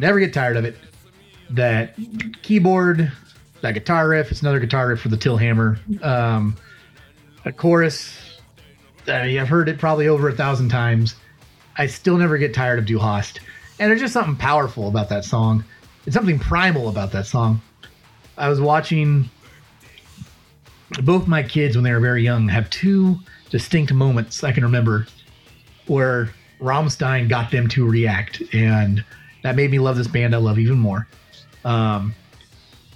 Never 0.01 0.19
get 0.19 0.35
tired 0.35 0.57
of 0.57 0.65
it. 0.65 0.77
That 1.49 1.95
keyboard, 2.43 3.13
that 3.61 3.73
guitar 3.75 4.09
riff. 4.09 4.33
It's 4.33 4.43
another 4.43 4.59
guitar 4.59 4.89
riff 4.89 5.01
for 5.01 5.09
the 5.09 5.17
Till 5.17 5.37
Hammer. 5.37 5.79
Um, 6.03 6.57
a 7.45 7.53
chorus. 7.53 8.41
I 9.07 9.27
mean, 9.27 9.39
I've 9.39 9.49
heard 9.49 9.69
it 9.69 9.79
probably 9.79 10.09
over 10.09 10.29
a 10.29 10.33
thousand 10.35 10.69
times. 10.69 11.15
I 11.77 11.87
still 11.87 12.17
never 12.17 12.39
get 12.39 12.53
tired 12.53 12.81
of 12.81 12.87
Du 12.87 12.99
Hast. 12.99 13.39
And 13.81 13.91
there's 13.91 14.01
just 14.01 14.12
something 14.12 14.37
powerful 14.37 14.89
about 14.89 15.09
that 15.09 15.24
song. 15.24 15.64
It's 16.05 16.14
something 16.14 16.39
primal 16.39 16.91
about 16.91 17.12
that 17.12 17.24
song. 17.24 17.62
I 18.37 18.51
was 18.51 18.61
watching 18.61 19.31
both 21.03 21.26
my 21.26 21.43
kids 21.43 21.76
when 21.76 21.85
they 21.85 21.93
were 21.93 22.01
very 22.01 22.22
young 22.22 22.47
have 22.49 22.68
two 22.68 23.18
distinct 23.49 23.93
moments 23.93 24.45
I 24.45 24.53
can 24.53 24.64
remember 24.64 25.07
where 25.87 26.31
Rammstein 26.61 27.26
got 27.31 27.51
them 27.51 27.68
to 27.68 27.89
react, 27.89 28.43
and 28.53 29.03
that 29.43 29.57
made 29.57 29.70
me 29.70 29.78
love 29.78 29.97
this 29.97 30.09
band 30.09 30.35
I 30.35 30.39
love 30.39 30.59
even 30.59 30.78
more. 30.78 31.09
Um, 31.64 32.14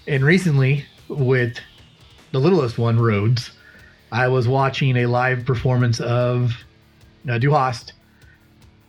and 0.07 0.23
recently, 0.23 0.85
with 1.09 1.59
the 2.33 2.39
littlest 2.39 2.77
one, 2.77 2.99
Rhodes, 2.99 3.53
I 4.13 4.29
was 4.29 4.47
watching 4.47 4.99
a 4.99 5.07
live 5.07 5.47
performance 5.47 5.99
of 6.01 6.53
uh, 7.27 7.39
Du 7.39 7.53
Hast, 7.53 7.95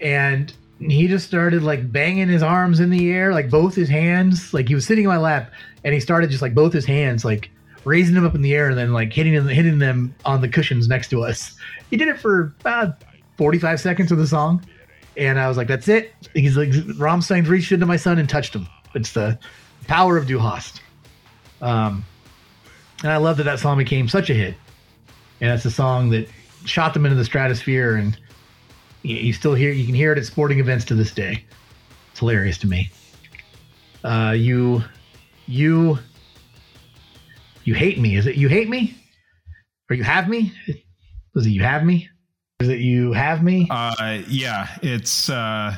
and 0.01 0.53
he 0.79 1.07
just 1.07 1.25
started 1.25 1.63
like 1.63 1.91
banging 1.91 2.27
his 2.27 2.43
arms 2.43 2.79
in 2.79 2.89
the 2.89 3.11
air, 3.11 3.33
like 3.33 3.49
both 3.49 3.75
his 3.75 3.89
hands, 3.89 4.53
like 4.53 4.67
he 4.67 4.75
was 4.75 4.85
sitting 4.85 5.05
in 5.05 5.09
my 5.09 5.17
lap, 5.17 5.51
and 5.83 5.93
he 5.93 5.99
started 5.99 6.29
just 6.29 6.41
like 6.41 6.53
both 6.53 6.73
his 6.73 6.85
hands, 6.85 7.23
like 7.23 7.49
raising 7.85 8.15
them 8.15 8.25
up 8.25 8.35
in 8.35 8.41
the 8.41 8.53
air 8.53 8.69
and 8.69 8.77
then 8.77 8.91
like 8.91 9.13
hitting 9.13 9.33
them, 9.33 9.47
hitting 9.47 9.79
them 9.79 10.13
on 10.25 10.41
the 10.41 10.49
cushions 10.49 10.87
next 10.87 11.09
to 11.09 11.23
us. 11.23 11.55
He 11.89 11.97
did 11.97 12.07
it 12.07 12.19
for 12.19 12.53
about 12.59 13.03
45 13.37 13.79
seconds 13.79 14.11
of 14.11 14.17
the 14.17 14.27
song, 14.27 14.65
and 15.15 15.39
I 15.39 15.47
was 15.47 15.55
like, 15.55 15.67
"That's 15.67 15.87
it." 15.87 16.13
He's 16.33 16.57
like, 16.57 16.71
Rammstein's 16.97 17.47
reached 17.47 17.71
into 17.71 17.85
my 17.85 17.97
son 17.97 18.19
and 18.19 18.27
touched 18.27 18.53
him. 18.53 18.67
It's 18.93 19.13
the 19.13 19.39
power 19.87 20.17
of 20.17 20.27
Du 20.27 20.39
Hast. 20.39 20.81
Um, 21.61 22.03
and 23.01 23.11
I 23.11 23.17
love 23.17 23.37
that 23.37 23.43
that 23.43 23.59
song 23.59 23.77
became 23.77 24.09
such 24.09 24.29
a 24.29 24.33
hit, 24.33 24.55
and 25.39 25.51
it's 25.51 25.65
a 25.65 25.71
song 25.71 26.09
that 26.09 26.27
shot 26.65 26.93
them 26.93 27.05
into 27.05 27.15
the 27.15 27.25
stratosphere, 27.25 27.95
and 27.95 28.17
you, 29.05 29.17
you 29.17 29.33
still 29.33 29.53
hear 29.53 29.71
you 29.71 29.85
can 29.85 29.95
hear 29.95 30.11
it 30.11 30.17
at 30.17 30.25
sporting 30.25 30.59
events 30.59 30.85
to 30.85 30.95
this 30.95 31.11
day. 31.11 31.43
It's 32.11 32.19
hilarious 32.19 32.57
to 32.59 32.67
me. 32.67 32.89
Uh, 34.03 34.33
you, 34.37 34.83
you, 35.47 35.97
you 37.63 37.73
hate 37.73 37.99
me. 37.99 38.15
Is 38.15 38.27
it 38.27 38.35
you 38.35 38.47
hate 38.47 38.69
me, 38.69 38.95
or 39.89 39.95
you 39.95 40.03
have 40.03 40.29
me? 40.29 40.53
Was 41.33 41.45
it 41.45 41.49
you 41.49 41.61
have 41.61 41.83
me? 41.83 42.09
Is 42.59 42.69
it 42.69 42.79
you 42.79 43.13
have 43.13 43.43
me? 43.43 43.67
uh, 43.69 44.21
yeah, 44.27 44.67
it's 44.81 45.29
uh, 45.29 45.75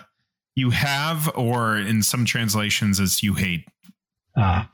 you 0.55 0.69
have, 0.69 1.31
or 1.35 1.77
in 1.77 2.03
some 2.03 2.25
translations, 2.25 2.99
it's 2.99 3.23
you 3.23 3.33
hate. 3.33 3.65
Ah, 4.35 4.69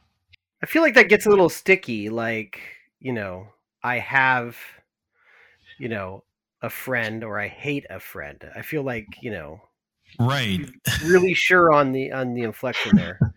I 0.61 0.65
feel 0.65 0.81
like 0.81 0.95
that 0.95 1.09
gets 1.09 1.25
a 1.25 1.29
little 1.29 1.49
sticky. 1.49 2.09
Like, 2.09 2.59
you 2.99 3.13
know, 3.13 3.47
I 3.83 3.99
have, 3.99 4.57
you 5.79 5.87
know, 5.87 6.23
a 6.64 6.70
friend 6.70 7.24
or 7.24 7.39
I 7.39 7.47
hate 7.49 7.86
a 7.89 7.99
friend. 7.99 8.43
I 8.55 8.64
feel 8.64 8.82
like, 8.84 9.05
you 9.22 9.30
know, 9.30 9.61
Right. 10.20 10.61
really 11.05 11.34
sure 11.34 11.72
on 11.72 11.91
the 11.91 12.11
on 12.11 12.34
the 12.34 12.41
inflection 12.43 12.95
there. 12.95 13.20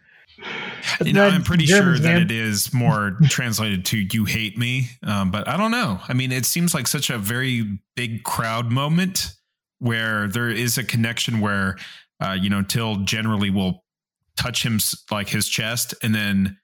You 1.05 1.13
know, 1.13 1.27
I'm 1.27 1.43
pretty 1.43 1.65
Germans, 1.65 1.99
sure 1.99 2.09
that 2.11 2.15
man. 2.15 2.23
it 2.23 2.31
is 2.31 2.73
more 2.73 3.17
translated 3.25 3.85
to 3.87 3.99
"you 3.99 4.25
hate 4.25 4.57
me," 4.57 4.89
um, 5.03 5.31
but 5.31 5.49
I 5.49 5.57
don't 5.57 5.71
know. 5.71 6.01
I 6.09 6.13
mean, 6.13 6.33
it 6.33 6.47
seems 6.47 6.75
like 6.75 6.87
such 6.87 7.11
a 7.11 7.19
very 7.19 7.81
big 7.97 8.23
crowd 8.23 8.71
moment 8.71 9.33
where 9.79 10.29
there 10.29 10.49
is 10.49 10.79
a 10.79 10.85
connection 10.85 11.41
where 11.41 11.77
uh, 12.21 12.37
you 12.41 12.49
know 12.49 12.63
Till 12.63 12.97
generally 12.97 13.51
will 13.51 13.85
touch 14.37 14.63
him 14.65 14.79
like 15.11 15.29
his 15.29 15.49
chest 15.49 15.95
and 16.03 16.15
then 16.15 16.57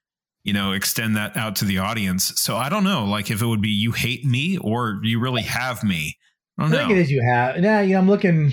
you 0.44 0.52
know 0.52 0.72
extend 0.72 1.16
that 1.16 1.36
out 1.36 1.56
to 1.56 1.64
the 1.64 1.78
audience. 1.78 2.32
So 2.40 2.56
I 2.56 2.68
don't 2.68 2.84
know, 2.84 3.04
like 3.04 3.30
if 3.30 3.42
it 3.42 3.46
would 3.46 3.62
be 3.62 3.70
"you 3.70 3.92
hate 3.92 4.24
me" 4.24 4.56
or 4.58 5.00
"you 5.02 5.18
really 5.20 5.42
have 5.42 5.82
me." 5.82 6.16
I 6.62 6.70
think 6.70 6.90
it 6.90 6.98
is 6.98 7.10
you 7.10 7.22
have. 7.22 7.58
Now, 7.58 7.80
yeah, 7.80 7.98
I'm 7.98 8.08
looking. 8.08 8.52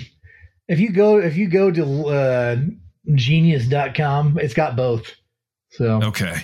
If 0.68 0.78
you 0.80 0.90
go, 0.92 1.18
if 1.18 1.36
you 1.36 1.48
go 1.48 1.70
to 1.70 2.06
uh, 2.06 2.56
genius.com, 3.14 4.38
it's 4.38 4.54
got 4.54 4.76
both. 4.76 5.14
So, 5.70 6.00
Okay. 6.02 6.34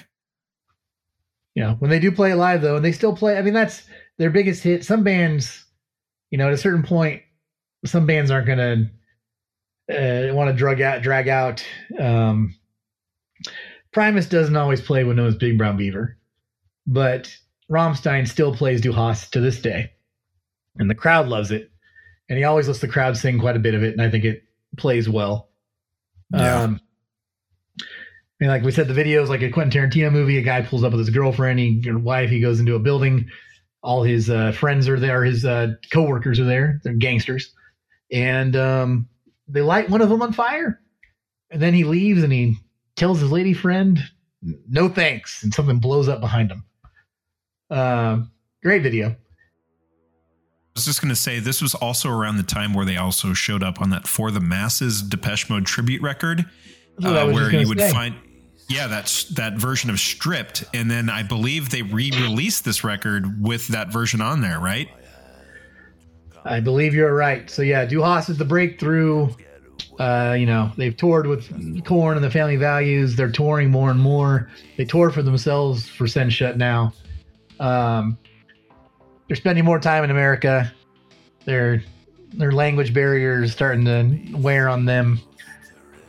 you 1.54 1.62
know, 1.64 1.76
when 1.78 1.90
they 1.90 1.98
do 1.98 2.12
play 2.12 2.30
it 2.32 2.36
live 2.36 2.62
though, 2.62 2.76
and 2.76 2.84
they 2.84 2.92
still 2.92 3.14
play, 3.16 3.36
I 3.38 3.42
mean, 3.42 3.54
that's 3.54 3.82
their 4.18 4.30
biggest 4.30 4.62
hit. 4.62 4.84
Some 4.84 5.02
bands, 5.04 5.64
you 6.30 6.38
know, 6.38 6.46
at 6.48 6.52
a 6.52 6.58
certain 6.58 6.82
point, 6.82 7.22
some 7.84 8.06
bands 8.06 8.30
aren't 8.30 8.46
going 8.46 8.90
to 9.88 10.30
uh, 10.30 10.34
want 10.34 10.48
to 10.50 10.56
drag 10.56 10.80
out, 10.80 11.02
drag 11.02 11.28
out. 11.28 11.64
Um, 11.98 12.54
Primus 13.92 14.26
doesn't 14.28 14.56
always 14.56 14.80
play 14.80 15.04
Wynona's 15.04 15.36
Big 15.36 15.56
Brown 15.56 15.76
Beaver, 15.76 16.16
but 16.86 17.34
Rammstein 17.70 18.28
still 18.28 18.54
plays 18.54 18.80
Du 18.80 18.92
Hast 18.92 19.32
to 19.32 19.40
this 19.40 19.60
day, 19.60 19.92
and 20.78 20.90
the 20.90 20.94
crowd 20.94 21.28
loves 21.28 21.50
it. 21.50 21.70
And 22.28 22.38
he 22.38 22.44
always 22.44 22.66
lets 22.66 22.80
the 22.80 22.88
crowd 22.88 23.16
sing 23.16 23.38
quite 23.38 23.56
a 23.56 23.60
bit 23.60 23.74
of 23.74 23.82
it, 23.84 23.92
and 23.92 24.02
I 24.02 24.10
think 24.10 24.24
it 24.24 24.42
plays 24.76 25.08
well. 25.08 25.48
Yeah. 26.32 26.62
Um, 26.62 26.80
I 27.78 28.44
mean, 28.44 28.50
like 28.50 28.64
we 28.64 28.72
said, 28.72 28.88
the 28.88 28.94
video 28.94 29.22
is 29.22 29.30
like 29.30 29.42
a 29.42 29.50
Quentin 29.50 29.90
Tarantino 29.90 30.12
movie. 30.12 30.36
A 30.36 30.42
guy 30.42 30.60
pulls 30.60 30.84
up 30.84 30.92
with 30.92 30.98
his 30.98 31.10
girlfriend, 31.10 31.58
he, 31.58 31.80
your 31.82 31.98
wife. 31.98 32.28
He 32.28 32.40
goes 32.40 32.60
into 32.60 32.74
a 32.74 32.80
building. 32.80 33.30
All 33.82 34.02
his 34.02 34.28
uh, 34.28 34.52
friends 34.52 34.88
are 34.88 34.98
there. 34.98 35.24
His 35.24 35.44
uh, 35.44 35.74
coworkers 35.92 36.40
are 36.40 36.44
there. 36.44 36.80
They're 36.82 36.94
gangsters, 36.94 37.54
and 38.10 38.56
um, 38.56 39.08
they 39.48 39.62
light 39.62 39.88
one 39.88 40.02
of 40.02 40.08
them 40.08 40.22
on 40.22 40.32
fire. 40.32 40.80
And 41.50 41.62
then 41.62 41.72
he 41.72 41.84
leaves, 41.84 42.22
and 42.22 42.32
he 42.32 42.56
tells 42.96 43.20
his 43.20 43.30
lady 43.30 43.54
friend, 43.54 44.00
"No 44.68 44.88
thanks," 44.88 45.44
and 45.44 45.54
something 45.54 45.78
blows 45.78 46.08
up 46.08 46.20
behind 46.20 46.50
him. 46.50 46.64
Um, 47.70 48.32
great 48.62 48.82
video. 48.82 49.16
I 50.76 50.78
was 50.78 50.84
just 50.84 51.00
going 51.00 51.08
to 51.08 51.16
say 51.16 51.38
this 51.38 51.62
was 51.62 51.74
also 51.74 52.10
around 52.10 52.36
the 52.36 52.42
time 52.42 52.74
where 52.74 52.84
they 52.84 52.98
also 52.98 53.32
showed 53.32 53.62
up 53.62 53.80
on 53.80 53.88
that 53.90 54.06
For 54.06 54.30
the 54.30 54.40
Masses 54.40 55.00
Depeche 55.00 55.48
Mode 55.48 55.64
tribute 55.64 56.02
record, 56.02 56.44
That's 56.98 57.06
what 57.06 57.16
I 57.16 57.22
uh, 57.22 57.32
where 57.32 57.50
you 57.50 57.66
would 57.66 57.80
say. 57.80 57.90
find 57.90 58.14
Yeah, 58.68 58.86
that's 58.86 59.24
that 59.30 59.54
version 59.54 59.88
of 59.88 59.98
Stripped, 59.98 60.64
and 60.74 60.90
then 60.90 61.08
I 61.08 61.22
believe 61.22 61.70
they 61.70 61.80
re-released 61.80 62.66
this 62.66 62.84
record 62.84 63.42
with 63.42 63.68
that 63.68 63.90
version 63.90 64.20
on 64.20 64.42
there, 64.42 64.60
right? 64.60 64.90
I 66.44 66.60
believe 66.60 66.92
you're 66.92 67.14
right. 67.14 67.48
So 67.48 67.62
yeah, 67.62 67.86
Du 67.86 68.02
Hast 68.02 68.28
is 68.28 68.36
the 68.36 68.44
breakthrough. 68.44 69.30
Uh, 69.98 70.36
you 70.38 70.44
know, 70.44 70.70
they've 70.76 70.94
toured 70.94 71.26
with 71.26 71.84
Korn 71.86 72.18
and 72.18 72.24
the 72.24 72.30
Family 72.30 72.56
Values. 72.56 73.16
They're 73.16 73.32
touring 73.32 73.70
more 73.70 73.90
and 73.90 73.98
more. 73.98 74.50
They 74.76 74.84
tour 74.84 75.08
for 75.08 75.22
themselves 75.22 75.88
for 75.88 76.04
Sehnsucht 76.04 76.58
now. 76.58 76.92
Um, 77.60 78.18
they're 79.26 79.36
spending 79.36 79.64
more 79.64 79.78
time 79.78 80.04
in 80.04 80.10
America. 80.10 80.72
Their 81.44 81.82
their 82.32 82.52
language 82.52 82.92
barriers 82.92 83.52
starting 83.52 83.84
to 83.84 84.36
wear 84.36 84.68
on 84.68 84.84
them. 84.84 85.20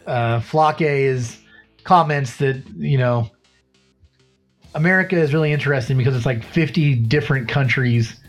Uh, 0.05 0.39
Flake 0.39 0.81
is 0.81 1.39
comments 1.83 2.37
that 2.37 2.63
you 2.75 2.97
know 2.97 3.29
America 4.75 5.15
is 5.15 5.33
really 5.33 5.51
interesting 5.51 5.97
because 5.97 6.15
it's 6.15 6.25
like 6.25 6.43
50 6.43 6.95
different 6.95 7.47
countries 7.47 8.19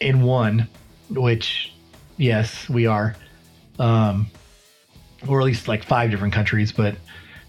in 0.00 0.22
one, 0.22 0.68
which 1.10 1.72
yes, 2.16 2.68
we 2.68 2.86
are. 2.86 3.14
Um, 3.78 4.26
or 5.28 5.40
at 5.40 5.44
least 5.44 5.68
like 5.68 5.84
five 5.84 6.10
different 6.10 6.34
countries, 6.34 6.72
but 6.72 6.96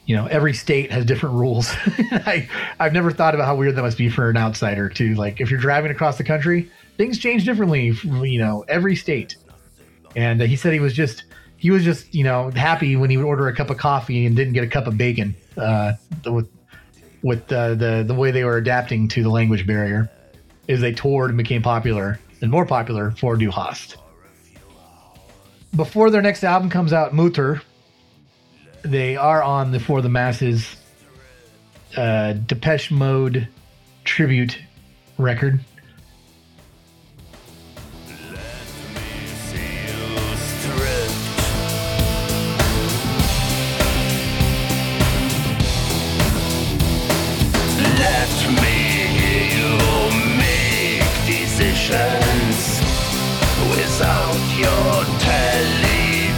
you 0.07 0.15
know, 0.15 0.25
every 0.27 0.53
state 0.53 0.89
has 0.91 1.05
different 1.05 1.35
rules. 1.35 1.69
I 1.75 2.49
I've 2.79 2.93
never 2.93 3.11
thought 3.11 3.35
about 3.35 3.45
how 3.45 3.55
weird 3.55 3.75
that 3.75 3.81
must 3.81 3.97
be 3.97 4.09
for 4.09 4.29
an 4.29 4.37
outsider 4.37 4.89
to 4.89 5.13
like 5.15 5.41
if 5.41 5.51
you're 5.51 5.59
driving 5.59 5.91
across 5.91 6.17
the 6.17 6.23
country, 6.23 6.71
things 6.95 7.19
change 7.19 7.43
differently, 7.43 7.91
you 8.03 8.39
know, 8.39 8.63
every 8.69 8.95
state. 8.95 9.35
And 10.15 10.41
he 10.41 10.55
said 10.55 10.73
he 10.73 10.79
was 10.79 10.93
just 10.93 11.25
he 11.57 11.71
was 11.71 11.83
just, 11.83 12.15
you 12.15 12.23
know, 12.23 12.49
happy 12.51 12.95
when 12.95 13.09
he 13.09 13.17
would 13.17 13.25
order 13.25 13.49
a 13.49 13.55
cup 13.55 13.69
of 13.69 13.77
coffee 13.77 14.25
and 14.25 14.35
didn't 14.35 14.53
get 14.53 14.63
a 14.63 14.67
cup 14.67 14.87
of 14.87 14.97
bacon 14.97 15.35
uh 15.57 15.93
with 16.25 16.49
with 17.21 17.51
uh, 17.51 17.75
the 17.75 18.03
the 18.07 18.13
way 18.13 18.31
they 18.31 18.45
were 18.45 18.57
adapting 18.57 19.09
to 19.09 19.23
the 19.23 19.29
language 19.29 19.67
barrier 19.67 20.09
is 20.69 20.79
they 20.79 20.93
toured 20.93 21.31
and 21.31 21.37
became 21.37 21.61
popular 21.61 22.17
and 22.41 22.49
more 22.49 22.65
popular 22.65 23.11
for 23.11 23.35
Du 23.35 23.51
Hast. 23.51 23.97
Before 25.75 26.09
their 26.09 26.21
next 26.21 26.45
album 26.45 26.69
comes 26.69 26.93
out, 26.93 27.13
Mutter, 27.13 27.61
they 28.91 29.15
are 29.17 29.43
on 29.43 29.71
the 29.71 29.79
For 29.79 30.01
the 30.01 30.09
Masses 30.09 30.75
uh, 31.95 32.33
Depeche 32.33 32.91
Mode 32.91 33.47
tribute 34.03 34.59
record. 35.17 35.59
Without 53.69 54.37
your 54.57 55.03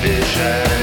television. 0.01 0.78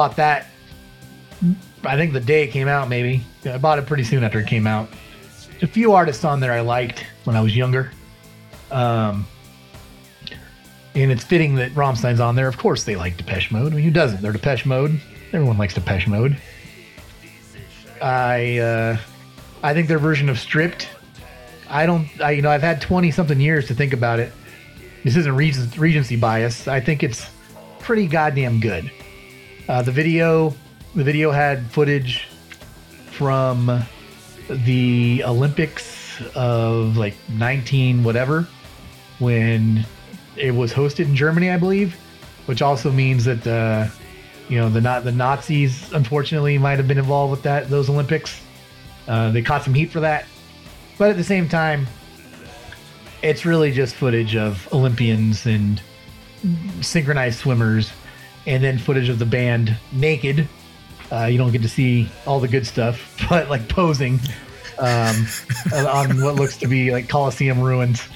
Bought 0.00 0.16
that. 0.16 0.46
I 1.84 1.94
think 1.94 2.14
the 2.14 2.20
day 2.20 2.44
it 2.44 2.52
came 2.52 2.68
out, 2.68 2.88
maybe. 2.88 3.22
I 3.44 3.58
bought 3.58 3.78
it 3.78 3.84
pretty 3.84 4.04
soon 4.04 4.24
after 4.24 4.40
it 4.40 4.46
came 4.46 4.66
out. 4.66 4.88
A 5.60 5.66
few 5.66 5.92
artists 5.92 6.24
on 6.24 6.40
there 6.40 6.52
I 6.52 6.60
liked 6.60 7.04
when 7.24 7.36
I 7.36 7.42
was 7.42 7.54
younger. 7.54 7.92
Um, 8.70 9.26
and 10.94 11.12
it's 11.12 11.22
fitting 11.22 11.56
that 11.56 11.76
Rammstein's 11.76 12.18
on 12.18 12.34
there. 12.34 12.48
Of 12.48 12.56
course, 12.56 12.84
they 12.84 12.96
like 12.96 13.18
Depeche 13.18 13.50
Mode. 13.50 13.74
I 13.74 13.76
mean, 13.76 13.84
who 13.84 13.90
doesn't? 13.90 14.22
They're 14.22 14.32
Depeche 14.32 14.64
Mode. 14.64 14.98
Everyone 15.34 15.58
likes 15.58 15.74
Depeche 15.74 16.06
Mode. 16.06 16.34
I 18.00 18.56
uh, 18.56 18.96
I 19.62 19.74
think 19.74 19.86
their 19.86 19.98
version 19.98 20.30
of 20.30 20.38
Stripped. 20.38 20.88
I 21.68 21.84
don't. 21.84 22.08
I 22.22 22.30
you 22.30 22.40
know 22.40 22.50
I've 22.50 22.62
had 22.62 22.80
twenty 22.80 23.10
something 23.10 23.38
years 23.38 23.66
to 23.66 23.74
think 23.74 23.92
about 23.92 24.18
it. 24.18 24.32
This 25.04 25.14
isn't 25.14 25.36
recency 25.36 26.16
bias. 26.16 26.68
I 26.68 26.80
think 26.80 27.02
it's 27.02 27.28
pretty 27.80 28.06
goddamn 28.06 28.60
good. 28.60 28.90
Uh, 29.70 29.80
the 29.82 29.92
video, 29.92 30.52
the 30.96 31.04
video 31.04 31.30
had 31.30 31.64
footage 31.70 32.26
from 33.12 33.80
the 34.48 35.22
Olympics 35.24 36.20
of 36.34 36.96
like 36.96 37.14
19 37.28 38.02
whatever 38.02 38.48
when 39.20 39.86
it 40.36 40.50
was 40.50 40.72
hosted 40.72 41.04
in 41.04 41.14
Germany, 41.14 41.52
I 41.52 41.56
believe, 41.56 41.94
which 42.46 42.62
also 42.62 42.90
means 42.90 43.24
that 43.26 43.46
uh, 43.46 43.86
you 44.48 44.58
know 44.58 44.68
the 44.68 44.80
not 44.80 45.04
the 45.04 45.12
Nazis 45.12 45.92
unfortunately 45.92 46.58
might 46.58 46.78
have 46.78 46.88
been 46.88 46.98
involved 46.98 47.30
with 47.30 47.42
that 47.44 47.70
those 47.70 47.88
Olympics. 47.88 48.42
Uh, 49.06 49.30
they 49.30 49.40
caught 49.40 49.62
some 49.62 49.74
heat 49.74 49.92
for 49.92 50.00
that, 50.00 50.26
but 50.98 51.10
at 51.10 51.16
the 51.16 51.22
same 51.22 51.48
time, 51.48 51.86
it's 53.22 53.46
really 53.46 53.70
just 53.70 53.94
footage 53.94 54.34
of 54.34 54.68
Olympians 54.72 55.46
and 55.46 55.80
synchronized 56.80 57.38
swimmers, 57.38 57.92
and 58.46 58.62
then 58.62 58.78
footage 58.78 59.08
of 59.08 59.18
the 59.18 59.26
band 59.26 59.76
naked. 59.92 60.48
Uh, 61.12 61.24
you 61.24 61.38
don't 61.38 61.50
get 61.52 61.62
to 61.62 61.68
see 61.68 62.08
all 62.26 62.40
the 62.40 62.48
good 62.48 62.66
stuff, 62.66 63.16
but 63.28 63.48
like 63.50 63.68
posing 63.68 64.20
um, 64.78 65.26
on 65.74 66.22
what 66.22 66.36
looks 66.36 66.56
to 66.58 66.68
be 66.68 66.92
like 66.92 67.08
Coliseum 67.08 67.60
ruins. 67.60 68.06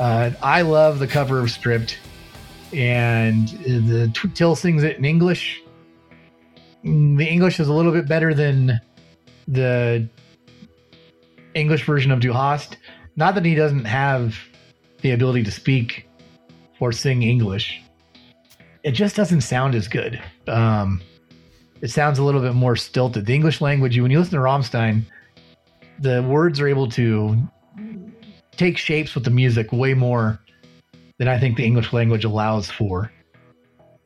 Uh, 0.00 0.30
I 0.42 0.62
love 0.62 0.98
the 0.98 1.06
cover 1.06 1.40
of 1.40 1.50
Stripped, 1.50 1.98
and 2.72 3.48
the 3.48 4.10
Till 4.34 4.56
sings 4.56 4.82
it 4.82 4.96
in 4.96 5.04
English. 5.04 5.62
Mm, 6.84 7.18
The 7.18 7.28
English 7.28 7.60
is 7.60 7.68
a 7.68 7.72
little 7.72 7.92
bit 7.92 8.08
better 8.08 8.34
than 8.34 8.80
the 9.46 10.08
English 11.54 11.84
version 11.84 12.10
of 12.10 12.20
Du 12.20 12.32
Hast. 12.32 12.78
Not 13.16 13.34
that 13.34 13.44
he 13.44 13.54
doesn't 13.54 13.84
have 13.84 14.38
the 15.02 15.10
ability 15.10 15.42
to 15.44 15.50
speak 15.50 16.08
or 16.80 16.92
sing 16.92 17.22
English. 17.22 17.81
It 18.82 18.92
just 18.92 19.14
doesn't 19.14 19.42
sound 19.42 19.74
as 19.74 19.86
good. 19.86 20.20
Um, 20.48 21.00
it 21.80 21.90
sounds 21.90 22.18
a 22.18 22.24
little 22.24 22.40
bit 22.40 22.54
more 22.54 22.76
stilted. 22.76 23.26
The 23.26 23.34
English 23.34 23.60
language, 23.60 23.98
when 23.98 24.10
you 24.10 24.18
listen 24.18 24.34
to 24.34 24.44
Rammstein, 24.44 25.02
the 25.98 26.22
words 26.22 26.60
are 26.60 26.68
able 26.68 26.88
to 26.90 27.36
take 28.56 28.76
shapes 28.76 29.14
with 29.14 29.24
the 29.24 29.30
music 29.30 29.72
way 29.72 29.94
more 29.94 30.40
than 31.18 31.28
I 31.28 31.38
think 31.38 31.56
the 31.56 31.64
English 31.64 31.92
language 31.92 32.24
allows 32.24 32.70
for. 32.70 33.12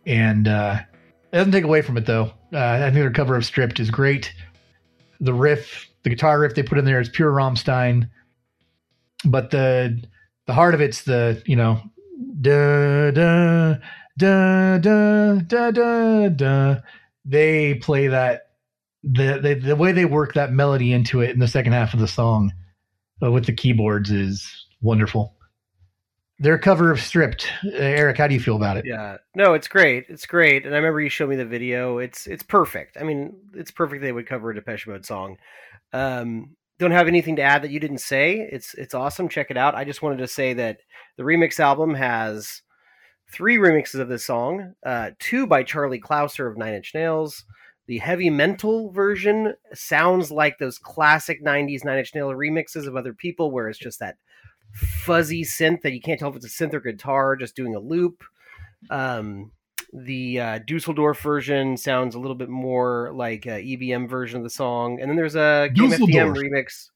And 0.07 0.47
uh, 0.47 0.81
it 1.33 1.37
doesn't 1.37 1.53
take 1.53 1.65
away 1.65 1.83
from 1.83 1.97
it, 1.97 2.07
though. 2.07 2.33
Uh, 2.53 2.59
I 2.59 2.79
think 2.79 2.95
their 2.95 3.11
cover 3.11 3.37
of 3.37 3.45
Stripped 3.45 3.81
is 3.81 3.91
great. 3.91 4.33
The 5.21 5.35
riff, 5.35 5.89
the 6.03 6.11
guitar 6.11 6.39
riff 6.39 6.55
they 6.55 6.63
put 6.63 6.79
in 6.79 6.85
there 6.85 7.01
is 7.01 7.09
pure 7.09 7.33
Rammstein. 7.33 8.09
But 9.25 9.51
the 9.51 10.03
the 10.47 10.53
heart 10.53 10.75
of 10.75 10.81
it's 10.81 11.03
the, 11.03 11.43
you 11.47 11.57
know, 11.57 11.81
da 12.41 13.11
da 13.11 13.75
da 14.19 14.79
da 14.79 15.35
da 15.41 15.71
da 15.71 16.29
da. 16.29 16.77
They 17.25 17.75
play 17.75 18.09
that 18.09 18.51
the, 19.03 19.39
the 19.41 19.55
the 19.55 19.77
way 19.77 19.93
they 19.93 20.05
work 20.05 20.35
that 20.35 20.53
melody 20.53 20.93
into 20.93 21.21
it 21.21 21.31
in 21.31 21.39
the 21.39 21.49
second 21.49 21.73
half 21.73 21.95
of 21.95 22.01
the 22.01 22.09
song 22.09 22.53
uh, 23.23 23.31
with 23.31 23.47
the 23.47 23.53
keyboards 23.53 24.11
is 24.11 24.67
wonderful. 24.81 25.35
Their 26.39 26.59
cover 26.59 26.91
of 26.91 27.01
Stripped, 27.01 27.51
uh, 27.65 27.71
Eric, 27.73 28.19
how 28.19 28.27
do 28.27 28.35
you 28.35 28.41
feel 28.41 28.57
about 28.57 28.77
it? 28.77 28.85
Yeah, 28.85 29.17
no, 29.35 29.55
it's 29.55 29.69
great. 29.69 30.05
It's 30.11 30.27
great, 30.27 30.67
and 30.67 30.75
I 30.75 30.77
remember 30.77 31.01
you 31.01 31.09
showed 31.09 31.31
me 31.31 31.37
the 31.37 31.47
video. 31.47 31.99
It's 31.99 32.27
it's 32.27 32.43
perfect. 32.43 32.99
I 33.01 33.05
mean, 33.05 33.37
it's 33.55 33.71
perfect 33.71 34.03
they 34.03 34.13
would 34.13 34.27
cover 34.27 34.51
a 34.51 34.55
Depeche 34.55 34.87
Mode 34.87 35.07
song. 35.07 35.39
Um, 35.93 36.57
don't 36.79 36.91
have 36.91 37.09
anything 37.09 37.37
to 37.37 37.43
add 37.43 37.63
that 37.63 37.71
you 37.71 37.81
didn't 37.81 37.99
say. 37.99 38.47
It's 38.53 38.75
it's 38.75 38.95
awesome. 38.95 39.29
Check 39.29 39.51
it 39.51 39.57
out. 39.57 39.75
I 39.75 39.85
just 39.85 40.03
wanted 40.03 40.19
to 40.19 40.29
say 40.29 40.53
that 40.55 40.81
the 41.17 41.23
remix 41.23 41.59
album 41.59 41.95
has 41.95 42.61
three 43.31 43.57
remixes 43.57 44.01
of 44.01 44.09
this 44.09 44.25
song. 44.25 44.75
Uh, 44.85 45.11
two 45.19 45.47
by 45.47 45.63
Charlie 45.63 46.01
Clouser 46.01 46.51
of 46.51 46.57
Nine 46.57 46.75
Inch 46.75 46.93
Nails. 46.95 47.45
The 47.87 47.99
heavy 47.99 48.31
mental 48.31 48.91
version 48.91 49.55
sounds 49.73 50.31
like 50.31 50.59
those 50.59 50.79
classic 50.79 51.45
'90s 51.45 51.85
Nine 51.85 51.99
Inch 51.99 52.15
Nails 52.15 52.35
remixes 52.35 52.87
of 52.87 52.97
other 52.97 53.13
people, 53.13 53.51
where 53.51 53.69
it's 53.69 53.79
just 53.79 54.01
that 54.01 54.17
fuzzy 54.73 55.43
synth 55.43 55.83
that 55.83 55.93
you 55.93 56.01
can't 56.01 56.19
tell 56.19 56.31
if 56.31 56.37
it's 56.37 56.47
a 56.47 56.49
synth 56.49 56.75
or 56.75 56.81
guitar 56.81 57.37
just 57.37 57.57
doing 57.57 57.75
a 57.75 57.81
loop. 57.81 58.25
Um, 58.91 59.53
the 59.93 60.41
uh, 60.41 60.59
Dusseldorf 60.67 61.21
version 61.21 61.77
sounds 61.77 62.15
a 62.15 62.21
little 62.21 62.35
bit 62.35 62.49
more 62.49 63.13
like 63.15 63.47
a 63.47 63.63
EBM 63.63 64.09
version 64.09 64.39
of 64.39 64.45
the 64.45 64.51
song, 64.51 65.01
and 65.01 65.09
then 65.09 65.17
there's 65.17 65.37
a 65.37 65.71
Dusseldorf. 65.73 66.37
remix. 66.37 66.91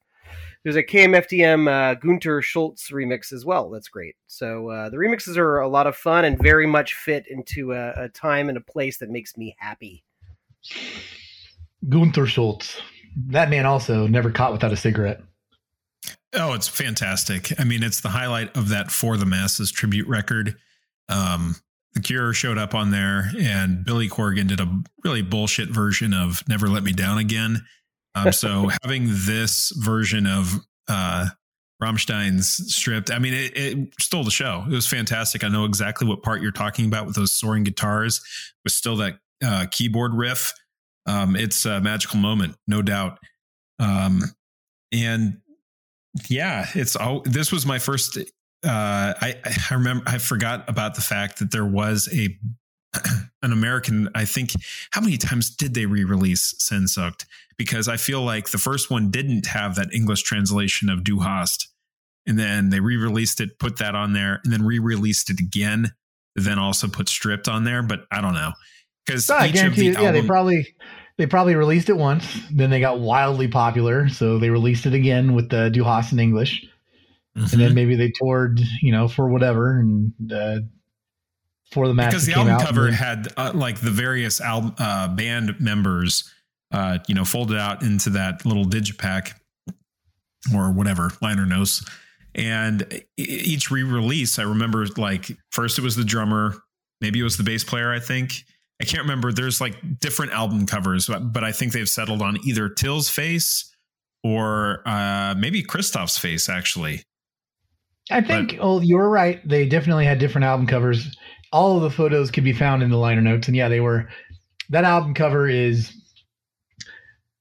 There's 0.63 0.77
a 0.77 0.83
KMFDM 0.83 1.69
uh, 1.69 1.99
Günter 2.01 2.43
Schulz 2.43 2.91
remix 2.91 3.33
as 3.33 3.47
well. 3.47 3.71
That's 3.71 3.89
great. 3.89 4.17
So 4.27 4.69
uh, 4.69 4.91
the 4.91 4.99
remixes 4.99 5.39
are 5.39 5.61
a 5.61 5.69
lot 5.69 5.87
of 5.87 5.97
fun 5.97 6.25
and 6.27 6.39
very 6.43 6.67
much 6.67 6.95
fit 6.95 7.25
into 7.29 7.73
a, 7.73 8.05
a 8.05 8.09
time 8.11 8.49
and 8.49 8.59
a 8.59 8.61
place 8.61 8.99
that 8.99 9.09
makes 9.09 9.37
me 9.39 9.57
happy. 9.59 10.05
Günter 11.87 12.27
Schulz. 12.27 12.81
That 13.29 13.49
man 13.49 13.65
also 13.65 14.07
never 14.07 14.31
caught 14.31 14.53
without 14.53 14.73
a 14.73 14.77
cigarette. 14.77 15.23
Oh, 16.35 16.53
it's 16.53 16.69
fantastic. 16.69 17.59
I 17.59 17.65
mean, 17.65 17.83
it's 17.83 18.03
the 18.03 18.11
highlight 18.11 18.57
of 18.57 18.69
that 18.69 18.91
For 18.91 19.17
the 19.17 19.27
Masses 19.27 19.73
tribute 19.73 20.07
record. 20.07 20.57
Um, 21.09 21.57
the 21.95 22.01
Cure 22.01 22.33
showed 22.33 22.57
up 22.57 22.73
on 22.73 22.93
there, 22.93 23.33
and 23.37 23.85
Billy 23.85 24.09
Corgan 24.09 24.47
did 24.47 24.61
a 24.61 24.83
really 25.03 25.23
bullshit 25.23 25.71
version 25.71 26.15
of 26.15 26.47
Never 26.49 26.69
Let 26.69 26.85
Me 26.85 26.93
Down 26.93 27.19
Again. 27.19 27.65
Um, 28.15 28.33
so 28.33 28.71
having 28.83 29.07
this 29.09 29.73
version 29.77 30.27
of 30.27 30.55
uh, 30.89 31.29
Rammstein's 31.81 32.75
stripped, 32.75 33.11
I 33.11 33.19
mean, 33.19 33.35
it, 33.35 33.57
it 33.57 33.89
stole 34.01 34.25
the 34.25 34.31
show. 34.31 34.65
It 34.67 34.73
was 34.73 34.87
fantastic. 34.87 35.45
I 35.45 35.49
know 35.49 35.65
exactly 35.65 36.07
what 36.07 36.23
part 36.23 36.43
you're 36.43 36.51
talking 36.51 36.87
about 36.87 37.07
with 37.07 37.15
those 37.15 37.33
soaring 37.33 37.65
guitars, 37.65 38.21
with 38.65 38.73
still 38.73 38.97
that 38.97 39.19
uh, 39.45 39.67
keyboard 39.71 40.15
riff. 40.15 40.53
Um, 41.07 41.37
it's 41.37 41.65
a 41.65 41.81
magical 41.81 42.19
moment, 42.19 42.57
no 42.67 42.83
doubt. 42.83 43.19
Um, 43.79 44.23
and 44.93 45.39
yeah, 46.29 46.67
it's 46.75 46.97
all. 46.97 47.21
This 47.25 47.53
was 47.53 47.65
my 47.65 47.79
first. 47.79 48.19
Uh, 48.19 49.15
I 49.21 49.37
I 49.71 49.75
remember 49.75 50.05
I 50.07 50.19
forgot 50.19 50.69
about 50.69 50.95
the 50.95 51.01
fact 51.01 51.39
that 51.39 51.53
there 51.53 51.65
was 51.65 52.09
a 52.13 52.37
an 53.43 53.53
American. 53.53 54.09
I 54.15 54.25
think 54.25 54.53
how 54.91 55.01
many 55.01 55.17
times 55.17 55.51
did 55.51 55.75
they 55.75 55.87
re-release 55.87 56.55
Sehnsucht? 56.59 57.25
Because 57.57 57.89
I 57.89 57.97
feel 57.97 58.23
like 58.23 58.51
the 58.51 58.59
first 58.59 58.91
one 58.91 59.11
didn't 59.11 59.47
have 59.47 59.77
that 59.77 59.93
English 59.93 60.23
translation 60.23 60.89
of 60.89 61.05
Du 61.05 61.21
Hast, 61.21 61.69
and 62.27 62.39
then 62.39 62.71
they 62.71 62.81
re-released 62.81 63.41
it, 63.41 63.59
put 63.59 63.79
that 63.79 63.95
on 63.95 64.13
there, 64.13 64.41
and 64.45 64.53
then 64.53 64.65
re-released 64.65 65.31
it 65.31 65.41
again. 65.41 65.93
Then 66.37 66.59
also 66.59 66.89
put 66.89 67.09
Stripped 67.09 67.49
on 67.49 67.65
there, 67.65 67.83
but 67.83 68.07
I 68.11 68.21
don't 68.21 68.35
know 68.35 68.53
because 69.05 69.29
I 69.29 69.49
guarantee 69.49 69.87
you, 69.87 69.93
yeah, 69.93 70.13
they 70.13 70.23
probably 70.23 70.75
they 71.17 71.27
probably 71.27 71.55
released 71.55 71.89
it 71.89 71.97
once, 71.97 72.41
then 72.53 72.71
they 72.71 72.81
got 72.81 73.01
wildly 73.01 73.49
popular, 73.49 74.09
so 74.09 74.39
they 74.39 74.51
released 74.51 74.87
it 74.87 74.95
again 74.95 75.35
with 75.35 75.51
the 75.51 75.69
Du 75.71 75.85
Hast 75.85 76.13
in 76.13 76.19
English, 76.19 76.65
and 77.35 77.45
Mm-hmm. 77.45 77.61
then 77.61 77.75
maybe 77.75 77.95
they 77.95 78.11
toured, 78.11 78.61
you 78.83 78.91
know, 78.91 79.07
for 79.07 79.29
whatever, 79.29 79.79
and 79.79 80.13
uh, 80.33 80.59
for 81.73 81.89
the 81.89 81.95
match 81.95 82.11
because 82.11 82.27
the 82.27 82.35
album 82.35 82.59
cover 82.59 82.87
and 82.87 82.97
had 82.97 83.29
uh, 83.37 83.53
like 83.55 83.81
the 83.81 83.91
various 83.91 84.41
album 84.41 84.75
uh, 84.79 85.09
band 85.09 85.61
members, 85.61 86.33
uh, 86.73 86.99
you 87.07 87.15
know, 87.15 87.25
folded 87.25 87.59
out 87.59 87.83
into 87.83 88.11
that 88.11 88.45
little 88.45 88.65
digipack 88.65 89.33
or 90.55 90.73
whatever 90.73 91.11
liner 91.23 91.47
notes. 91.47 91.85
And 92.35 93.03
each 93.17 93.71
re-release, 93.71 94.39
I 94.39 94.43
remember 94.43 94.87
like 94.97 95.31
first 95.51 95.79
it 95.79 95.83
was 95.83 95.97
the 95.97 96.05
drummer, 96.05 96.55
maybe 97.01 97.21
it 97.21 97.25
was 97.25 97.37
the 97.37 97.43
bass 97.43 97.65
player. 97.65 97.93
I 97.93 98.01
think 98.01 98.45
I 98.81 98.85
can't 98.85 99.03
remember. 99.03 99.33
There's 99.33 99.61
like 99.61 99.77
different 100.01 100.33
album 100.33 100.67
covers, 100.67 101.07
but, 101.07 101.33
but 101.33 101.45
I 101.45 101.53
think 101.53 101.73
they've 101.73 101.89
settled 101.89 102.23
on 102.23 102.39
either 102.47 102.69
Till's 102.69 103.09
face 103.09 103.75
or 104.25 104.83
uh, 104.87 105.35
maybe 105.37 105.63
Christoph's 105.63 106.19
face. 106.19 106.49
Actually, 106.49 107.03
I 108.11 108.21
think, 108.23 108.57
oh, 108.61 108.81
you're 108.81 109.09
right. 109.09 109.47
They 109.47 109.69
definitely 109.69 110.05
had 110.05 110.19
different 110.19 110.45
album 110.45 110.67
covers. 110.67 111.17
All 111.53 111.77
of 111.77 111.83
the 111.83 111.91
photos 111.91 112.31
could 112.31 112.45
be 112.45 112.53
found 112.53 112.83
in 112.83 112.91
the 112.91 112.97
liner 112.97 113.21
notes, 113.21 113.49
and 113.49 113.57
yeah, 113.57 113.69
they 113.69 113.81
were. 113.81 114.09
That 114.69 114.85
album 114.85 115.15
cover 115.15 115.49
is 115.49 115.93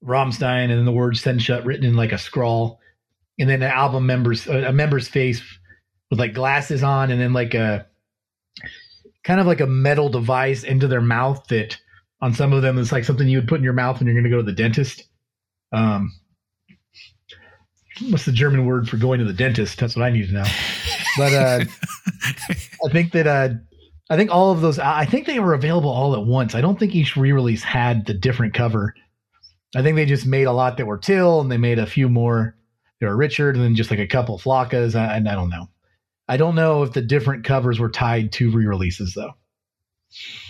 Rammstein, 0.03 0.63
and 0.63 0.71
then 0.71 0.85
the 0.85 0.91
word 0.91 1.13
"Sehnsucht" 1.15 1.65
written 1.65 1.85
in 1.85 1.95
like 1.95 2.11
a 2.11 2.17
scrawl, 2.17 2.79
and 3.37 3.49
then 3.49 3.61
an 3.61 3.71
album 3.71 4.05
member's 4.05 4.47
a 4.47 4.71
member's 4.71 5.07
face 5.07 5.41
with 6.09 6.19
like 6.19 6.33
glasses 6.33 6.83
on, 6.83 7.11
and 7.11 7.21
then 7.21 7.33
like 7.33 7.53
a 7.53 7.85
kind 9.23 9.39
of 9.39 9.47
like 9.47 9.61
a 9.61 9.67
metal 9.67 10.09
device 10.09 10.63
into 10.63 10.87
their 10.87 11.01
mouth 11.01 11.45
that 11.47 11.77
on 12.21 12.33
some 12.33 12.53
of 12.53 12.61
them 12.61 12.77
is 12.77 12.91
like 12.91 13.03
something 13.03 13.27
you 13.27 13.37
would 13.37 13.47
put 13.47 13.59
in 13.59 13.63
your 13.63 13.73
mouth 13.73 13.99
when 13.99 14.07
you're 14.07 14.15
going 14.15 14.23
to 14.23 14.29
go 14.29 14.37
to 14.37 14.43
the 14.43 14.51
dentist. 14.51 15.03
Um, 15.71 16.11
what's 18.09 18.25
the 18.25 18.31
German 18.31 18.65
word 18.65 18.89
for 18.89 18.97
going 18.97 19.19
to 19.19 19.25
the 19.25 19.33
dentist? 19.33 19.79
That's 19.79 19.95
what 19.95 20.05
I 20.05 20.09
need 20.09 20.27
to 20.27 20.33
know. 20.33 20.45
But 21.17 21.33
uh, 21.33 21.65
I 22.49 22.89
think 22.91 23.11
that 23.13 23.27
uh, 23.27 23.49
I 24.09 24.17
think 24.17 24.31
all 24.31 24.51
of 24.51 24.61
those. 24.61 24.79
I 24.79 25.05
think 25.05 25.25
they 25.27 25.39
were 25.39 25.53
available 25.53 25.89
all 25.89 26.15
at 26.15 26.25
once. 26.25 26.55
I 26.55 26.61
don't 26.61 26.79
think 26.79 26.95
each 26.95 27.15
re-release 27.15 27.61
had 27.63 28.05
the 28.05 28.13
different 28.13 28.53
cover. 28.53 28.95
I 29.75 29.83
think 29.83 29.95
they 29.95 30.05
just 30.05 30.25
made 30.25 30.45
a 30.45 30.51
lot 30.51 30.77
that 30.77 30.87
were 30.87 30.97
Till, 30.97 31.41
and 31.41 31.51
they 31.51 31.57
made 31.57 31.77
a 31.77 31.85
few 31.85 32.09
more 32.09 32.55
that 32.99 33.05
were 33.07 33.15
Richard, 33.15 33.55
and 33.55 33.63
then 33.63 33.75
just 33.75 33.91
like 33.91 33.99
a 33.99 34.07
couple 34.07 34.39
Flockas. 34.39 34.95
I- 34.95 35.15
And 35.17 35.29
I 35.29 35.35
don't 35.35 35.49
know. 35.49 35.69
I 36.27 36.37
don't 36.37 36.55
know 36.55 36.83
if 36.83 36.93
the 36.93 37.01
different 37.01 37.43
covers 37.43 37.79
were 37.79 37.89
tied 37.89 38.31
to 38.33 38.49
re-releases 38.51 39.13
though. 39.13 39.33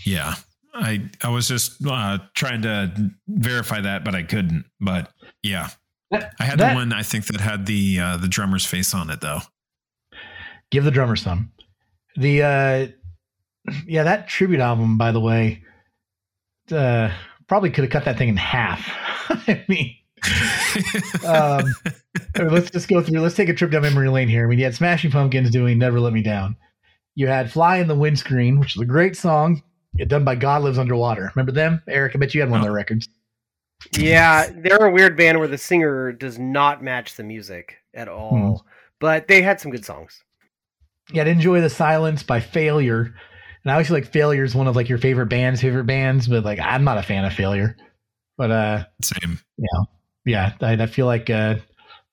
Yeah. 0.05 0.35
I 0.73 1.09
I 1.23 1.29
was 1.29 1.47
just 1.47 1.85
uh, 1.85 2.19
trying 2.35 2.61
to 2.61 3.11
verify 3.27 3.81
that, 3.81 4.05
but 4.05 4.15
I 4.15 4.23
couldn't. 4.23 4.65
But 4.79 5.11
yeah, 5.43 5.69
That- 6.11 6.33
I 6.39 6.45
had 6.45 6.59
that- 6.59 6.69
the 6.69 6.75
one 6.75 6.93
I 6.93 7.03
think 7.03 7.25
that 7.25 7.41
had 7.41 7.65
the 7.65 7.99
uh, 7.99 8.17
the 8.17 8.27
drummer's 8.29 8.65
face 8.65 8.93
on 8.93 9.09
it 9.09 9.19
though. 9.19 9.39
Give 10.71 10.83
the 10.85 10.91
drummer 10.91 11.15
some. 11.17 11.51
The 12.15 12.43
uh 12.43 12.87
yeah, 13.87 14.03
that 14.03 14.27
tribute 14.27 14.59
album, 14.59 14.97
by 14.97 15.11
the 15.11 15.19
way, 15.19 15.63
uh 16.71 17.11
probably 17.47 17.71
could 17.71 17.83
have 17.83 17.91
cut 17.91 18.05
that 18.05 18.17
thing 18.17 18.29
in 18.29 18.37
half. 18.37 18.87
I 19.29 19.65
mean 19.67 19.95
um 21.25 21.63
let's 22.35 22.69
just 22.69 22.87
go 22.87 23.01
through 23.01 23.21
let's 23.21 23.35
take 23.35 23.49
a 23.49 23.53
trip 23.53 23.71
down 23.71 23.81
memory 23.81 24.09
lane 24.09 24.27
here. 24.27 24.45
I 24.45 24.49
mean 24.49 24.59
you 24.59 24.65
had 24.65 24.75
Smashing 24.75 25.11
Pumpkins 25.11 25.49
doing 25.49 25.77
Never 25.77 25.99
Let 25.99 26.13
Me 26.13 26.21
Down. 26.21 26.55
You 27.15 27.27
had 27.27 27.51
Fly 27.51 27.77
in 27.77 27.87
the 27.87 27.95
Windscreen, 27.95 28.59
which 28.59 28.75
is 28.75 28.81
a 28.81 28.85
great 28.85 29.15
song. 29.15 29.63
Done 29.97 30.23
by 30.23 30.35
God 30.35 30.61
Lives 30.61 30.77
Underwater. 30.77 31.31
Remember 31.35 31.51
them? 31.51 31.81
Eric, 31.87 32.15
I 32.15 32.19
bet 32.19 32.33
you 32.33 32.41
had 32.41 32.49
one 32.49 32.59
of 32.59 32.63
their 32.63 32.71
records. 32.71 33.09
Yeah, 33.97 34.49
they're 34.55 34.85
a 34.85 34.91
weird 34.91 35.17
band 35.17 35.39
where 35.39 35.47
the 35.47 35.57
singer 35.57 36.11
does 36.11 36.37
not 36.37 36.83
match 36.83 37.15
the 37.15 37.23
music 37.23 37.77
at 37.93 38.07
all, 38.07 38.65
but 38.99 39.27
they 39.27 39.41
had 39.41 39.59
some 39.59 39.71
good 39.71 39.85
songs. 39.85 40.23
Yeah, 41.11 41.23
I'd 41.23 41.27
enjoy 41.27 41.61
the 41.61 41.69
silence 41.69 42.23
by 42.23 42.39
Failure. 42.39 43.15
And 43.69 43.73
I 43.73 43.75
always 43.75 43.91
like 43.91 44.11
Failure 44.11 44.43
is 44.43 44.55
one 44.55 44.67
of 44.67 44.75
like 44.75 44.89
your 44.89 44.97
favorite 44.97 45.27
bands, 45.27 45.61
favorite 45.61 45.83
bands, 45.83 46.27
but 46.27 46.43
like 46.43 46.57
I'm 46.59 46.83
not 46.83 46.97
a 46.97 47.03
fan 47.03 47.23
of 47.23 47.33
Failure. 47.33 47.77
But 48.35 48.49
uh 48.49 48.85
Same. 49.03 49.39
yeah, 50.25 50.53
I, 50.59 50.71
I 50.73 50.87
feel 50.87 51.05
like 51.05 51.29
uh 51.29 51.57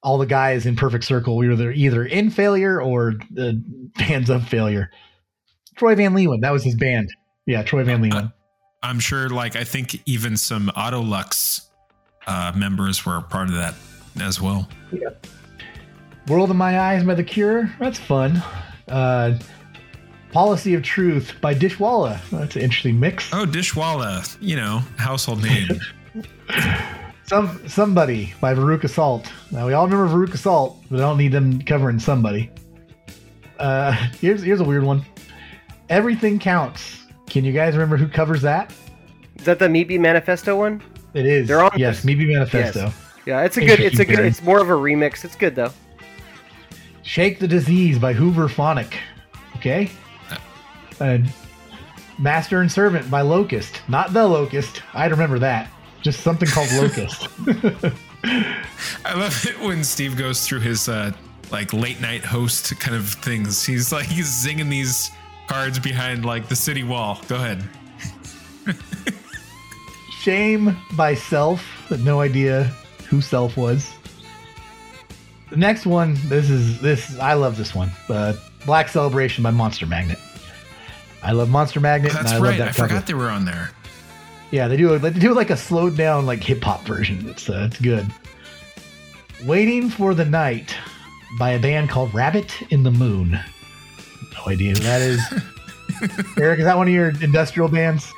all 0.03 0.19
the 0.19 0.27
guys 0.27 0.67
in 0.67 0.77
Perfect 0.77 1.05
Circle 1.05 1.35
we 1.35 1.47
were 1.47 1.55
either 1.55 1.73
either 1.73 2.05
in 2.05 2.29
Failure 2.29 2.79
or 2.79 3.15
the 3.31 3.65
fans 3.97 4.29
of 4.29 4.47
Failure. 4.47 4.91
Troy 5.77 5.95
Van 5.95 6.13
Leeuwen, 6.13 6.43
that 6.43 6.51
was 6.51 6.63
his 6.63 6.75
band. 6.75 7.09
Yeah, 7.47 7.63
Troy 7.63 7.85
Van 7.85 8.03
Leeuwen. 8.03 8.31
I'm 8.83 9.01
sure. 9.01 9.31
Like 9.31 9.57
I 9.57 9.65
think 9.65 10.03
even 10.05 10.37
some 10.37 10.71
Autolux 10.77 11.63
uh, 12.27 12.53
members 12.55 13.07
were 13.07 13.17
a 13.17 13.23
part 13.23 13.49
of 13.49 13.55
that 13.55 13.75
as 14.21 14.43
well. 14.43 14.69
World 16.29 16.51
in 16.51 16.59
My 16.59 16.79
Eyes 16.79 17.03
by 17.03 17.15
The 17.15 17.25
Cure. 17.25 17.75
That's 17.81 17.99
fun. 17.99 18.43
Uh 18.89 19.39
Policy 20.37 20.75
of 20.75 20.83
Truth 20.83 21.33
by 21.41 21.55
Dishwalla. 21.55 22.21
That's 22.29 22.57
an 22.57 22.61
interesting 22.61 23.01
mix. 23.01 23.33
Oh, 23.33 23.47
Dishwalla, 23.47 24.37
you 24.39 24.55
know, 24.55 24.83
household 24.99 25.43
name. 25.43 25.67
Some 27.27 27.67
somebody 27.67 28.35
by 28.39 28.53
Veruca 28.53 28.87
Salt. 28.87 29.33
Now 29.51 29.67
we 29.67 29.73
all 29.73 29.89
remember 29.89 30.15
Veruca 30.15 30.37
Salt, 30.37 30.77
but 30.91 30.99
I 30.99 31.05
don't 31.05 31.17
need 31.17 31.33
them 31.33 31.63
covering 31.63 31.99
somebody. 31.99 32.51
Uh, 33.59 33.93
here's 34.21 34.43
here's 34.43 34.61
a 34.61 34.65
weird 34.65 34.85
one. 34.85 35.07
Everything 35.89 36.39
counts. 36.39 37.07
Can 37.31 37.43
you 37.43 37.53
guys 37.55 37.73
remember 37.73 37.97
who 37.97 38.07
covers 38.07 38.43
that? 38.43 38.75
Is 39.37 39.47
that 39.47 39.59
the 39.59 39.71
Meat 39.71 39.89
Manifesto 39.89 40.55
one? 40.55 40.83
It 41.15 41.25
is. 41.25 41.49
They're 41.49 41.63
on 41.63 41.71
yes, 41.79 41.97
this. 41.97 42.05
Maybe 42.05 42.27
Manifesto. 42.27 42.81
Yes. 42.81 42.95
Yeah, 43.25 43.43
it's 43.45 43.57
a 43.57 43.65
good. 43.65 43.81
It's 43.81 44.01
a 44.01 44.05
good. 44.05 44.19
It's 44.19 44.43
more 44.43 44.61
of 44.61 44.69
a 44.69 44.75
remix. 44.75 45.25
It's 45.25 45.35
good 45.35 45.55
though. 45.55 45.73
Shake 47.05 47.39
the 47.39 47.49
Disease 47.49 47.99
by 47.99 48.13
Hooverphonic. 48.13 48.93
Okay. 49.57 49.91
And 51.01 51.33
Master 52.19 52.61
and 52.61 52.71
Servant 52.71 53.11
by 53.11 53.21
Locust. 53.21 53.83
Not 53.89 54.13
the 54.13 54.27
Locust. 54.27 54.83
I 54.95 55.07
remember 55.07 55.39
that. 55.41 55.71
Just 56.03 56.21
something 56.21 56.49
called 56.49 56.71
Locust. 56.75 57.29
I 59.05 59.15
love 59.15 59.47
it 59.47 59.61
when 59.61 59.85
Steve 59.85 60.17
goes 60.17 60.47
through 60.47 60.61
his 60.61 60.89
uh, 60.89 61.13
like 61.51 61.73
late 61.73 62.01
night 62.01 62.25
host 62.25 62.79
kind 62.81 62.97
of 62.97 63.09
things. 63.09 63.65
He's 63.65 63.93
like 63.93 64.07
he's 64.07 64.29
zinging 64.29 64.71
these 64.71 65.11
cards 65.49 65.79
behind 65.79 66.25
like 66.25 66.49
the 66.49 66.57
city 66.57 66.83
wall. 66.83 67.21
Go 67.29 67.37
ahead. 67.37 67.63
Shame 70.21 70.77
by 70.97 71.15
Self. 71.15 71.65
No 72.01 72.21
idea 72.21 72.65
who 73.09 73.21
Self 73.21 73.57
was. 73.57 73.93
The 75.51 75.57
next 75.57 75.87
one, 75.87 76.17
this 76.25 76.51
is 76.51 76.81
this. 76.81 77.17
I 77.21 77.35
love 77.35 77.57
this 77.57 77.75
one. 77.75 77.91
Uh, 78.09 78.35
Black 78.65 78.89
Celebration 78.89 79.45
by 79.45 79.53
Monster 79.53 79.87
Magnet. 79.87 80.19
I 81.27 81.33
love 81.33 81.51
Monster 81.51 81.81
Magnet. 81.81 82.13
That's 82.13 82.31
I 82.31 82.39
right. 82.39 82.57
Love 82.57 82.69
I 82.69 82.73
cover. 82.73 82.89
forgot 82.89 83.07
they 83.07 83.15
were 83.15 83.31
on 83.31 83.45
there. 83.45 83.71
Yeah, 84.53 84.69
they 84.69 84.77
do. 84.77 84.97
They 84.97 85.11
do 85.11 85.35
like 85.35 85.51
a 85.51 85.57
slowed 85.57 85.97
down 85.97 86.25
like 86.25 86.41
hip 86.41 86.63
hop 86.63 86.83
version. 86.87 87.29
It's 87.29 87.51
uh, 87.51 87.67
it's 87.69 87.81
good. 87.81 88.07
Waiting 89.45 89.91
for 89.91 90.15
the 90.15 90.25
Night 90.25 90.73
by 91.37 91.51
a 91.51 91.59
band 91.61 91.91
called 91.91 92.15
Rabbit 92.15 92.63
in 92.71 92.85
the 92.85 92.93
Moon. 92.93 93.33
No 93.33 94.53
idea 94.53 94.71
who 94.75 94.79
that 94.85 95.03
is. 95.03 95.21
Eric, 96.39 96.61
is 96.61 96.65
that 96.65 96.77
one 96.77 96.87
of 96.87 96.95
your 96.95 97.09
industrial 97.21 97.69
bands? 97.69 98.13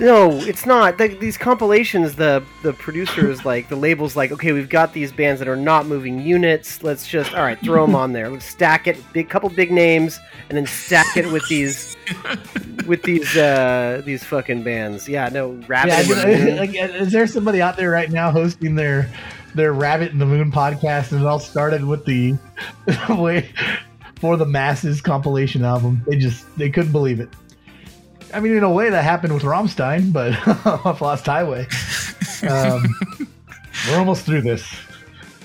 No, 0.00 0.32
it's 0.40 0.66
not. 0.66 0.98
The, 0.98 1.08
these 1.08 1.36
compilations, 1.36 2.16
the 2.16 2.42
the 2.62 2.72
producers 2.72 3.44
like 3.44 3.68
the 3.68 3.76
labels 3.76 4.16
like, 4.16 4.32
okay, 4.32 4.50
we've 4.50 4.68
got 4.68 4.92
these 4.92 5.12
bands 5.12 5.38
that 5.38 5.46
are 5.46 5.56
not 5.56 5.86
moving 5.86 6.20
units. 6.20 6.82
Let's 6.82 7.06
just 7.06 7.32
all 7.32 7.42
right, 7.42 7.58
throw 7.60 7.86
them 7.86 7.94
on 7.94 8.12
there. 8.12 8.28
Let's 8.28 8.44
stack 8.44 8.88
it, 8.88 9.00
big 9.12 9.28
couple 9.28 9.48
big 9.50 9.70
names, 9.70 10.18
and 10.48 10.58
then 10.58 10.66
stack 10.66 11.16
it 11.16 11.30
with 11.30 11.46
these 11.48 11.96
with 12.86 13.04
these 13.04 13.36
uh 13.36 14.02
these 14.04 14.24
fucking 14.24 14.64
bands. 14.64 15.08
Yeah, 15.08 15.28
no, 15.28 15.52
Rabbit. 15.68 15.90
Yeah, 15.90 16.26
is, 16.26 16.58
like, 16.58 16.74
is 16.74 17.12
there 17.12 17.28
somebody 17.28 17.62
out 17.62 17.76
there 17.76 17.90
right 17.90 18.10
now 18.10 18.32
hosting 18.32 18.74
their 18.74 19.08
their 19.54 19.72
Rabbit 19.72 20.10
in 20.10 20.18
the 20.18 20.26
Moon 20.26 20.50
podcast, 20.50 21.12
and 21.12 21.20
it 21.20 21.26
all 21.26 21.38
started 21.38 21.84
with 21.84 22.04
the 22.06 22.36
way 23.10 23.48
for 24.16 24.36
the 24.36 24.46
masses 24.46 25.00
compilation 25.00 25.64
album? 25.64 26.02
They 26.04 26.16
just 26.16 26.44
they 26.58 26.68
couldn't 26.68 26.92
believe 26.92 27.20
it. 27.20 27.28
I 28.34 28.40
mean, 28.40 28.56
in 28.56 28.64
a 28.64 28.70
way, 28.70 28.90
that 28.90 29.04
happened 29.04 29.32
with 29.32 29.44
Rammstein, 29.44 30.12
but 30.12 30.34
off 30.66 31.00
Lost 31.00 31.26
Highway. 31.26 31.68
Um, 32.48 32.82
we're 33.88 33.96
almost 33.96 34.26
through 34.26 34.42
this. 34.42 34.66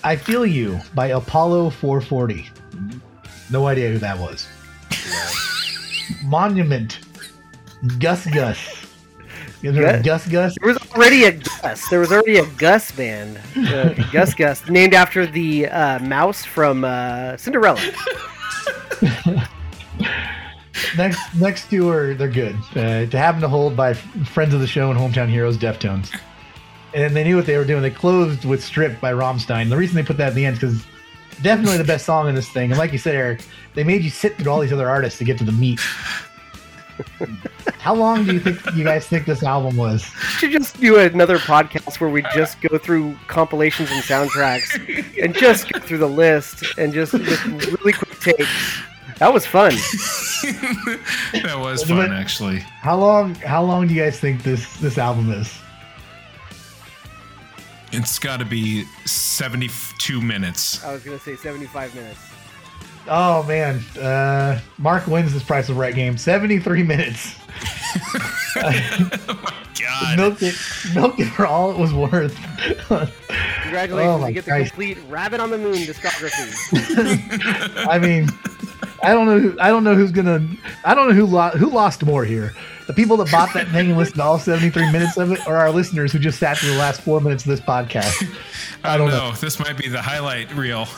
I 0.04 0.16
Feel 0.16 0.44
You 0.44 0.80
by 0.96 1.08
Apollo 1.08 1.70
440. 1.72 2.50
No 3.52 3.68
idea 3.68 3.92
who 3.92 4.00
that 4.00 4.18
was. 4.18 4.48
Monument. 6.26 7.00
Gus 8.00 8.26
Gus. 8.26 8.88
You 9.62 9.70
ever 9.70 9.82
heard 9.82 9.96
of 9.96 10.04
Gus 10.04 10.28
Gus? 10.28 10.56
There 10.60 10.74
was 10.74 10.78
already 10.92 11.26
a 11.26 11.34
Gus. 11.34 11.90
There 11.90 12.00
was 12.00 12.12
already 12.12 12.38
a 12.38 12.46
Gus 12.46 12.92
band, 12.92 13.40
uh, 13.56 13.94
Gus 14.12 14.34
Gus, 14.34 14.68
named 14.68 14.96
after 14.96 15.28
the 15.28 15.68
uh, 15.68 16.00
mouse 16.00 16.44
from 16.44 16.86
uh, 16.86 17.38
Cinderella. 17.38 17.82
Next 20.98 21.36
next 21.36 21.70
two 21.70 21.90
are 21.90 22.14
they're 22.14 22.28
good. 22.28 22.56
Uh, 22.72 23.06
To 23.06 23.18
Have 23.18 23.36
and 23.36 23.42
to 23.42 23.48
Hold 23.48 23.76
by 23.76 23.94
friends 23.94 24.54
of 24.54 24.60
the 24.60 24.68
show 24.68 24.92
and 24.92 25.00
hometown 25.00 25.30
heroes, 25.30 25.58
Deftones. 25.58 26.16
And 26.94 27.16
they 27.16 27.24
knew 27.24 27.36
what 27.36 27.46
they 27.46 27.58
were 27.58 27.66
doing. 27.66 27.82
They 27.82 27.92
closed 27.92 28.46
with 28.46 28.64
"Strip" 28.64 29.00
by 29.00 29.14
Rammstein. 29.14 29.70
The 29.70 29.78
reason 29.78 29.96
they 29.96 30.04
put 30.04 30.18
that 30.18 30.30
at 30.30 30.36
the 30.36 30.46
end 30.46 30.56
is 30.56 30.60
because 30.60 30.86
definitely 31.42 31.78
the 31.78 31.84
best 31.84 32.06
song 32.06 32.28
in 32.28 32.36
this 32.36 32.50
thing. 32.50 32.72
And 32.72 32.80
like 32.80 32.92
you 32.92 32.98
said, 32.98 33.16
Eric, 33.16 33.42
they 33.76 33.84
made 33.84 34.04
you 34.04 34.10
sit 34.10 34.38
through 34.38 34.52
all 34.52 34.60
these 34.60 34.74
other 34.74 34.90
artists 34.90 35.20
to 35.20 35.26
get 35.26 35.38
to 35.38 35.44
the 35.44 35.52
meat. 35.52 35.80
How 37.78 37.96
long 37.96 38.26
do 38.26 38.34
you 38.34 38.40
think 38.40 38.60
you 38.76 38.84
guys 38.84 39.08
think 39.08 39.26
this 39.26 39.42
album 39.44 39.78
was? 39.78 40.02
should 40.38 40.52
just 40.52 40.80
do 40.80 41.00
another 41.00 41.38
podcast 41.38 42.00
where 42.02 42.10
we 42.10 42.24
just 42.34 42.60
go 42.62 42.78
through 42.78 43.16
compilations 43.28 43.90
and 43.92 44.04
soundtracks 44.04 45.24
and 45.24 45.34
just 45.34 45.72
go 45.72 45.80
through 45.80 46.00
the 46.00 46.10
list 46.10 46.64
and 46.78 46.94
just, 46.94 47.14
just 47.14 47.46
really 47.46 47.94
quick 47.94 48.20
takes. 48.20 48.82
That 49.20 49.34
was 49.34 49.46
fun. 49.46 49.72
that 51.34 51.56
was 51.58 51.84
But- 51.84 52.08
fun, 52.08 52.14
actually. 52.14 52.60
How 52.60 52.98
long? 52.98 53.36
How 53.36 53.62
long 53.64 53.88
do 53.88 53.94
you 53.94 54.02
guys 54.02 54.20
think 54.20 54.44
this 54.44 54.78
this 54.78 54.98
album 54.98 55.32
is? 55.32 55.54
It's 57.92 58.20
got 58.20 58.38
to 58.38 58.46
be 58.46 58.84
72 59.06 60.22
minutes. 60.22 60.84
I 60.86 60.94
was 60.94 61.04
gonna 61.04 61.18
say 61.20 61.36
75 61.36 61.96
minutes. 61.96 62.20
Oh 63.08 63.42
man, 63.44 63.80
uh, 64.00 64.60
Mark 64.78 65.08
wins 65.08 65.34
this 65.34 65.42
Price 65.44 65.70
of 65.70 65.78
Right 65.78 65.96
game. 65.96 66.16
Seventy-three 66.18 66.84
minutes. 66.84 67.36
God. 68.56 70.18
Milk 70.18 70.42
it, 70.44 70.56
milk 70.94 71.20
it 71.20 71.26
for 71.30 71.48
all 71.48 71.72
it 71.72 71.78
was 71.78 71.94
worth. 71.94 72.36
Congratulations, 73.64 74.24
Oh 74.24 74.28
you 74.28 74.34
get 74.34 74.46
the 74.46 74.52
Christ. 74.52 74.72
complete 74.74 74.98
Rabbit 75.10 75.40
on 75.40 75.50
the 75.50 75.58
Moon 75.58 75.74
discography. 75.78 76.52
I 77.88 77.98
mean, 77.98 78.28
I 79.04 79.14
don't 79.14 79.26
know. 79.26 79.40
Who, 79.40 79.60
I 79.60 79.70
don't 79.70 79.84
know 79.84 79.96
who's 79.96 80.12
gonna. 80.12 80.48
I 80.84 80.94
don't 80.94 81.10
know 81.10 81.16
who 81.16 81.26
lo- 81.26 81.50
who 81.52 81.70
lost 81.70 82.04
more 82.04 82.26
here. 82.26 82.54
The 82.88 82.94
people 82.94 83.18
that 83.18 83.32
bought 83.32 83.54
that 83.54 83.68
thing 83.70 83.90
and 83.90 83.98
listened 83.98 84.18
to 84.18 84.24
all 84.24 84.40
seventy-three 84.40 84.92
minutes 84.92 85.18
of 85.18 85.32
it, 85.32 85.48
or 85.48 85.58
our 85.58 85.72
listeners 85.72 86.12
who 86.12 86.20
just 86.20 86.40
sat 86.40 86.58
through 86.58 86.72
the 86.72 86.78
last 86.78 87.02
four 87.02 87.22
minutes 87.22 87.44
of 87.44 87.50
this 87.50 87.62
podcast. 87.62 88.28
I 88.84 88.98
don't 88.98 89.10
know. 89.10 89.32
This 89.34 89.60
might 89.60 89.78
be 89.78 89.88
the 89.88 90.02
highlight 90.02 90.54
reel. 90.56 90.88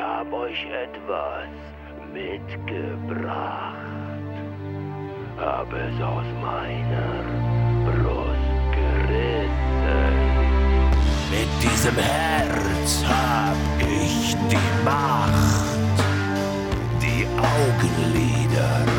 Ich 0.00 0.06
hab 0.06 0.32
euch 0.32 0.64
etwas 0.64 1.50
mitgebracht. 2.10 3.74
Hab 5.38 5.70
es 5.74 6.02
aus 6.02 6.24
meiner 6.40 7.22
Brust 7.84 8.50
gerissen. 8.72 10.14
Mit 11.30 11.50
diesem 11.62 11.96
Herz 11.96 13.04
hab 13.06 13.56
ich 13.78 14.34
die 14.50 14.84
Macht 14.86 16.00
die 17.02 17.26
Augenlider 17.36 18.89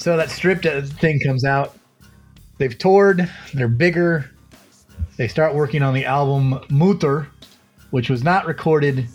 So 0.00 0.16
that 0.16 0.30
stripped 0.30 0.64
thing 0.64 1.20
comes 1.20 1.44
out. 1.44 1.76
They've 2.56 2.76
toured. 2.76 3.30
They're 3.52 3.68
bigger. 3.68 4.30
They 5.18 5.28
start 5.28 5.54
working 5.54 5.82
on 5.82 5.92
the 5.92 6.06
album 6.06 6.58
Mutter, 6.70 7.28
which 7.90 8.08
was 8.08 8.24
not 8.24 8.46
recorded 8.46 9.06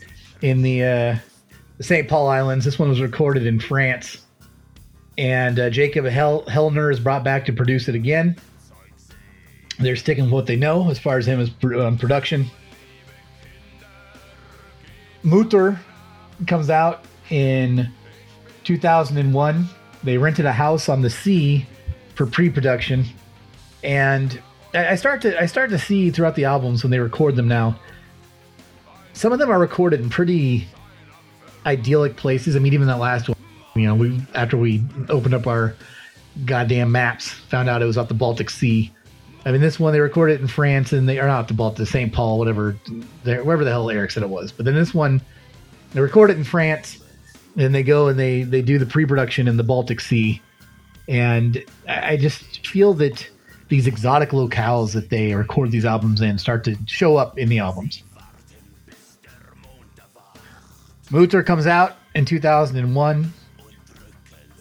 in 0.43 0.61
the, 0.61 0.83
uh, 0.83 1.15
the 1.79 1.83
St. 1.83 2.07
Paul 2.07 2.27
Islands. 2.27 2.65
This 2.65 2.77
one 2.77 2.88
was 2.88 3.01
recorded 3.01 3.47
in 3.47 3.59
France. 3.59 4.25
And 5.17 5.59
uh, 5.59 5.71
Jacob 5.71 6.05
Hel- 6.05 6.43
Hellner 6.43 6.93
is 6.93 6.99
brought 6.99 7.23
back 7.23 7.45
to 7.45 7.51
produce 7.51 7.88
it 7.88 7.95
again. 7.95 8.36
They're 9.79 9.95
sticking 9.95 10.25
with 10.25 10.33
what 10.33 10.45
they 10.45 10.55
know 10.55 10.91
as 10.91 10.99
far 10.99 11.17
as 11.17 11.27
him 11.27 11.39
as 11.39 11.49
pr- 11.49 11.79
um, 11.79 11.97
production. 11.97 12.45
Mutter 15.23 15.79
comes 16.45 16.69
out 16.69 17.05
in 17.31 17.91
2001. 18.65 19.67
They 20.05 20.17
rented 20.17 20.45
a 20.45 20.53
house 20.53 20.87
on 20.87 21.01
the 21.01 21.09
sea 21.09 21.65
for 22.13 22.25
pre 22.25 22.49
production. 22.49 23.05
And 23.83 24.39
I 24.73 24.95
start 24.95 25.21
to 25.23 25.41
I 25.41 25.47
start 25.47 25.69
to 25.71 25.79
see 25.79 26.11
throughout 26.11 26.35
the 26.35 26.45
albums 26.45 26.83
when 26.83 26.91
they 26.91 26.99
record 26.99 27.35
them 27.35 27.47
now. 27.47 27.77
Some 29.13 29.33
of 29.33 29.39
them 29.39 29.49
are 29.49 29.59
recorded 29.59 29.99
in 30.01 30.09
pretty 30.09 30.67
idyllic 31.65 32.15
places. 32.15 32.55
I 32.55 32.59
mean, 32.59 32.73
even 32.73 32.87
that 32.87 32.99
last 32.99 33.27
one, 33.27 33.37
you 33.75 33.87
know, 33.87 33.95
we 33.95 34.21
after 34.35 34.57
we 34.57 34.83
opened 35.09 35.33
up 35.33 35.47
our 35.47 35.75
goddamn 36.45 36.91
maps, 36.91 37.29
found 37.29 37.69
out 37.69 37.81
it 37.81 37.85
was 37.85 37.97
off 37.97 38.07
the 38.07 38.13
Baltic 38.13 38.49
Sea. 38.49 38.91
I 39.45 39.51
mean, 39.51 39.61
this 39.61 39.79
one 39.79 39.93
they 39.93 39.99
recorded 39.99 40.41
in 40.41 40.47
France, 40.47 40.91
and 40.91 41.07
they 41.07 41.19
are 41.19 41.27
not 41.27 41.47
the 41.47 41.53
Baltic, 41.53 41.87
St. 41.87 42.11
Paul, 42.11 42.39
whatever, 42.39 42.71
wherever 43.23 43.63
the 43.63 43.69
hell 43.69 43.89
Eric 43.89 44.11
said 44.11 44.23
it 44.23 44.29
was. 44.29 44.51
But 44.51 44.65
then 44.65 44.73
this 44.73 44.93
one, 44.93 45.21
they 45.93 46.01
record 46.01 46.31
it 46.31 46.37
in 46.37 46.43
France, 46.43 46.99
and 47.57 47.73
they 47.73 47.83
go 47.83 48.07
and 48.07 48.19
they 48.19 48.43
they 48.43 48.61
do 48.61 48.77
the 48.77 48.85
pre-production 48.85 49.47
in 49.47 49.57
the 49.57 49.63
Baltic 49.63 49.99
Sea, 49.99 50.41
and 51.07 51.63
I 51.87 52.17
just 52.17 52.65
feel 52.65 52.93
that 52.95 53.27
these 53.69 53.87
exotic 53.87 54.29
locales 54.29 54.93
that 54.93 55.09
they 55.09 55.33
record 55.33 55.71
these 55.71 55.85
albums 55.85 56.21
in 56.21 56.37
start 56.37 56.63
to 56.65 56.77
show 56.85 57.17
up 57.17 57.37
in 57.37 57.49
the 57.49 57.59
albums. 57.59 58.03
Mutter 61.11 61.43
comes 61.43 61.67
out 61.67 61.97
in 62.15 62.25
2001, 62.25 63.33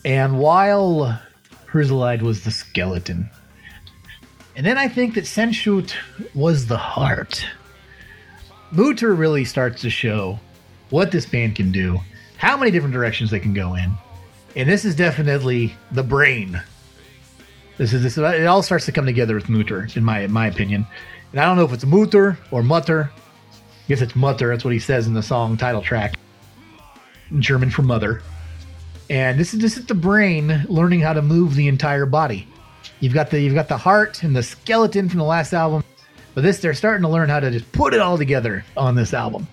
and 0.05 0.39
while 0.39 1.21
Herzeleid 1.67 2.23
was 2.23 2.45
the 2.45 2.51
skeleton, 2.51 3.29
and 4.57 4.65
then 4.65 4.79
I 4.79 4.89
think 4.89 5.15
that 5.15 5.25
Sehnsucht 5.25 5.95
was 6.35 6.67
the 6.67 6.77
heart. 6.77 7.47
Mutter 8.71 9.15
really 9.15 9.45
starts 9.45 9.81
to 9.83 9.91
show 9.91 10.39
what 10.95 11.11
this 11.11 11.27
band 11.27 11.57
can 11.57 11.73
do, 11.73 11.99
how 12.37 12.57
many 12.57 12.71
different 12.71 12.95
directions 12.95 13.29
they 13.29 13.41
can 13.41 13.53
go 13.53 13.75
in, 13.75 13.93
and 14.55 14.69
this 14.69 14.85
is 14.85 14.95
definitely 14.95 15.75
the 15.91 16.05
brain. 16.05 16.63
This 17.79 17.93
is 17.93 18.05
this. 18.05 18.17
It 18.17 18.47
all 18.47 18.63
starts 18.63 18.87
to 18.87 18.93
come 18.93 19.05
together 19.05 19.35
with 19.35 19.49
Mutter, 19.49 19.89
in 19.97 20.05
my 20.05 20.29
my 20.29 20.47
opinion. 20.47 20.87
And 21.33 21.41
I 21.41 21.47
don't 21.47 21.57
know 21.57 21.65
if 21.65 21.73
it's 21.73 21.85
Mutter 21.85 22.39
or 22.53 22.63
Mutter. 22.63 23.11
I 23.13 23.89
guess 23.89 24.03
it's 24.03 24.15
Mutter. 24.15 24.51
That's 24.51 24.65
what 24.65 24.73
he 24.73 24.79
says 24.79 25.09
in 25.09 25.15
the 25.15 25.23
song 25.23 25.57
title 25.57 25.83
track. 25.83 26.15
In 27.33 27.43
German 27.43 27.71
for 27.71 27.83
mother. 27.83 28.23
And 29.11 29.37
this 29.37 29.53
is 29.53 29.59
this 29.59 29.77
is 29.77 29.87
the 29.87 29.97
brain 29.97 30.65
learning 30.69 31.01
how 31.01 31.15
to 31.15 31.23
move 31.23 31.57
the 31.57 31.67
entire 31.67 32.07
body. 32.07 32.47
You've 33.01 33.15
got 33.15 33.31
the 33.31 33.41
you've 33.41 33.55
got 33.55 33.69
the 33.69 33.77
heart 33.77 34.23
and 34.23 34.37
the 34.37 34.45
skeleton 34.45 35.09
from 35.09 35.19
the 35.19 35.25
last 35.25 35.53
album, 35.53 35.83
but 36.35 36.45
this 36.45 36.61
they're 36.61 36.73
starting 36.73 37.03
to 37.03 37.09
learn 37.09 37.31
how 37.31 37.41
to 37.41 37.51
just 37.51 37.73
put 37.73 37.95
it 37.95 38.01
all 38.01 38.17
together 38.17 38.65
on 38.77 38.95
this 38.95 39.13
album. 39.13 39.49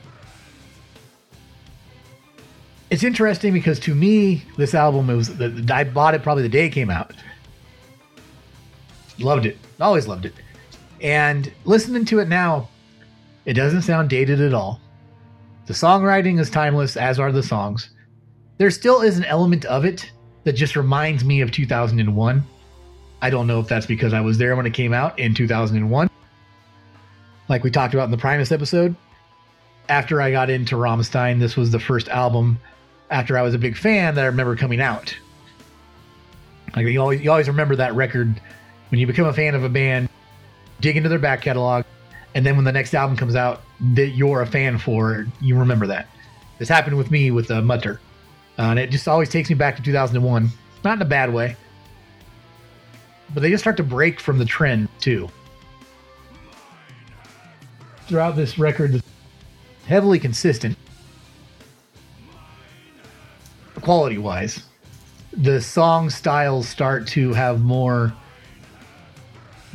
It's 2.92 3.04
interesting 3.04 3.54
because 3.54 3.80
to 3.80 3.96
me, 3.96 4.44
this 4.58 4.76
album 4.76 5.10
it 5.10 5.16
was 5.16 5.42
I 5.72 5.86
bought 5.86 6.14
it 6.14 6.24
probably 6.24 6.44
the 6.44 6.50
day 6.50 6.66
it 6.66 6.72
came 6.72 6.90
out. 6.90 7.14
Loved 9.18 9.46
it, 9.46 9.58
always 9.80 10.10
loved 10.10 10.26
it, 10.26 10.34
and 11.00 11.50
listening 11.64 12.04
to 12.06 12.20
it 12.20 12.28
now, 12.28 12.68
it 13.46 13.54
doesn't 13.54 13.84
sound 13.84 14.10
dated 14.10 14.42
at 14.42 14.54
all. 14.54 14.82
The 15.68 15.74
songwriting 15.74 16.38
is 16.38 16.50
timeless, 16.50 16.98
as 16.98 17.18
are 17.18 17.32
the 17.32 17.42
songs. 17.42 17.92
There 18.58 18.70
still 18.70 19.02
is 19.02 19.18
an 19.18 19.24
element 19.24 19.64
of 19.66 19.86
it 19.86 20.12
that 20.44 20.54
just 20.54 20.76
reminds 20.76 21.24
me 21.24 21.40
of 21.40 21.52
2001. 21.52 22.44
I 23.22 23.30
don't 23.30 23.48
know 23.48 23.62
if 23.62 23.70
that's 23.70 23.86
because 23.86 24.14
I 24.14 24.20
was 24.20 24.38
there 24.38 24.58
when 24.58 24.66
it 24.66 24.74
came 24.74 24.92
out 24.94 25.18
in 25.18 25.34
2001. 25.34 26.10
Like 27.48 27.64
we 27.64 27.72
talked 27.72 27.94
about 27.94 28.06
in 28.06 28.12
the 28.12 28.18
Primus 28.18 28.52
episode. 28.52 28.98
After 29.88 30.22
I 30.22 30.32
got 30.32 30.50
into 30.50 30.76
Rammstein, 30.76 31.40
this 31.40 31.56
was 31.56 31.72
the 31.72 31.80
first 31.80 32.10
album 32.10 32.60
after 33.12 33.38
I 33.38 33.42
was 33.42 33.54
a 33.54 33.60
big 33.60 33.78
fan 33.78 34.16
that 34.16 34.24
I 34.24 34.28
remember 34.28 34.56
coming 34.56 34.82
out. 34.82 35.16
Like 36.76 36.88
you 36.88 37.02
always, 37.02 37.22
you 37.22 37.30
always 37.30 37.50
remember 37.50 37.76
that 37.76 37.94
record 37.94 38.42
when 38.90 39.00
you 39.00 39.06
become 39.06 39.26
a 39.26 39.34
fan 39.34 39.54
of 39.54 39.64
a 39.64 39.70
band, 39.70 40.10
dig 40.80 40.98
into 40.98 41.10
their 41.10 41.20
back 41.20 41.42
catalog, 41.42 41.84
and 42.34 42.46
then 42.46 42.56
when 42.56 42.64
the 42.66 42.72
next 42.72 42.94
album 42.94 43.18
comes 43.18 43.36
out 43.36 43.62
that 43.94 44.10
you're 44.10 44.42
a 44.42 44.48
fan 44.48 44.78
for, 44.78 45.28
you 45.42 45.58
remember 45.58 45.86
that. 45.88 46.08
This 46.58 46.70
happened 46.70 46.98
with 46.98 47.12
me 47.12 47.32
with 47.32 47.52
uh, 47.52 47.62
Mutter, 47.62 48.00
uh, 48.58 48.64
and 48.64 48.80
it 48.80 48.90
just 48.90 49.08
always 49.08 49.28
takes 49.28 49.50
me 49.50 49.56
back 49.56 49.76
to 49.76 49.82
2001. 49.82 50.50
Not 50.84 50.98
in 50.98 51.02
a 51.02 51.06
bad 51.06 51.34
way, 51.34 51.58
but 53.34 53.42
they 53.42 53.50
just 53.50 53.64
start 53.64 53.78
to 53.78 53.84
break 53.84 54.20
from 54.20 54.38
the 54.38 54.46
trend 54.46 54.88
too. 55.00 55.30
Throughout 58.08 58.36
this 58.36 58.58
record, 58.58 59.02
heavily 59.86 60.20
consistent, 60.20 60.78
quality 63.82 64.18
wise. 64.18 64.64
The 65.34 65.62
song 65.62 66.10
styles 66.10 66.68
start 66.68 67.08
to 67.10 67.34
have 67.34 67.62
more 67.62 68.14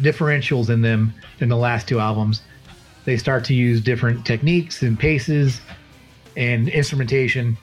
differentials 0.00 0.68
in 0.68 0.82
them 0.82 1.14
than 1.38 1.48
the 1.48 1.56
last 1.56 1.88
two 1.88 1.98
albums. 1.98 2.42
They 3.04 3.16
start 3.16 3.44
to 3.46 3.54
use 3.54 3.80
different 3.80 4.26
techniques 4.26 4.82
and 4.82 4.98
paces 4.98 5.60
and 6.36 6.68
instrumentation. 6.68 7.56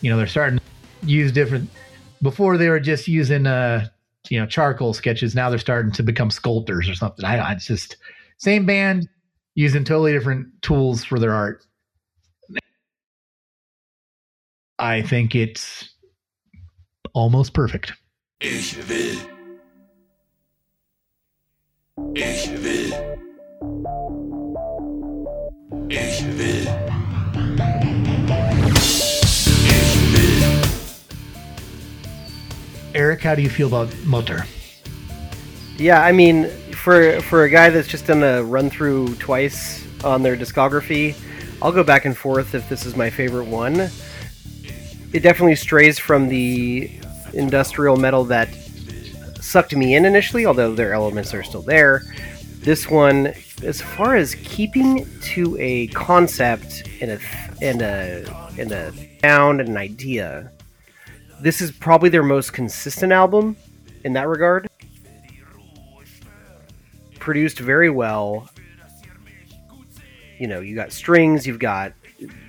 You 0.00 0.10
know, 0.10 0.16
they're 0.16 0.26
starting 0.26 0.58
to 0.58 0.64
use 1.06 1.32
different. 1.32 1.70
Before 2.22 2.56
they 2.56 2.68
were 2.68 2.80
just 2.80 3.06
using, 3.06 3.46
uh, 3.46 3.86
you 4.30 4.40
know, 4.40 4.46
charcoal 4.46 4.94
sketches. 4.94 5.34
Now 5.34 5.50
they're 5.50 5.58
starting 5.58 5.92
to 5.92 6.02
become 6.02 6.30
sculptors 6.30 6.88
or 6.88 6.94
something. 6.94 7.24
I, 7.24 7.38
I 7.38 7.52
it's 7.52 7.66
just 7.66 7.96
same 8.38 8.66
band 8.66 9.08
using 9.54 9.84
totally 9.84 10.12
different 10.12 10.48
tools 10.62 11.04
for 11.04 11.18
their 11.18 11.32
art. 11.32 11.62
I 14.84 15.00
think 15.00 15.34
it's 15.34 15.94
almost 17.14 17.54
perfect. 17.54 17.94
Ich 18.42 18.76
will. 18.86 19.16
Ich 22.14 22.50
will. 22.50 22.92
Ich 25.88 26.22
will. 26.22 26.68
Ich 29.64 29.96
will. 30.12 30.64
Eric, 32.94 33.22
how 33.22 33.34
do 33.34 33.40
you 33.40 33.48
feel 33.48 33.68
about 33.68 33.88
Mutter? 34.04 34.44
Yeah, 35.78 36.02
I 36.02 36.12
mean, 36.12 36.50
for 36.72 37.22
for 37.22 37.44
a 37.44 37.48
guy 37.48 37.70
that's 37.70 37.88
just 37.88 38.06
done 38.06 38.22
a 38.22 38.44
run 38.44 38.68
through 38.68 39.14
twice 39.14 39.82
on 40.04 40.22
their 40.22 40.36
discography, 40.36 41.16
I'll 41.62 41.72
go 41.72 41.82
back 41.82 42.04
and 42.04 42.14
forth 42.14 42.54
if 42.54 42.68
this 42.68 42.84
is 42.84 42.96
my 42.96 43.08
favorite 43.08 43.46
one. 43.46 43.88
It 45.14 45.22
definitely 45.22 45.54
strays 45.54 45.98
from 45.98 46.28
the 46.28 46.90
industrial 47.32 47.96
metal 47.96 48.24
that 48.24 48.48
sucked 49.40 49.74
me 49.74 49.94
in 49.94 50.04
initially, 50.04 50.44
although 50.44 50.74
their 50.74 50.92
elements 50.92 51.32
are 51.32 51.44
still 51.44 51.62
there. 51.62 52.02
This 52.58 52.90
one, 52.90 53.32
as 53.62 53.80
far 53.80 54.16
as 54.16 54.34
keeping 54.34 55.06
to 55.20 55.56
a 55.60 55.86
concept 55.88 56.88
and 57.00 57.12
a 57.12 57.18
and 57.62 57.80
a 57.80 58.50
and 58.58 58.72
a 58.72 58.92
sound 59.20 59.60
and 59.60 59.68
an 59.68 59.76
idea, 59.76 60.50
this 61.40 61.60
is 61.60 61.70
probably 61.70 62.08
their 62.08 62.24
most 62.24 62.52
consistent 62.52 63.12
album 63.12 63.56
in 64.02 64.14
that 64.14 64.26
regard 64.26 64.68
produced 67.24 67.58
very 67.58 67.88
well. 67.88 68.50
You 70.38 70.48
know, 70.48 70.60
you 70.60 70.74
got 70.74 70.92
strings, 70.92 71.46
you've 71.46 71.58
got 71.58 71.92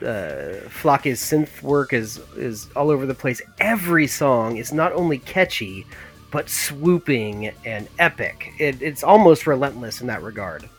uh, 0.03 0.69
Flake's 0.69 1.21
synth 1.23 1.61
work 1.61 1.93
is 1.93 2.19
is 2.35 2.67
all 2.75 2.89
over 2.89 3.05
the 3.05 3.13
place. 3.13 3.41
Every 3.59 4.07
song 4.07 4.57
is 4.57 4.73
not 4.73 4.93
only 4.93 5.19
catchy, 5.19 5.85
but 6.31 6.49
swooping 6.49 7.51
and 7.65 7.87
epic. 7.99 8.51
It, 8.59 8.81
it's 8.81 9.03
almost 9.03 9.47
relentless 9.47 10.01
in 10.01 10.07
that 10.07 10.21
regard. 10.21 10.69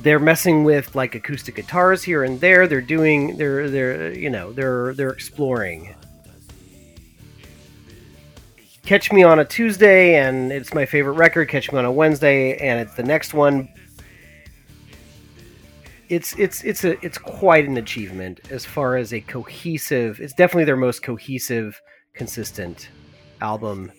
They're 0.00 0.20
messing 0.20 0.64
with 0.64 0.94
like 0.94 1.14
acoustic 1.14 1.56
guitars 1.56 2.02
here 2.02 2.24
and 2.24 2.40
there. 2.40 2.66
They're 2.66 2.80
doing 2.80 3.36
they're 3.36 3.68
they're 3.68 4.12
you 4.12 4.30
know 4.30 4.52
they're 4.52 4.94
they're 4.94 5.10
exploring. 5.10 5.94
Catch 8.84 9.12
Me 9.12 9.22
on 9.22 9.38
a 9.38 9.44
Tuesday, 9.44 10.14
and 10.14 10.50
it's 10.50 10.72
my 10.72 10.86
favorite 10.86 11.12
record. 11.12 11.50
Catch 11.50 11.70
Me 11.70 11.78
on 11.78 11.84
a 11.84 11.92
Wednesday, 11.92 12.56
and 12.56 12.80
it's 12.80 12.94
the 12.94 13.02
next 13.02 13.34
one. 13.34 13.68
It's 16.08 16.34
it's 16.38 16.64
it's 16.64 16.84
a 16.84 17.04
it's 17.04 17.18
quite 17.18 17.66
an 17.66 17.76
achievement 17.76 18.40
as 18.50 18.64
far 18.64 18.96
as 18.96 19.12
a 19.12 19.20
cohesive. 19.20 20.20
It's 20.20 20.32
definitely 20.32 20.64
their 20.64 20.76
most 20.76 21.02
cohesive, 21.02 21.80
consistent 22.14 22.88
album. 23.40 23.92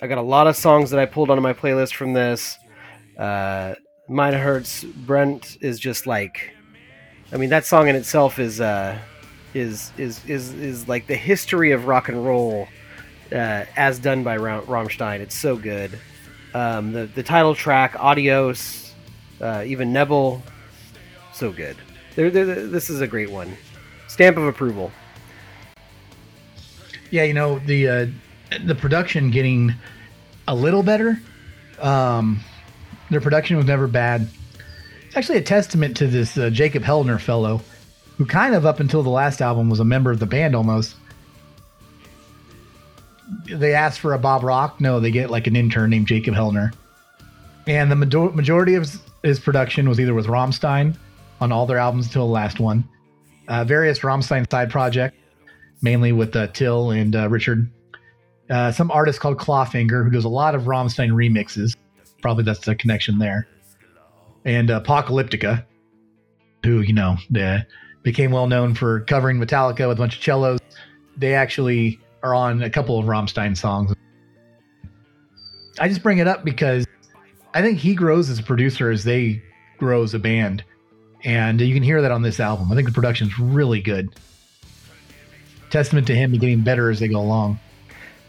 I 0.00 0.06
got 0.06 0.18
a 0.18 0.22
lot 0.22 0.46
of 0.46 0.56
songs 0.56 0.90
that 0.90 0.98
I 0.98 1.06
pulled 1.06 1.30
onto 1.30 1.42
my 1.42 1.52
playlist 1.52 1.94
from 1.94 2.12
this. 2.12 2.58
Uh, 3.18 3.74
Mein 4.08 4.32
Herz 4.32 4.84
brennt 4.84 5.58
is 5.60 5.78
just 5.78 6.06
like, 6.06 6.52
I 7.32 7.36
mean, 7.36 7.50
that 7.50 7.64
song 7.64 7.88
in 7.88 7.94
itself 7.94 8.38
is 8.38 8.60
uh, 8.60 8.98
is 9.54 9.92
is 9.98 10.24
is 10.26 10.54
is 10.54 10.88
like 10.88 11.06
the 11.06 11.14
history 11.16 11.72
of 11.72 11.86
rock 11.86 12.08
and 12.08 12.24
roll 12.24 12.66
uh, 13.30 13.64
as 13.76 13.98
done 13.98 14.22
by 14.22 14.36
Ra- 14.36 14.62
Rammstein. 14.62 15.20
It's 15.20 15.36
so 15.36 15.56
good. 15.56 15.98
Um, 16.54 16.92
the 16.92 17.06
the 17.06 17.22
title 17.22 17.54
track, 17.54 17.94
Adios, 17.98 18.94
uh, 19.40 19.64
even 19.66 19.92
Nebel, 19.92 20.42
so 21.32 21.52
good. 21.52 21.76
They're, 22.14 22.30
they're, 22.30 22.66
this 22.66 22.90
is 22.90 23.00
a 23.00 23.06
great 23.06 23.30
one. 23.30 23.56
Stamp 24.08 24.36
of 24.36 24.44
approval. 24.44 24.92
Yeah, 27.10 27.24
you 27.24 27.34
know 27.34 27.58
the 27.60 27.88
uh, 27.88 28.06
the 28.64 28.74
production 28.74 29.30
getting 29.30 29.74
a 30.48 30.54
little 30.54 30.82
better. 30.82 31.20
Um, 31.80 32.40
their 33.10 33.20
production 33.20 33.56
was 33.56 33.66
never 33.66 33.86
bad. 33.86 34.28
It's 35.06 35.16
actually 35.16 35.38
a 35.38 35.42
testament 35.42 35.96
to 35.98 36.06
this 36.06 36.38
uh, 36.38 36.48
Jacob 36.50 36.82
Hellner 36.82 37.20
fellow, 37.20 37.60
who 38.16 38.24
kind 38.24 38.54
of 38.54 38.64
up 38.64 38.80
until 38.80 39.02
the 39.02 39.10
last 39.10 39.42
album 39.42 39.68
was 39.68 39.80
a 39.80 39.84
member 39.84 40.10
of 40.10 40.18
the 40.18 40.26
band 40.26 40.56
almost. 40.56 40.96
They 43.46 43.74
asked 43.74 44.00
for 44.00 44.14
a 44.14 44.18
Bob 44.18 44.42
Rock. 44.42 44.80
No, 44.80 45.00
they 45.00 45.10
get 45.10 45.30
like 45.30 45.46
an 45.46 45.56
intern 45.56 45.90
named 45.90 46.06
Jacob 46.06 46.34
Hellner. 46.34 46.72
And 47.66 47.90
the 47.90 47.96
major- 47.96 48.30
majority 48.30 48.74
of 48.74 48.90
his, 49.22 49.38
production 49.38 49.88
was 49.88 50.00
either 50.00 50.14
with 50.14 50.26
Rammstein 50.26 50.96
on 51.42 51.50
all 51.50 51.66
their 51.66 51.78
albums 51.78 52.06
until 52.06 52.26
the 52.26 52.32
last 52.32 52.60
one, 52.60 52.88
uh, 53.48 53.64
various 53.64 53.98
Rammstein 53.98 54.48
side 54.48 54.70
projects, 54.70 55.16
mainly 55.82 56.12
with 56.12 56.34
uh, 56.36 56.46
Till 56.48 56.92
and 56.92 57.16
uh, 57.16 57.28
Richard. 57.28 57.68
Uh, 58.48 58.70
some 58.70 58.92
artist 58.92 59.18
called 59.18 59.38
Clawfinger 59.38 60.04
who 60.04 60.10
does 60.10 60.24
a 60.24 60.28
lot 60.28 60.54
of 60.54 60.62
Rammstein 60.62 61.10
remixes. 61.10 61.74
Probably 62.20 62.44
that's 62.44 62.60
the 62.60 62.76
connection 62.76 63.18
there. 63.18 63.48
And 64.44 64.68
Apocalyptica, 64.68 65.64
who 66.64 66.80
you 66.80 66.92
know 66.92 67.16
uh, 67.36 67.58
became 68.04 68.30
well 68.30 68.46
known 68.46 68.74
for 68.74 69.00
covering 69.00 69.38
Metallica 69.38 69.88
with 69.88 69.98
a 69.98 70.00
bunch 70.00 70.16
of 70.16 70.22
cellos. 70.22 70.60
They 71.16 71.34
actually 71.34 71.98
are 72.22 72.34
on 72.34 72.62
a 72.62 72.70
couple 72.70 73.00
of 73.00 73.06
Rammstein 73.06 73.56
songs. 73.56 73.92
I 75.80 75.88
just 75.88 76.04
bring 76.04 76.18
it 76.18 76.28
up 76.28 76.44
because 76.44 76.86
I 77.52 77.62
think 77.62 77.78
he 77.78 77.96
grows 77.96 78.30
as 78.30 78.38
a 78.38 78.42
producer 78.44 78.90
as 78.90 79.02
they 79.02 79.42
grow 79.78 80.04
as 80.04 80.14
a 80.14 80.20
band. 80.20 80.62
And 81.24 81.60
you 81.60 81.72
can 81.74 81.82
hear 81.82 82.02
that 82.02 82.10
on 82.10 82.22
this 82.22 82.40
album. 82.40 82.70
I 82.72 82.74
think 82.74 82.88
the 82.88 82.94
production's 82.94 83.38
really 83.38 83.80
good. 83.80 84.10
Testament 85.70 86.06
to 86.08 86.14
him 86.14 86.32
getting 86.32 86.62
better 86.62 86.90
as 86.90 87.00
they 87.00 87.08
go 87.08 87.20
along. 87.20 87.58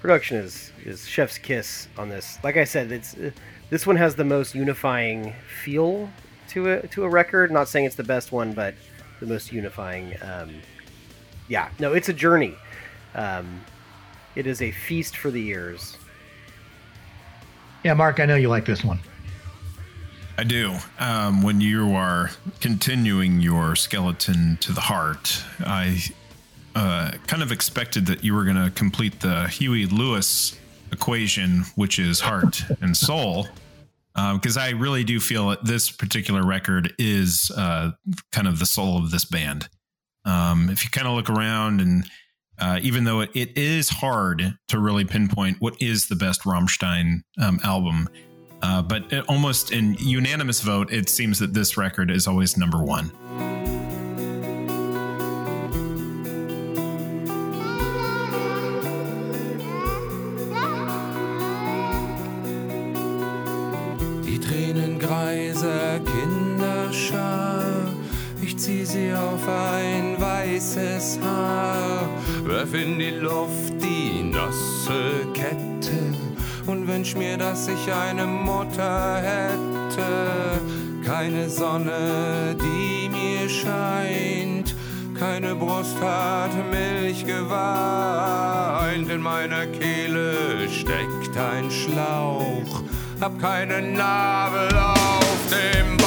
Production 0.02 0.38
is 0.38 0.72
is 0.86 1.08
chef's 1.08 1.38
kiss 1.38 1.88
on 1.98 2.10
this. 2.10 2.38
Like 2.44 2.58
I 2.58 2.66
said, 2.66 2.92
it's 2.92 3.16
uh, 3.16 3.32
this 3.70 3.88
one 3.88 3.96
has 3.96 4.16
the 4.16 4.24
most 4.24 4.54
unifying 4.54 5.34
feel 5.64 6.10
to 6.50 6.72
a 6.72 6.88
to 6.88 7.04
a 7.04 7.10
record. 7.10 7.52
Not 7.52 7.68
saying 7.68 7.86
it's 7.86 7.96
the 7.96 8.04
best 8.04 8.32
one, 8.32 8.54
but 8.54 8.76
the 9.20 9.26
most 9.26 9.52
unifying. 9.52 10.16
Um, 10.22 10.52
yeah, 11.48 11.70
no, 11.80 11.94
it's 11.94 12.10
a 12.10 12.14
journey. 12.14 12.56
Um, 13.16 13.62
it 14.36 14.48
is 14.48 14.62
a 14.62 14.72
feast 14.72 15.18
for 15.18 15.32
the 15.32 15.48
ears. 15.48 15.98
Yeah, 17.84 17.94
Mark, 17.94 18.20
I 18.20 18.26
know 18.26 18.36
you 18.36 18.50
like 18.50 18.66
this 18.66 18.84
one. 18.84 19.00
I 20.38 20.44
do. 20.44 20.76
Um, 21.00 21.44
when 21.44 21.62
you 21.62 21.94
are 21.96 22.32
continuing 22.60 23.40
your 23.40 23.76
skeleton 23.76 24.58
to 24.62 24.72
the 24.72 24.82
heart, 24.82 25.44
I 25.60 26.00
uh, 26.76 27.12
kind 27.28 27.44
of 27.44 27.52
expected 27.52 28.08
that 28.08 28.24
you 28.24 28.34
were 28.34 28.44
going 28.44 28.64
to 28.64 28.72
complete 28.72 29.20
the 29.20 29.48
Huey 29.48 29.86
Lewis 29.86 30.60
equation, 30.92 31.64
which 31.76 32.00
is 32.00 32.20
heart 32.20 32.64
and 32.82 32.98
soul, 32.98 33.48
because 34.16 34.58
I 34.58 34.72
really 34.72 35.04
do 35.04 35.20
feel 35.20 35.50
that 35.50 35.66
this 35.66 35.92
particular 35.92 36.44
record 36.44 36.94
is 36.98 37.52
uh, 37.56 37.92
kind 38.32 38.48
of 38.48 38.58
the 38.58 38.66
soul 38.66 38.98
of 38.98 39.12
this 39.12 39.26
band. 39.26 39.70
Um, 40.26 40.70
if 40.70 40.84
you 40.84 40.90
kind 40.90 41.08
of 41.08 41.14
look 41.14 41.30
around 41.30 41.80
and 41.80 42.06
uh, 42.60 42.80
even 42.82 43.04
though 43.04 43.20
it, 43.22 43.32
it 43.36 43.58
is 43.58 43.90
hard 43.90 44.58
to 44.70 44.80
really 44.80 45.06
pinpoint 45.06 45.58
what 45.60 45.80
is 45.82 46.08
the 46.08 46.16
best 46.16 46.42
Rammstein 46.42 47.22
um, 47.42 47.60
album, 47.64 48.08
uh, 48.64 48.82
but 48.82 49.12
it, 49.12 49.26
almost 49.28 49.72
in 49.72 49.96
unanimous 50.00 50.62
vote, 50.62 50.92
it 50.92 51.10
seems 51.10 51.38
that 51.40 51.54
this 51.54 51.78
record 51.78 52.10
is 52.10 52.28
always 52.28 52.58
number 52.58 52.82
one. 52.82 53.12
In 72.74 72.98
die 72.98 73.12
Luft 73.12 73.80
die 73.80 74.24
nasse 74.24 75.28
Kette 75.36 75.73
und 76.68 76.88
wünsch 76.88 77.16
mir, 77.16 77.38
dass 77.38 77.68
ich 77.68 77.92
eine 77.92 78.26
Mutter 78.26 79.22
hätte. 79.22 80.62
Keine 81.06 81.50
Sonne, 81.50 82.56
die 82.60 83.10
mir 83.10 83.50
scheint, 83.50 84.74
keine 85.20 85.56
Brust 85.56 86.00
hat 86.02 86.52
Milch 86.72 87.26
geweint. 87.26 89.10
In 89.10 89.22
meiner 89.22 89.68
Kehle 89.68 90.70
steckt 90.70 91.38
ein 91.38 91.70
Schlauch, 91.70 92.84
hab 93.20 93.40
keine 93.40 93.82
Nabel 93.82 94.70
auf 94.78 95.38
dem 95.50 96.03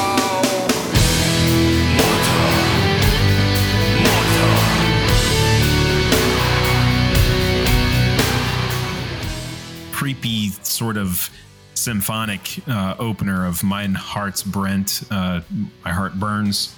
sort 10.62 10.96
of 10.96 11.30
symphonic 11.74 12.66
uh, 12.68 12.94
opener 12.98 13.46
of 13.46 13.62
Mein 13.62 13.94
Herz 13.94 14.42
brennt, 14.42 15.02
uh, 15.10 15.40
My 15.84 15.92
Heart 15.92 16.14
Burns. 16.14 16.74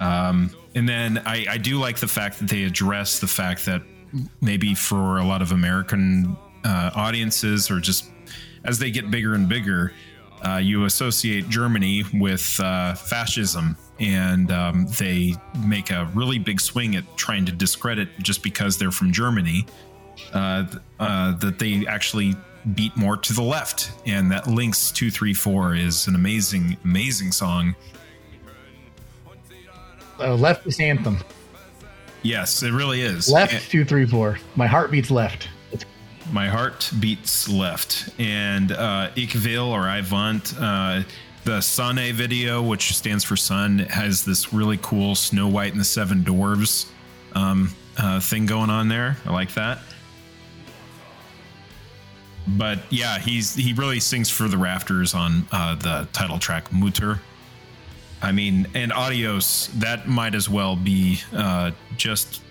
Um, 0.00 0.50
and 0.74 0.88
then 0.88 1.18
I, 1.26 1.46
I 1.48 1.58
do 1.58 1.78
like 1.78 1.98
the 1.98 2.08
fact 2.08 2.38
that 2.38 2.48
they 2.48 2.64
address 2.64 3.20
the 3.20 3.26
fact 3.26 3.66
that 3.66 3.82
maybe 4.40 4.74
for 4.74 5.18
a 5.18 5.24
lot 5.24 5.42
of 5.42 5.52
American 5.52 6.36
uh, 6.64 6.90
audiences 6.94 7.70
or 7.70 7.78
just 7.78 8.10
as 8.64 8.78
they 8.78 8.90
get 8.90 9.10
bigger 9.10 9.34
and 9.34 9.48
bigger, 9.48 9.92
uh, 10.46 10.56
you 10.56 10.86
associate 10.86 11.48
Germany 11.48 12.04
with 12.14 12.58
uh, 12.60 12.94
fascism, 12.94 13.76
and 14.00 14.50
um, 14.50 14.86
they 14.98 15.34
make 15.64 15.90
a 15.90 16.10
really 16.14 16.38
big 16.38 16.60
swing 16.60 16.96
at 16.96 17.04
trying 17.16 17.44
to 17.46 17.52
discredit 17.52 18.08
just 18.18 18.42
because 18.42 18.76
they're 18.76 18.90
from 18.90 19.12
Germany. 19.12 19.66
Uh, 20.32 20.64
that 20.98 21.56
they 21.58 21.86
actually 21.86 22.34
beat 22.74 22.96
more 22.96 23.16
to 23.16 23.32
the 23.32 23.42
left, 23.42 23.92
and 24.06 24.30
that 24.30 24.46
Links 24.46 24.90
two 24.90 25.10
three 25.10 25.34
four 25.34 25.74
is 25.74 26.06
an 26.06 26.14
amazing, 26.14 26.76
amazing 26.84 27.32
song. 27.32 27.74
Uh, 30.18 30.36
leftist 30.36 30.80
anthem. 30.80 31.18
Yes, 32.22 32.62
it 32.62 32.72
really 32.72 33.00
is. 33.00 33.28
Left 33.28 33.52
And- 33.54 33.62
two 33.64 33.84
three 33.84 34.06
four. 34.06 34.38
My 34.56 34.66
heart 34.66 34.90
beats 34.90 35.10
left. 35.10 35.48
My 36.30 36.48
heart 36.48 36.88
beats 37.00 37.48
left. 37.48 38.08
And 38.20 38.70
uh, 38.70 39.10
Ich 39.16 39.34
will 39.34 39.72
or 39.72 39.88
I 39.88 40.02
want, 40.08 40.54
uh, 40.58 41.02
the 41.44 41.60
Sonne 41.60 42.12
video, 42.12 42.62
which 42.62 42.96
stands 42.96 43.24
for 43.24 43.34
sun, 43.36 43.80
has 43.80 44.24
this 44.24 44.52
really 44.52 44.78
cool 44.80 45.16
Snow 45.16 45.48
White 45.48 45.72
and 45.72 45.80
the 45.80 45.84
Seven 45.84 46.22
Dwarves 46.22 46.86
um, 47.32 47.74
uh, 47.98 48.20
thing 48.20 48.46
going 48.46 48.70
on 48.70 48.86
there. 48.86 49.16
I 49.26 49.32
like 49.32 49.52
that. 49.54 49.80
But 52.46 52.80
yeah, 52.90 53.18
he's 53.18 53.54
he 53.54 53.72
really 53.72 54.00
sings 54.00 54.28
for 54.28 54.48
the 54.48 54.58
rafters 54.58 55.14
on 55.14 55.46
uh, 55.52 55.76
the 55.76 56.08
title 56.12 56.38
track 56.38 56.72
Mutter. 56.72 57.20
I 58.20 58.32
mean, 58.32 58.68
and 58.74 58.92
Adios, 58.92 59.68
that 59.74 60.06
might 60.06 60.34
as 60.34 60.48
well 60.48 60.76
be 60.76 61.20
uh, 61.32 61.72
just 61.96 62.42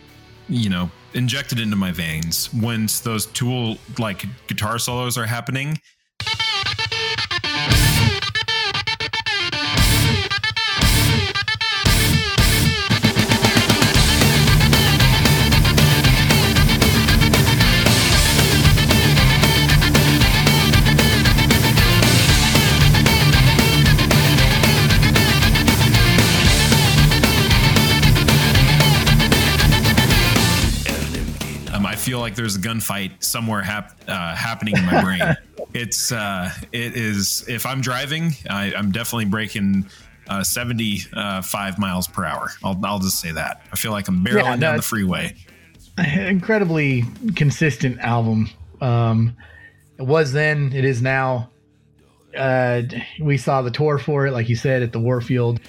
you 0.52 0.70
know, 0.70 0.92
injected 1.14 1.60
into 1.60 1.76
my 1.78 1.92
veins 1.92 2.54
when 2.54 2.88
those 3.04 3.26
tool 3.28 3.78
like 3.98 4.26
guitar 4.48 4.78
solos 4.78 5.18
are 5.18 5.26
happening. 5.26 5.80
Like 32.32 32.36
there's 32.38 32.56
a 32.56 32.60
gunfight 32.60 33.24
somewhere 33.24 33.62
hap- 33.62 34.00
uh, 34.08 34.36
happening 34.36 34.78
in 34.78 34.86
my 34.86 35.02
brain. 35.02 35.22
it's 35.74 36.12
uh, 36.12 36.50
it 36.72 36.96
is 36.96 37.46
if 37.50 37.66
I'm 37.66 37.82
driving, 37.82 38.32
I, 38.50 38.74
I'm 38.74 38.92
definitely 38.92 39.26
breaking 39.26 39.86
uh, 40.30 40.44
75 40.44 41.78
miles 41.80 42.08
per 42.08 42.24
hour. 42.24 42.50
I'll, 42.64 42.80
I'll 42.86 43.00
just 43.00 43.20
say 43.20 43.32
that. 43.34 43.64
I 43.72 43.76
feel 43.76 43.92
like 43.92 44.08
I'm 44.08 44.24
barreling 44.24 44.46
Yeah, 44.46 44.56
down 44.58 44.76
the 44.78 44.82
freeway. 44.82 45.36
incredibly 45.98 47.04
consistent 47.36 48.00
album. 48.00 48.50
Um, 48.80 49.36
it 49.98 50.04
was 50.04 50.32
then, 50.32 50.72
it 50.74 50.86
is 50.86 51.02
now. 51.02 51.50
Uh, 52.36 52.84
we 53.20 53.38
saw 53.38 53.62
the 53.62 53.72
tour 53.72 53.98
for 53.98 54.26
it, 54.26 54.32
like 54.32 54.48
you 54.48 54.56
said, 54.56 54.82
at 54.84 54.94
the 54.94 55.00
Warfield. 55.00 55.60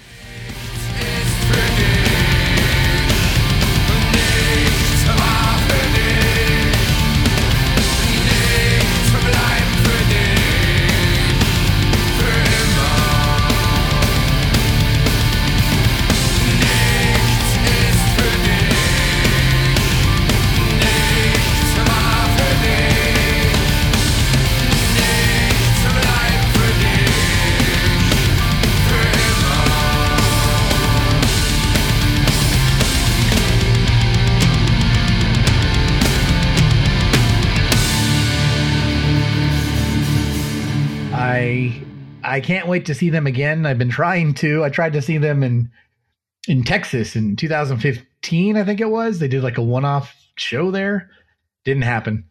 Can't 42.43 42.67
wait 42.67 42.85
to 42.85 42.93
see 42.93 43.09
them 43.09 43.25
again. 43.25 43.65
I've 43.65 43.79
been 43.79 43.89
trying 43.89 44.35
to. 44.35 44.63
I 44.63 44.69
tried 44.69 44.93
to 44.93 45.01
see 45.01 45.17
them 45.17 45.41
in 45.43 45.71
in 46.47 46.63
Texas 46.63 47.15
in 47.15 47.35
2015, 47.35 48.57
I 48.57 48.63
think 48.63 48.81
it 48.81 48.89
was. 48.89 49.19
They 49.19 49.27
did 49.27 49.43
like 49.43 49.57
a 49.57 49.63
one-off 49.63 50.13
show 50.37 50.71
there. 50.71 51.09
Didn't 51.63 51.83
happen. 51.83 52.25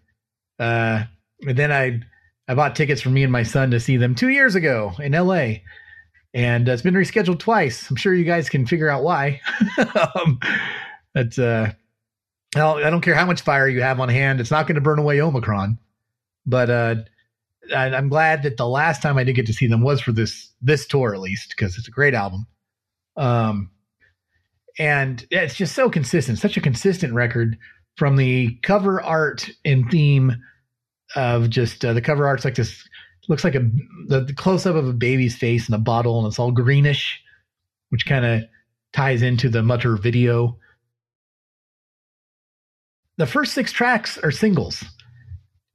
Uh, 0.58 1.04
and 1.40 1.56
then 1.56 1.72
I 1.72 2.00
I 2.48 2.54
bought 2.54 2.76
tickets 2.76 3.00
for 3.00 3.08
me 3.08 3.22
and 3.22 3.32
my 3.32 3.42
son 3.42 3.70
to 3.70 3.80
see 3.80 3.96
them 3.96 4.14
two 4.14 4.28
years 4.28 4.54
ago 4.54 4.92
in 4.98 5.12
LA, 5.12 5.54
and 6.34 6.68
uh, 6.68 6.72
it's 6.72 6.82
been 6.82 6.94
rescheduled 6.94 7.38
twice. 7.38 7.88
I'm 7.88 7.96
sure 7.96 8.14
you 8.14 8.24
guys 8.24 8.48
can 8.48 8.66
figure 8.66 8.88
out 8.88 9.02
why. 9.02 9.40
um, 10.14 10.38
but 11.14 11.38
uh, 11.38 11.70
I 12.54 12.58
don't 12.58 13.00
care 13.00 13.14
how 13.14 13.26
much 13.26 13.40
fire 13.40 13.68
you 13.68 13.80
have 13.80 14.00
on 14.00 14.08
hand; 14.08 14.40
it's 14.40 14.50
not 14.50 14.66
going 14.66 14.74
to 14.74 14.80
burn 14.80 14.98
away 14.98 15.20
Omicron. 15.20 15.78
But 16.44 16.70
uh, 16.70 16.94
I, 17.72 17.86
I'm 17.94 18.08
glad 18.08 18.42
that 18.42 18.56
the 18.56 18.68
last 18.68 19.02
time 19.02 19.18
I 19.18 19.24
did 19.24 19.34
get 19.34 19.46
to 19.46 19.52
see 19.52 19.66
them 19.66 19.82
was 19.82 20.00
for 20.00 20.12
this 20.12 20.50
this 20.60 20.86
tour, 20.86 21.14
at 21.14 21.20
least, 21.20 21.50
because 21.50 21.76
it's 21.76 21.88
a 21.88 21.92
great 21.92 22.14
album. 22.14 22.46
Um, 23.16 23.70
and 24.78 25.26
it's 25.30 25.54
just 25.54 25.74
so 25.74 25.90
consistent, 25.90 26.38
such 26.38 26.56
a 26.56 26.60
consistent 26.60 27.12
record 27.12 27.58
from 27.96 28.16
the 28.16 28.56
cover 28.62 29.02
art 29.02 29.50
and 29.64 29.90
theme 29.90 30.32
of 31.14 31.50
just 31.50 31.84
uh, 31.84 31.92
the 31.92 32.00
cover 32.00 32.26
art's 32.26 32.44
like 32.44 32.54
this 32.54 32.88
looks 33.28 33.44
like 33.44 33.54
a 33.54 33.60
the, 34.08 34.20
the 34.24 34.32
close 34.32 34.66
up 34.66 34.76
of 34.76 34.88
a 34.88 34.92
baby's 34.92 35.36
face 35.36 35.68
in 35.68 35.74
a 35.74 35.78
bottle 35.78 36.18
and 36.18 36.26
it's 36.26 36.38
all 36.38 36.50
greenish 36.50 37.20
which 37.90 38.06
kind 38.06 38.24
of 38.24 38.42
ties 38.92 39.22
into 39.22 39.48
the 39.48 39.62
mutter 39.62 39.96
video 39.96 40.56
the 43.18 43.26
first 43.26 43.52
six 43.52 43.72
tracks 43.72 44.18
are 44.18 44.30
singles 44.30 44.82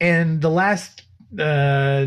and 0.00 0.42
the 0.42 0.50
last 0.50 1.02
uh 1.38 2.06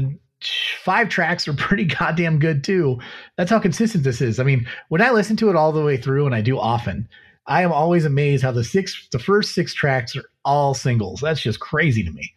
five 0.84 1.10
tracks 1.10 1.48
are 1.48 1.54
pretty 1.54 1.86
goddamn 2.00 2.40
good 2.40 2.64
too 2.64 2.98
that's 3.38 3.52
how 3.52 3.60
consistent 3.60 4.04
this 4.04 4.22
is 4.22 4.40
i 4.40 4.44
mean 4.44 4.68
when 4.90 5.02
i 5.02 5.12
listen 5.12 5.36
to 5.36 5.50
it 5.50 5.56
all 5.56 5.72
the 5.72 5.84
way 5.84 5.98
through 5.98 6.26
and 6.26 6.34
i 6.34 6.42
do 6.42 6.58
often 6.58 7.08
i 7.48 7.62
am 7.62 7.72
always 7.72 8.06
amazed 8.06 8.42
how 8.44 8.52
the 8.52 8.64
six 8.64 9.08
the 9.12 9.20
first 9.20 9.54
six 9.54 9.74
tracks 9.74 10.16
are 10.16 10.24
all 10.44 10.74
singles 10.74 11.22
that's 11.22 11.42
just 11.42 11.60
crazy 11.60 12.04
to 12.04 12.12
me 12.12 12.34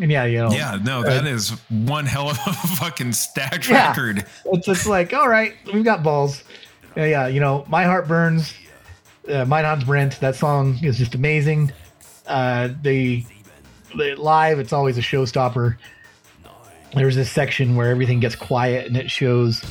and 0.00 0.12
yeah 0.12 0.24
you 0.24 0.38
know 0.38 0.50
Yeah, 0.52 0.78
no, 0.84 1.02
that 1.02 1.26
is 1.26 1.50
one 1.68 2.06
hell 2.06 2.30
of 2.30 2.38
a 2.46 2.52
fucking 2.76 3.12
stacked 3.12 3.68
Yeah. 3.68 3.88
record. 3.88 4.24
it's 4.44 4.64
just 4.66 4.86
like, 4.86 5.12
all 5.12 5.28
right, 5.28 5.54
we've 5.74 5.82
got 5.82 6.04
balls. 6.04 6.44
Yeah, 6.96 7.06
yeah, 7.06 7.26
you 7.26 7.40
know, 7.40 7.64
my 7.68 7.82
heart 7.82 8.06
burns. 8.06 8.54
Uh, 9.28 9.44
Mein 9.44 9.64
Herz 9.64 9.82
brennt. 9.82 10.20
That 10.20 10.36
song 10.36 10.78
is 10.84 10.98
just 10.98 11.16
amazing. 11.16 11.72
Uh, 12.28 12.68
the, 12.82 13.22
the 13.22 13.37
live, 13.94 14.58
it's 14.58 14.72
always 14.72 14.98
a 14.98 15.02
showstopper. 15.02 15.76
There's 16.94 17.16
this 17.16 17.30
section 17.30 17.76
where 17.76 17.90
everything 17.90 18.20
gets 18.20 18.34
quiet 18.34 18.86
and 18.86 18.96
it 18.96 19.10
shows 19.10 19.62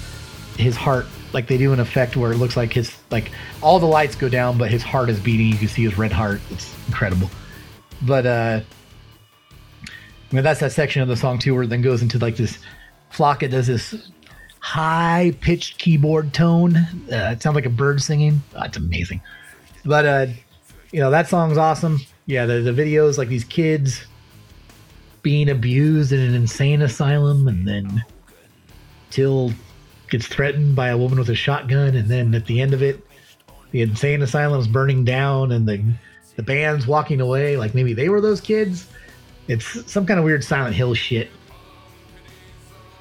his 0.57 0.76
heart, 0.76 1.06
like 1.34 1.48
they 1.48 1.57
do 1.57 1.73
an 1.73 1.80
effect 1.80 2.15
where 2.15 2.31
it 2.31 2.38
looks 2.38 2.57
like 2.57 2.73
his 2.73 2.95
like 3.11 3.31
all 3.61 3.80
the 3.80 3.88
lights 3.88 4.15
go 4.15 4.30
down, 4.30 4.57
but 4.57 4.69
his 4.69 4.84
heart 4.84 5.10
is 5.10 5.19
beating. 5.19 5.48
You 5.48 5.57
can 5.57 5.68
see 5.68 5.84
his 5.84 5.98
red 5.98 6.11
heart. 6.11 6.41
It's 6.52 6.73
incredible. 6.88 7.30
But 8.02 8.26
uh, 8.26 8.61
I 9.85 10.35
mean, 10.35 10.44
that's 10.44 10.60
that 10.60 10.72
section 10.72 11.02
of 11.02 11.07
the 11.07 11.15
song 11.15 11.39
too, 11.39 11.53
where 11.53 11.64
it 11.64 11.69
then 11.69 11.81
goes 11.81 12.02
into 12.02 12.19
like 12.19 12.35
this. 12.35 12.60
Flake 13.10 13.49
does 13.49 13.68
this 13.68 14.10
high 14.60 15.34
pitched 15.41 15.77
keyboard 15.77 16.34
tone. 16.34 16.76
Uh, 16.76 17.31
it 17.31 17.41
sounds 17.41 17.56
like 17.56 17.65
a 17.65 17.69
bird 17.69 18.02
singing. 18.02 18.41
Oh, 18.56 18.64
it's 18.64 18.77
amazing. 18.77 19.22
But 19.85 20.06
uh, 20.06 20.27
you 20.91 20.99
know 20.99 21.11
that 21.11 21.27
song's 21.27 21.57
awesome. 21.57 21.99
Yeah, 22.27 22.45
the 22.45 22.59
the 22.59 22.71
videos 22.71 23.17
like 23.17 23.29
these 23.29 23.43
kids 23.43 24.05
being 25.23 25.49
abused 25.49 26.11
in 26.11 26.19
an 26.19 26.35
insane 26.35 26.83
asylum, 26.83 27.47
and 27.47 27.67
then 27.67 28.03
Till 29.09 29.51
gets 30.09 30.27
threatened 30.27 30.75
by 30.75 30.89
a 30.89 30.97
woman 30.97 31.17
with 31.17 31.29
a 31.29 31.35
shotgun, 31.35 31.95
and 31.95 32.07
then 32.07 32.35
at 32.35 32.45
the 32.45 32.61
end 32.61 32.73
of 32.73 32.83
it, 32.83 33.05
the 33.71 33.81
insane 33.81 34.21
asylum's 34.21 34.67
burning 34.67 35.05
down, 35.05 35.51
and 35.51 35.67
the 35.67 35.83
the 36.35 36.43
band's 36.43 36.85
walking 36.85 37.21
away. 37.21 37.57
Like 37.57 37.73
maybe 37.73 37.93
they 37.93 38.09
were 38.09 38.21
those 38.21 38.41
kids. 38.41 38.87
It's 39.47 39.89
some 39.89 40.05
kind 40.05 40.19
of 40.19 40.25
weird 40.25 40.43
Silent 40.43 40.75
Hill 40.75 40.93
shit. 40.93 41.29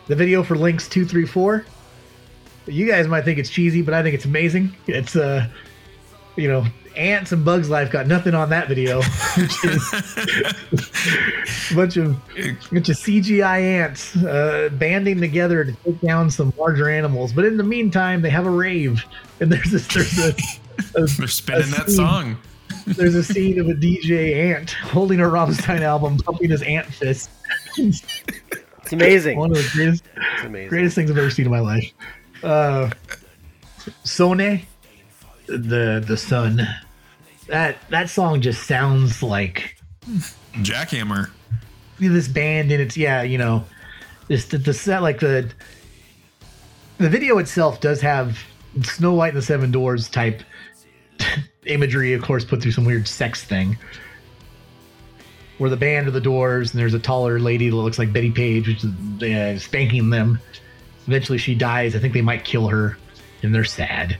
The 0.06 0.14
video 0.14 0.44
for 0.44 0.56
Links 0.56 0.88
234. 0.88 1.64
You 2.66 2.86
guys 2.86 3.08
might 3.08 3.24
think 3.24 3.38
it's 3.38 3.50
cheesy, 3.50 3.82
but 3.82 3.92
I 3.94 4.02
think 4.02 4.14
it's 4.14 4.24
amazing. 4.24 4.74
It's 4.86 5.16
uh 5.16 5.48
you 6.36 6.48
know, 6.48 6.64
ants 6.96 7.32
and 7.32 7.44
bugs 7.44 7.68
life 7.70 7.90
got 7.90 8.06
nothing 8.06 8.34
on 8.34 8.50
that 8.50 8.68
video, 8.68 9.02
which 9.36 9.64
is 9.64 9.92
a 11.70 11.74
bunch 11.74 11.96
of 11.96 12.16
bunch 12.70 12.88
of 12.88 12.96
CGI 12.96 13.60
ants 13.60 14.16
uh, 14.16 14.68
banding 14.72 15.20
together 15.20 15.64
to 15.64 15.72
take 15.84 16.00
down 16.00 16.30
some 16.30 16.52
larger 16.58 16.88
animals. 16.88 17.32
But 17.32 17.44
in 17.44 17.56
the 17.56 17.62
meantime, 17.64 18.22
they 18.22 18.30
have 18.30 18.46
a 18.46 18.50
rave, 18.50 19.04
and 19.40 19.50
there's 19.52 19.70
this 19.70 19.86
there's 19.88 20.18
a, 20.18 20.34
a 21.00 21.06
They're 21.06 21.28
spinning 21.28 21.70
that 21.70 21.90
song. 21.90 22.36
there's 22.86 23.14
a 23.14 23.24
scene 23.24 23.58
of 23.60 23.68
a 23.68 23.74
DJ 23.74 24.54
ant 24.54 24.70
holding 24.70 25.20
a 25.20 25.24
Rammstein 25.24 25.80
album, 25.80 26.18
pumping 26.18 26.50
his 26.50 26.62
ant 26.62 26.86
fist. 26.86 27.30
It's 28.86 28.92
amazing. 28.92 29.38
One 29.38 29.50
of 29.50 29.56
the 29.56 29.68
greatest 29.72 30.04
amazing. 30.44 30.68
greatest 30.68 30.94
things 30.94 31.10
I've 31.10 31.18
ever 31.18 31.30
seen 31.30 31.46
in 31.46 31.50
my 31.50 31.60
life. 31.60 31.92
Uh, 32.42 32.90
Sonne, 34.04 34.62
the 35.46 36.04
the 36.06 36.16
sun. 36.16 36.66
That 37.46 37.76
that 37.90 38.10
song 38.10 38.40
just 38.40 38.66
sounds 38.66 39.22
like 39.22 39.76
Jackhammer. 40.54 41.30
this 41.98 42.28
band, 42.28 42.72
and 42.72 42.82
it's 42.82 42.96
yeah, 42.96 43.22
you 43.22 43.38
know, 43.38 43.64
this 44.28 44.46
the, 44.46 44.58
the 44.58 44.74
set 44.74 45.02
like 45.02 45.20
the 45.20 45.50
the 46.98 47.08
video 47.08 47.38
itself 47.38 47.80
does 47.80 48.00
have 48.00 48.38
Snow 48.82 49.14
White 49.14 49.28
and 49.28 49.36
the 49.38 49.42
Seven 49.42 49.70
Doors 49.70 50.08
type 50.08 50.42
imagery, 51.66 52.12
of 52.14 52.22
course, 52.22 52.44
put 52.44 52.62
through 52.62 52.72
some 52.72 52.84
weird 52.84 53.06
sex 53.06 53.44
thing. 53.44 53.76
Where 55.58 55.70
the 55.70 55.76
band 55.76 56.06
are 56.06 56.10
the 56.10 56.20
doors, 56.20 56.72
and 56.72 56.80
there's 56.80 56.92
a 56.92 56.98
taller 56.98 57.38
lady 57.38 57.70
that 57.70 57.76
looks 57.76 57.98
like 57.98 58.12
Bettie 58.12 58.30
Page, 58.30 58.68
which 58.68 58.84
is 58.84 59.22
uh, 59.22 59.58
spanking 59.58 60.10
them. 60.10 60.38
Eventually, 61.06 61.38
she 61.38 61.54
dies. 61.54 61.96
I 61.96 61.98
think 61.98 62.12
they 62.12 62.20
might 62.20 62.44
kill 62.44 62.68
her, 62.68 62.98
and 63.42 63.54
they're 63.54 63.64
sad. 63.64 64.18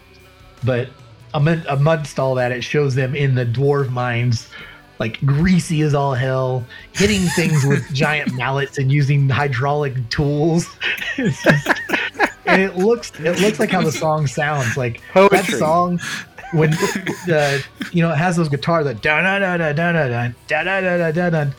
But 0.64 0.88
amid, 1.36 1.64
amidst 1.66 2.18
all 2.18 2.34
that, 2.36 2.52
it 2.52 2.62
shows 2.62 2.94
them 2.94 3.14
in 3.14 3.34
the 3.34 3.44
dwarf 3.46 3.90
mines, 3.90 4.48
like 4.98 5.24
greasy 5.24 5.82
as 5.82 5.94
all 5.94 6.14
hell, 6.14 6.64
hitting 6.92 7.22
things 7.36 7.64
with 7.64 7.92
giant 7.92 8.34
mallets 8.34 8.78
and 8.78 8.90
using 8.90 9.28
hydraulic 9.28 10.08
tools. 10.08 10.66
Just- 11.16 11.46
and 12.46 12.62
it 12.62 12.76
looks 12.76 13.12
it 13.20 13.40
looks 13.40 13.58
like 13.58 13.70
how 13.70 13.82
the 13.82 13.92
song 13.92 14.26
sounds. 14.26 14.76
Like 14.76 15.00
that 15.14 15.44
song 15.58 15.98
when 16.52 16.72
uh, 17.32 17.58
you 17.92 18.02
know 18.02 18.12
it 18.12 18.16
has 18.16 18.36
those 18.36 18.48
guitars 18.48 18.84
that 18.84 19.02
da 19.02 19.20
da 19.20 19.38
da 19.38 19.56
da 19.56 19.72
da 19.72 19.92
da 19.92 20.08
da 20.08 20.28
da 20.46 20.64
da 20.64 20.80
da 20.80 20.96
da 20.96 21.12
da 21.12 21.30
da, 21.30 21.50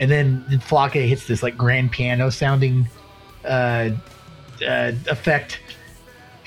and 0.00 0.10
then 0.10 0.60
Flake 0.60 0.92
hits 0.92 1.26
this 1.26 1.42
like 1.42 1.56
grand 1.56 1.90
piano 1.90 2.30
sounding 2.30 2.88
uh, 3.44 3.90
uh, 4.66 4.92
effect, 5.08 5.60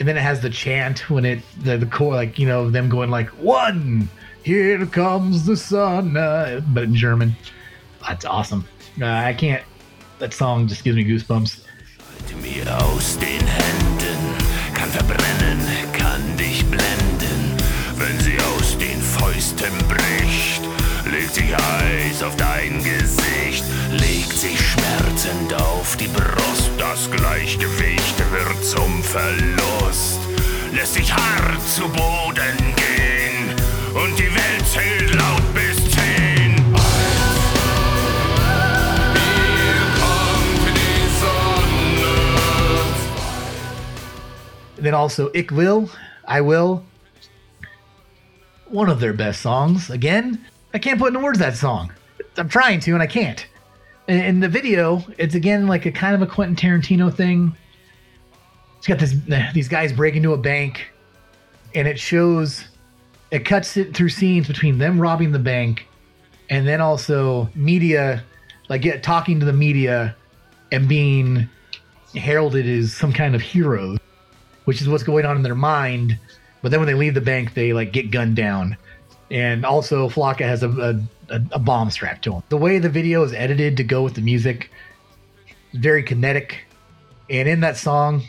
and 0.02 0.08
then 0.08 0.18
it 0.18 0.22
has 0.22 0.42
the 0.42 0.50
chant 0.50 1.12
when 1.12 1.26
it 1.26 1.44
the 1.60 1.78
the 1.78 1.86
core 1.86 2.16
like 2.16 2.40
you 2.40 2.48
know 2.48 2.72
them 2.72 2.90
going 2.90 3.12
like 3.12 3.30
one 3.38 4.10
here 4.42 4.84
comes 4.88 5.46
the 5.46 5.56
sun, 5.56 6.18
uh, 6.18 6.60
but 6.70 6.86
in 6.86 6.96
German. 6.96 7.36
That's 8.08 8.26
awesome. 8.26 8.68
Uh, 9.00 9.06
I 9.06 9.34
can't. 9.34 9.64
That 10.18 10.34
song 10.34 10.68
just 10.68 10.84
gives 10.84 10.98
me 10.98 11.06
goosebumps. 11.06 11.68
Fäusten 19.02 19.74
bricht. 19.88 20.71
Legt 21.12 21.34
sich 21.36 21.54
heiß 21.54 22.24
auf 22.24 22.36
dein 22.38 22.84
Gesicht, 22.84 23.64
legt 23.92 24.38
sich 24.38 24.60
schmerzend 24.60 25.54
auf 25.54 25.98
die 25.98 26.08
Brust. 26.08 26.72
Das 26.78 27.10
Gleichgewicht 27.12 28.18
wird 28.32 28.64
zum 28.64 29.04
Verlust, 29.04 30.20
lässt 30.74 30.94
sich 30.94 31.14
hart 31.14 31.62
zu 31.68 31.84
Boden 31.90 32.58
gehen 32.76 33.56
und 33.94 34.18
die 34.18 34.34
Welt 34.34 34.68
zählt 34.68 35.14
laut 35.14 35.54
bis 35.54 35.82
then 44.82 44.96
also 44.96 45.30
Ich 45.34 45.52
Will, 45.52 45.90
I 46.28 46.42
Will. 46.42 46.82
One 48.70 48.90
of 48.90 49.00
their 49.00 49.14
best 49.14 49.42
songs. 49.42 49.90
Again, 49.90 50.40
I 50.74 50.80
can't 50.80 51.00
put 51.00 51.08
into 51.08 51.20
words 51.20 51.40
that 51.40 51.56
song. 51.56 51.92
I'm 52.38 52.50
trying 52.50 52.80
to, 52.82 52.94
and 52.94 53.02
I 53.02 53.08
can't. 53.08 53.46
In, 54.08 54.40
the 54.40 54.50
video, 54.50 55.04
it's 55.18 55.36
again 55.36 55.68
like 55.68 55.86
a 55.86 55.92
kind 55.92 56.16
of 56.16 56.22
a 56.22 56.26
Quentin 56.26 56.56
Tarantino 56.56 57.14
thing. 57.14 57.56
It's 58.78 58.88
got 58.88 59.00
this 59.00 59.16
these 59.54 59.68
guys 59.68 59.94
break 59.94 60.16
into 60.16 60.34
a 60.34 60.38
bank, 60.38 60.92
and 61.76 61.88
it 61.88 62.00
shows, 62.00 62.66
it 63.30 63.46
cuts 63.46 63.78
it 63.78 63.96
through 63.96 64.10
scenes 64.10 64.48
between 64.48 64.80
them 64.80 65.00
robbing 65.00 65.32
the 65.32 65.40
bank, 65.40 65.88
and 66.50 66.68
then 66.68 66.82
also 66.82 67.50
media, 67.54 68.24
like 68.70 68.82
get 68.82 69.04
talking 69.04 69.40
to 69.40 69.46
the 69.46 69.54
media, 69.54 70.16
and 70.72 70.90
being 70.90 71.48
heralded 72.16 72.68
as 72.68 72.94
some 72.94 73.14
kind 73.14 73.36
of 73.36 73.42
heroes, 73.42 74.00
which 74.66 74.82
is 74.82 74.90
what's 74.90 75.04
going 75.04 75.26
on 75.26 75.38
in 75.38 75.44
their 75.44 75.56
mind. 75.56 76.18
But 76.62 76.72
then 76.72 76.80
when 76.80 76.88
they 76.88 76.96
leave 76.96 77.14
the 77.14 77.22
bank, 77.22 77.54
they 77.54 77.74
like 77.74 77.94
get 77.94 78.12
gunned 78.12 78.36
down. 78.36 78.78
And 79.32 79.66
also, 79.66 80.10
Flake 80.10 80.40
has 80.42 80.62
a, 80.62 80.70
a, 81.30 81.42
a, 81.54 81.60
bomb 81.60 81.90
strapped 81.90 82.22
to 82.26 82.34
him. 82.34 82.44
The 82.50 82.58
way 82.58 82.80
the 82.80 82.90
video 82.90 83.24
is 83.24 83.32
edited 83.32 83.78
to 83.78 83.84
go 83.84 84.04
with 84.04 84.16
the 84.16 84.22
music, 84.22 84.70
very 85.74 86.04
kinetic. 86.04 86.66
And 87.30 87.48
in 87.48 87.62
that 87.62 87.78
song, 87.78 88.24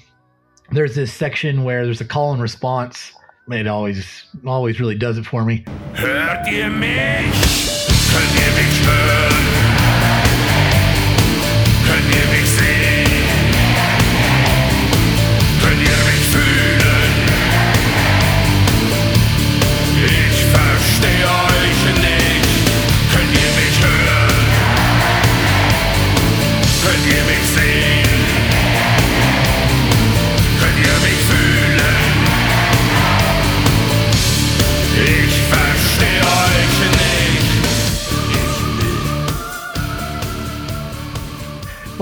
there's 0.70 0.94
this 0.94 1.12
section 1.12 1.64
where 1.64 1.84
there's 1.84 2.00
a 2.00 2.04
call 2.04 2.32
and 2.32 2.40
response. 2.40 3.12
It 3.50 3.66
always, 3.66 4.26
always 4.46 4.78
really 4.78 4.94
does 4.94 5.18
it 5.18 5.26
for 5.26 5.44
me. 5.44 5.64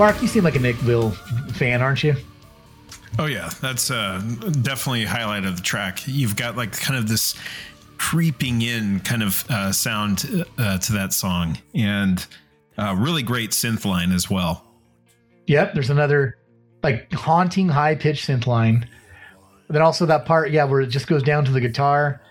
Mark, 0.01 0.19
you 0.19 0.27
seem 0.27 0.43
like 0.43 0.55
a 0.55 0.59
Nickville 0.59 1.11
fan, 1.53 1.79
aren't 1.79 2.03
you? 2.03 2.15
Oh 3.19 3.27
yeah, 3.27 3.51
that's 3.61 3.91
uh, 3.91 4.19
definitely 4.63 5.03
a 5.03 5.07
highlight 5.07 5.45
of 5.45 5.57
the 5.57 5.61
track. 5.61 5.99
You've 6.07 6.35
got 6.35 6.57
like 6.57 6.71
kind 6.71 6.97
of 6.97 7.07
this 7.07 7.35
creeping 7.99 8.63
in 8.63 9.01
kind 9.01 9.21
of 9.21 9.45
uh, 9.47 9.71
sound 9.71 10.43
uh, 10.57 10.79
to 10.79 10.93
that 10.93 11.13
song, 11.13 11.59
and 11.75 12.25
uh, 12.79 12.95
really 12.97 13.21
great 13.21 13.51
synth 13.51 13.85
line 13.85 14.11
as 14.11 14.27
well. 14.27 14.65
Yep, 15.45 15.75
there's 15.75 15.91
another 15.91 16.35
like 16.81 17.13
haunting 17.13 17.69
high 17.69 17.93
pitched 17.93 18.27
synth 18.27 18.47
line. 18.47 18.89
Then 19.69 19.83
also 19.83 20.07
that 20.07 20.25
part, 20.25 20.49
yeah, 20.49 20.63
where 20.63 20.81
it 20.81 20.87
just 20.87 21.05
goes 21.05 21.21
down 21.21 21.45
to 21.45 21.51
the 21.51 21.61
guitar 21.61 22.23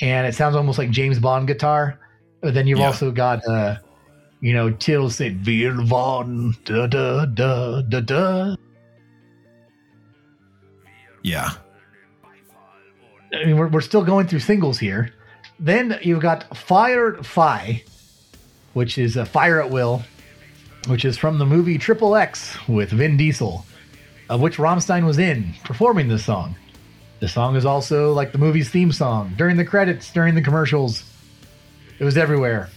and 0.00 0.26
it 0.26 0.34
sounds 0.34 0.56
almost 0.56 0.76
like 0.76 0.90
James 0.90 1.20
Bond 1.20 1.46
guitar. 1.46 2.00
But 2.42 2.54
then 2.54 2.66
you've 2.66 2.80
Yeah. 2.80 2.86
also 2.86 3.12
got 3.12 3.46
uh 3.46 3.76
you 4.40 4.52
know, 4.52 4.70
Till 4.70 5.10
said 5.10 5.44
Wir 5.44 5.72
von 5.72 6.54
da 6.64 6.86
da 6.86 7.26
da 7.26 7.82
da 7.82 8.00
da. 8.00 8.56
Yeah, 11.22 11.50
I 13.34 13.44
mean, 13.44 13.56
we're, 13.56 13.68
we're 13.68 13.80
still 13.80 14.04
going 14.04 14.26
through 14.26 14.40
singles 14.40 14.78
here. 14.78 15.12
Then 15.58 15.98
you've 16.02 16.20
got 16.20 16.48
Feuer 16.54 17.24
frei, 17.24 17.84
which 18.74 18.98
is 18.98 19.16
a 19.16 19.26
Fire 19.26 19.60
at 19.60 19.70
Will, 19.70 20.02
which 20.86 21.04
is 21.04 21.16
from 21.16 21.38
the 21.38 21.46
movie 21.46 21.78
Triple 21.78 22.14
X 22.14 22.56
with 22.68 22.90
Vin 22.90 23.16
Diesel, 23.16 23.64
of 24.28 24.40
which 24.40 24.58
Rammstein 24.58 25.04
was 25.04 25.18
in 25.18 25.54
performing 25.64 26.08
this 26.08 26.24
song. 26.24 26.56
The 27.20 27.28
song 27.28 27.56
is 27.56 27.64
also 27.64 28.12
like 28.12 28.32
the 28.32 28.38
movie's 28.38 28.68
theme 28.68 28.92
song 28.92 29.34
during 29.36 29.56
the 29.56 29.64
credits, 29.64 30.12
during 30.12 30.34
the 30.34 30.42
commercials. 30.42 31.04
It 31.98 32.04
was 32.04 32.18
everywhere. 32.18 32.68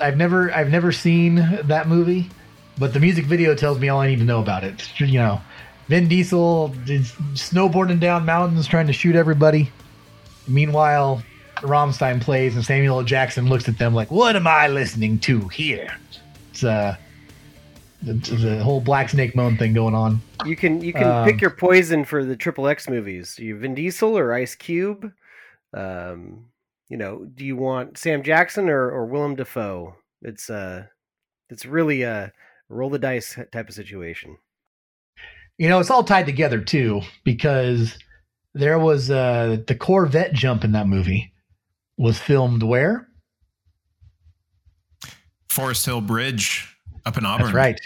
I've 0.00 0.16
never 0.16 0.52
I've 0.52 0.70
never 0.70 0.92
seen 0.92 1.36
that 1.64 1.88
movie, 1.88 2.30
but 2.78 2.92
the 2.92 3.00
music 3.00 3.24
video 3.24 3.54
tells 3.54 3.78
me 3.78 3.88
all 3.88 4.00
I 4.00 4.08
need 4.08 4.18
to 4.18 4.24
know 4.24 4.40
about 4.40 4.64
it. 4.64 4.88
You 5.00 5.18
know, 5.18 5.40
Vin 5.88 6.08
Diesel 6.08 6.74
is 6.86 7.12
snowboarding 7.34 8.00
down 8.00 8.24
mountains 8.24 8.66
trying 8.66 8.86
to 8.86 8.92
shoot 8.92 9.16
everybody. 9.16 9.70
Meanwhile, 10.46 11.22
Rammstein 11.56 12.20
plays 12.20 12.54
and 12.54 12.64
Samuel 12.64 12.98
L. 12.98 13.04
Jackson 13.04 13.48
looks 13.48 13.68
at 13.68 13.78
them 13.78 13.94
like, 13.94 14.10
"What 14.10 14.36
am 14.36 14.46
I 14.46 14.68
listening 14.68 15.18
to 15.20 15.48
here?" 15.48 15.94
It's 16.50 16.64
uh, 16.64 16.96
the, 18.02 18.14
the 18.14 18.62
whole 18.62 18.80
Black 18.80 19.08
Snake 19.08 19.34
Moan 19.34 19.56
thing 19.56 19.72
going 19.74 19.94
on. 19.94 20.20
You 20.46 20.56
can 20.56 20.80
you 20.82 20.92
can 20.92 21.04
Um, 21.04 21.24
pick 21.26 21.40
your 21.40 21.50
poison 21.50 22.04
for 22.04 22.24
the 22.24 22.36
Triple 22.36 22.68
X 22.68 22.88
movies. 22.88 23.38
You 23.38 23.56
Vin 23.58 23.74
Diesel 23.74 24.16
or 24.16 24.32
Ice 24.32 24.54
Cube. 24.54 25.12
Um, 25.74 26.46
you 26.88 26.96
know, 26.96 27.24
do 27.24 27.44
you 27.44 27.56
want 27.56 27.98
Sam 27.98 28.22
Jackson 28.22 28.68
or, 28.68 28.90
or 28.90 29.06
Willem 29.06 29.36
Dafoe? 29.36 29.94
It's 30.22 30.50
uh, 30.50 30.86
it's 31.50 31.66
really 31.66 32.02
a 32.02 32.32
roll 32.68 32.90
the 32.90 32.98
dice 32.98 33.38
type 33.52 33.68
of 33.68 33.74
situation. 33.74 34.38
You 35.58 35.68
know, 35.68 35.80
it's 35.80 35.90
all 35.90 36.04
tied 36.04 36.26
together 36.26 36.60
too 36.60 37.02
because 37.24 37.98
there 38.54 38.78
was 38.78 39.10
uh, 39.10 39.58
the 39.66 39.74
Corvette 39.74 40.32
jump 40.32 40.64
in 40.64 40.72
that 40.72 40.86
movie 40.86 41.32
was 41.96 42.18
filmed 42.18 42.62
where? 42.62 43.08
Foresthill 45.48 46.06
Bridge 46.06 46.76
up 47.04 47.18
in 47.18 47.26
Auburn. 47.26 47.46
That's 47.46 47.54
right. 47.54 47.80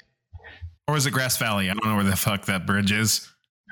Or 0.86 0.96
is 0.96 1.06
it 1.06 1.12
Grass 1.12 1.36
Valley? 1.36 1.70
I 1.70 1.74
don't 1.74 1.86
know 1.86 1.94
where 1.94 2.04
the 2.04 2.16
fuck 2.16 2.44
that 2.46 2.66
bridge 2.66 2.92
is. 2.92 3.30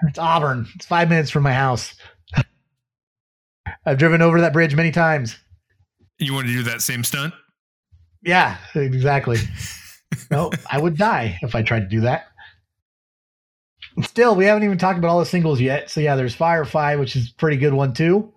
It's 0.09 0.19
Auburn. 0.19 0.66
It's 0.74 0.86
five 0.86 1.11
minutes 1.11 1.31
from 1.31 1.43
my 1.43 1.52
house. 1.52 1.94
I've 3.86 3.98
driven 3.98 4.23
over 4.23 4.40
that 4.40 4.52
bridge 4.52 4.74
many 4.74 4.90
times. 4.90 5.39
You 6.19 6.35
want 6.35 6.47
to 6.47 6.52
do 6.52 6.62
that 6.65 6.82
same 6.82 7.02
stunt? 7.02 7.32
Yeah, 8.23 8.59
exactly. 8.74 9.39
no, 10.31 10.51
I 10.70 10.78
would 10.78 10.97
die 10.97 11.39
if 11.43 11.55
I 11.55 11.62
tried 11.62 11.81
to 11.81 11.86
do 11.86 12.01
that. 12.01 12.27
Still, 14.02 14.36
we 14.36 14.44
haven't 14.44 14.65
even 14.65 14.78
talked 14.78 14.98
about 14.98 15.09
all 15.09 15.19
the 15.19 15.27
singles 15.27 15.61
yet. 15.61 15.90
So 15.90 16.01
yeah, 16.01 16.16
there's 16.16 16.35
Feuer 16.35 16.66
frei, 16.66 16.97
which 16.97 17.16
is 17.16 17.31
a 17.31 17.35
pretty 17.35 17.57
good 17.57 17.73
one 17.73 17.93
too. 17.93 18.32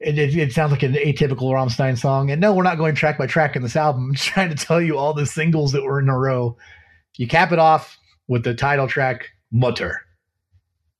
It, 0.00 0.18
it, 0.18 0.36
it 0.36 0.52
sounds 0.52 0.72
like 0.72 0.82
an 0.82 0.94
atypical 0.94 1.52
Rammstein 1.52 1.96
song. 1.96 2.30
And 2.30 2.40
no, 2.40 2.52
we're 2.52 2.62
not 2.62 2.78
going 2.78 2.94
track 2.94 3.16
by 3.16 3.26
track 3.26 3.56
in 3.56 3.62
this 3.62 3.76
album. 3.76 4.04
I'm 4.08 4.14
just 4.14 4.28
trying 4.28 4.50
to 4.50 4.56
tell 4.56 4.80
you 4.80 4.98
all 4.98 5.14
the 5.14 5.26
singles 5.26 5.72
that 5.72 5.84
were 5.84 6.00
in 6.00 6.08
a 6.08 6.18
row. 6.18 6.56
You 7.16 7.28
cap 7.28 7.52
it 7.52 7.58
off 7.58 7.96
with 8.26 8.42
the 8.42 8.54
title 8.54 8.88
track, 8.88 9.28
Mutter. 9.52 10.03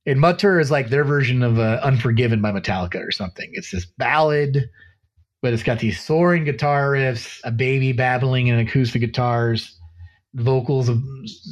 And 0.06 0.20
Mutter 0.20 0.60
is 0.60 0.70
like 0.70 0.90
their 0.90 1.04
version 1.04 1.42
of 1.42 1.58
uh, 1.58 1.80
Unforgiven 1.82 2.42
by 2.42 2.52
Metallica 2.52 3.06
or 3.06 3.10
something. 3.10 3.48
It's 3.52 3.70
this 3.70 3.86
ballad, 3.86 4.68
but 5.40 5.52
it's 5.54 5.62
got 5.62 5.78
these 5.78 6.00
soaring 6.00 6.44
guitar 6.44 6.92
riffs, 6.92 7.40
a 7.44 7.50
baby 7.50 7.92
babbling 7.92 8.48
in 8.48 8.58
acoustic 8.58 9.00
guitars, 9.00 9.78
vocals 10.34 10.90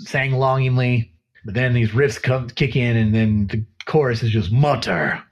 sang 0.05 0.33
longingly. 0.33 1.15
But 1.45 1.55
then 1.55 1.73
these 1.73 1.91
riffs 1.91 2.23
come 2.23 2.49
kick 2.49 2.77
in, 2.77 2.97
and 2.97 3.15
then 3.15 3.47
the 3.49 3.65
chorus 3.87 4.23
is 4.23 4.31
just 4.31 4.53
mutter, 4.53 5.23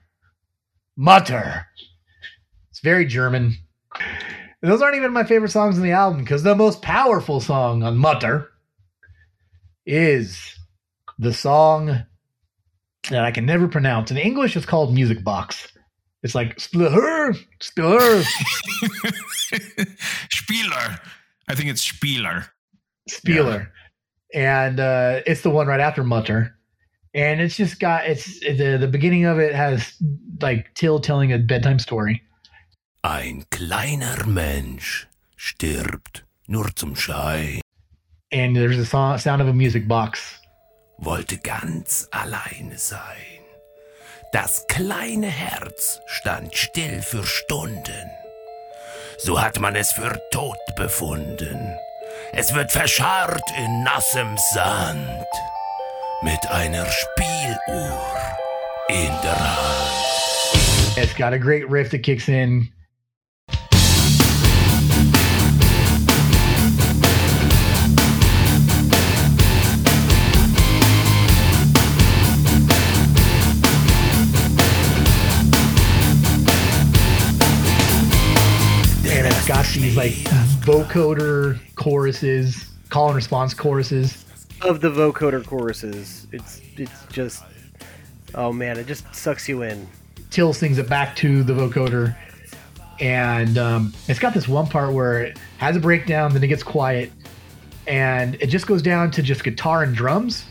mutter. 0.97 1.65
It's 2.69 2.81
very 2.81 3.05
German. 3.05 3.55
And 4.61 4.71
those 4.71 4.81
aren't 4.81 4.95
even 4.95 5.13
my 5.13 5.23
favorite 5.23 5.51
songs 5.51 5.77
in 5.77 5.83
the 5.83 5.91
album 5.91 6.21
because 6.21 6.43
the 6.43 6.55
most 6.55 6.81
powerful 6.81 7.39
song 7.39 7.81
on 7.81 7.97
Mutter 7.97 8.49
is 9.85 10.55
the 11.17 11.33
song 11.33 12.03
that 13.11 13.23
I 13.23 13.31
can 13.31 13.45
never 13.45 13.67
pronounce. 13.67 14.11
In 14.11 14.17
English, 14.17 14.55
it's 14.57 14.65
called 14.65 14.93
Music 14.93 15.23
Box. 15.23 15.71
It's 16.23 16.35
like 16.35 16.59
Spiller, 16.59 17.33
Spiller, 17.59 18.23
Spieler. 20.29 20.99
I 21.47 21.55
think 21.55 21.69
it's 21.69 21.81
Spieler. 21.81 22.47
Spieler. 23.09 23.71
And 24.33 24.79
uh, 24.79 25.21
it's 25.25 25.41
the 25.41 25.49
one 25.49 25.67
right 25.67 25.79
after 25.79 26.03
Mutter. 26.03 26.55
And 27.13 27.41
it's 27.41 27.57
just 27.57 27.79
got 27.79 28.05
it's 28.05 28.39
the 28.39 28.77
the 28.79 28.87
beginning 28.87 29.25
of 29.25 29.37
it 29.39 29.53
has 29.53 29.93
like 30.41 30.73
Till 30.75 30.99
telling 30.99 31.33
a 31.33 31.37
bedtime 31.37 31.79
story. 31.79 32.21
Ein 33.03 33.43
kleiner 33.51 34.25
Mensch 34.25 35.07
stirbt 35.37 36.23
nur 36.47 36.69
zum 36.75 36.95
Schein. 36.95 37.61
And 38.31 38.55
there's 38.55 38.77
a 38.77 38.85
song, 38.85 39.17
sound 39.17 39.41
of 39.41 39.49
a 39.49 39.53
music 39.53 39.87
box. 39.87 40.39
Wollte 41.01 41.37
ganz 41.39 42.07
alleine 42.11 42.77
sein. 42.77 43.41
Das 44.31 44.65
kleine 44.67 45.27
Herz 45.27 45.99
stand 46.05 46.55
still 46.55 47.01
für 47.01 47.25
Stunden. 47.25 48.09
So 49.17 49.41
hat 49.41 49.59
man 49.59 49.75
es 49.75 49.91
für 49.91 50.17
tot 50.31 50.57
befunden. 50.77 51.75
Es 52.31 52.53
wird 52.53 52.71
verscharrt 52.71 53.43
in 53.57 53.83
nassem 53.83 54.37
Sand. 54.53 55.25
Mit 56.21 56.47
einer 56.49 56.85
Spieluhr 56.85 58.15
in 58.87 59.11
der 59.23 59.39
Hand. 59.39 60.97
It's 60.97 61.15
got 61.15 61.33
a 61.33 61.37
great 61.37 61.69
riff 61.69 61.89
that 61.89 62.03
kicks 62.03 62.27
in. 62.27 62.71
These 79.79 79.95
like 79.97 80.13
vocoder 80.63 81.59
choruses 81.75 82.69
call 82.89 83.07
and 83.07 83.15
response 83.15 83.53
choruses. 83.53 84.25
Of 84.61 84.81
the 84.81 84.91
vocoder 84.91 85.45
choruses, 85.45 86.27
it's 86.31 86.61
it's 86.77 87.05
just 87.11 87.43
oh 88.35 88.51
man, 88.53 88.77
it 88.77 88.87
just 88.87 89.13
sucks 89.13 89.47
you 89.49 89.63
in. 89.63 89.87
Till 90.29 90.53
sings 90.53 90.77
it 90.77 90.87
back 90.87 91.15
to 91.17 91.43
the 91.43 91.53
vocoder, 91.53 92.15
and 92.99 93.57
um, 93.57 93.93
it's 94.07 94.19
got 94.19 94.33
this 94.33 94.47
one 94.47 94.67
part 94.67 94.93
where 94.93 95.23
it 95.23 95.37
has 95.57 95.75
a 95.75 95.79
breakdown, 95.79 96.33
then 96.33 96.43
it 96.43 96.47
gets 96.47 96.63
quiet, 96.63 97.11
and 97.87 98.35
it 98.35 98.47
just 98.47 98.67
goes 98.67 98.81
down 98.81 99.11
to 99.11 99.21
just 99.23 99.43
guitar 99.43 99.83
and 99.83 99.95
drums, 99.95 100.45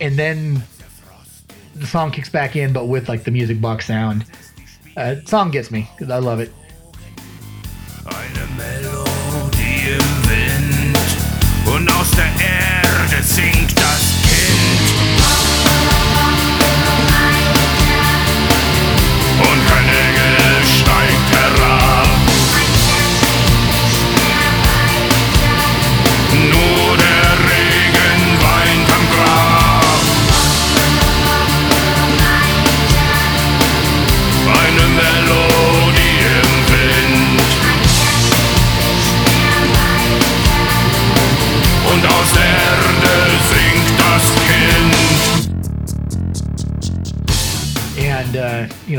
and 0.00 0.18
then 0.18 0.62
the 1.76 1.86
song 1.86 2.10
kicks 2.10 2.28
back 2.28 2.56
in, 2.56 2.72
but 2.72 2.86
with 2.86 3.08
like 3.08 3.24
the 3.24 3.30
music 3.30 3.60
box 3.60 3.86
sound. 3.86 4.24
Uh, 4.96 5.16
song 5.24 5.50
gets 5.50 5.70
me 5.70 5.88
'cause 5.98 6.10
I 6.10 6.18
love 6.18 6.40
it. 6.40 6.52
Und 12.18 12.24
aus 13.12 13.79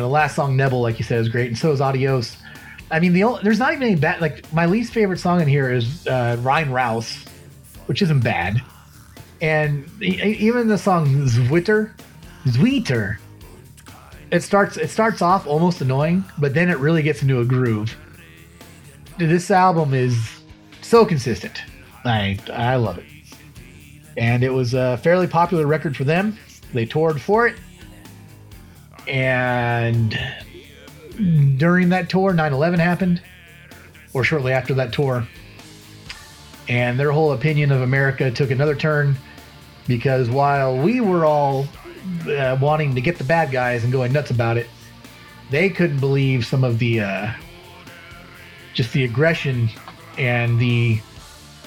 know, 0.02 0.07
the 0.07 0.14
last 0.14 0.36
song 0.36 0.56
Nebel, 0.56 0.82
like 0.82 0.99
you 0.99 1.06
said, 1.06 1.19
is 1.19 1.30
great, 1.30 1.48
and 1.48 1.57
so 1.57 1.72
is 1.72 1.82
Adios. 1.82 2.38
I 2.90 2.99
mean, 2.99 3.14
the 3.14 3.23
only, 3.23 3.41
there's 3.44 3.60
not 3.60 3.73
even 3.73 3.84
any 3.84 3.95
bad. 3.95 4.22
Like 4.22 4.52
my 4.53 4.65
least 4.65 4.94
favorite 4.94 5.19
song 5.19 5.41
in 5.41 5.48
here 5.48 5.72
is 5.72 6.06
uh, 6.07 6.38
Rein 6.41 6.68
Raus, 6.68 7.28
which 7.86 8.02
isn't 8.02 8.22
bad, 8.22 8.61
and 9.41 9.90
even 10.02 10.68
the 10.68 10.78
song 10.78 11.07
Zwitter, 11.28 11.91
Zwitter. 12.45 13.18
It 14.32 14.44
starts 14.44 14.78
it 14.78 14.90
starts 14.90 15.22
off 15.22 15.45
almost 15.45 15.82
annoying, 15.82 16.23
but 16.38 16.53
then 16.53 16.69
it 16.69 16.78
really 16.78 17.02
gets 17.02 17.22
into 17.22 17.40
a 17.40 17.45
groove. 17.45 17.95
This 19.18 19.52
album 19.52 19.94
is 19.94 20.41
so 20.82 21.06
consistent. 21.06 21.61
I 22.06 22.40
I 22.52 22.76
love 22.78 22.98
it, 22.98 23.06
and 24.18 24.44
it 24.44 24.52
was 24.52 24.73
a 24.73 24.98
fairly 24.98 25.28
popular 25.28 25.68
record 25.68 25.95
for 25.95 26.06
them. 26.06 26.38
They 26.73 26.86
toured 26.86 27.22
for 27.22 27.48
it 27.48 27.57
and 29.12 30.18
during 31.58 31.90
that 31.90 32.10
tour 32.10 32.34
9-11 32.34 32.80
happened 32.80 33.22
or 34.14 34.24
shortly 34.24 34.54
after 34.54 34.74
that 34.74 34.94
tour. 34.94 35.28
And 36.70 36.98
their 36.98 37.12
whole 37.12 37.34
opinion 37.34 37.72
of 37.72 37.82
america 37.82 38.32
took 38.32 38.52
another 38.52 38.76
turn 38.76 39.18
because 39.88 40.30
while 40.30 40.78
we 40.78 41.02
were 41.02 41.26
all 41.26 41.68
uh, 42.28 42.58
wanting 42.62 42.96
to 42.96 43.02
get 43.02 43.18
the 43.18 43.24
bad 43.24 43.52
guys 43.52 43.84
and 43.84 43.92
going 43.92 44.14
nuts 44.14 44.32
about 44.32 44.58
it 44.58 44.70
they 45.50 45.70
couldn't 45.70 46.00
believe 46.00 46.46
some 46.46 46.64
of 46.64 46.80
the 46.80 47.02
uh, 47.02 47.32
just 48.74 48.94
the 48.94 49.04
aggression 49.04 49.70
and 50.18 50.60
the 50.60 51.02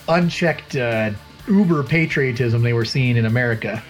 unchecked 0.09 0.77
uh, 0.77 1.11
uber 1.47 1.83
patriotism 1.83 2.63
they 2.63 2.73
were 2.73 2.85
seeing 2.85 3.17
in 3.17 3.27
america. 3.27 3.83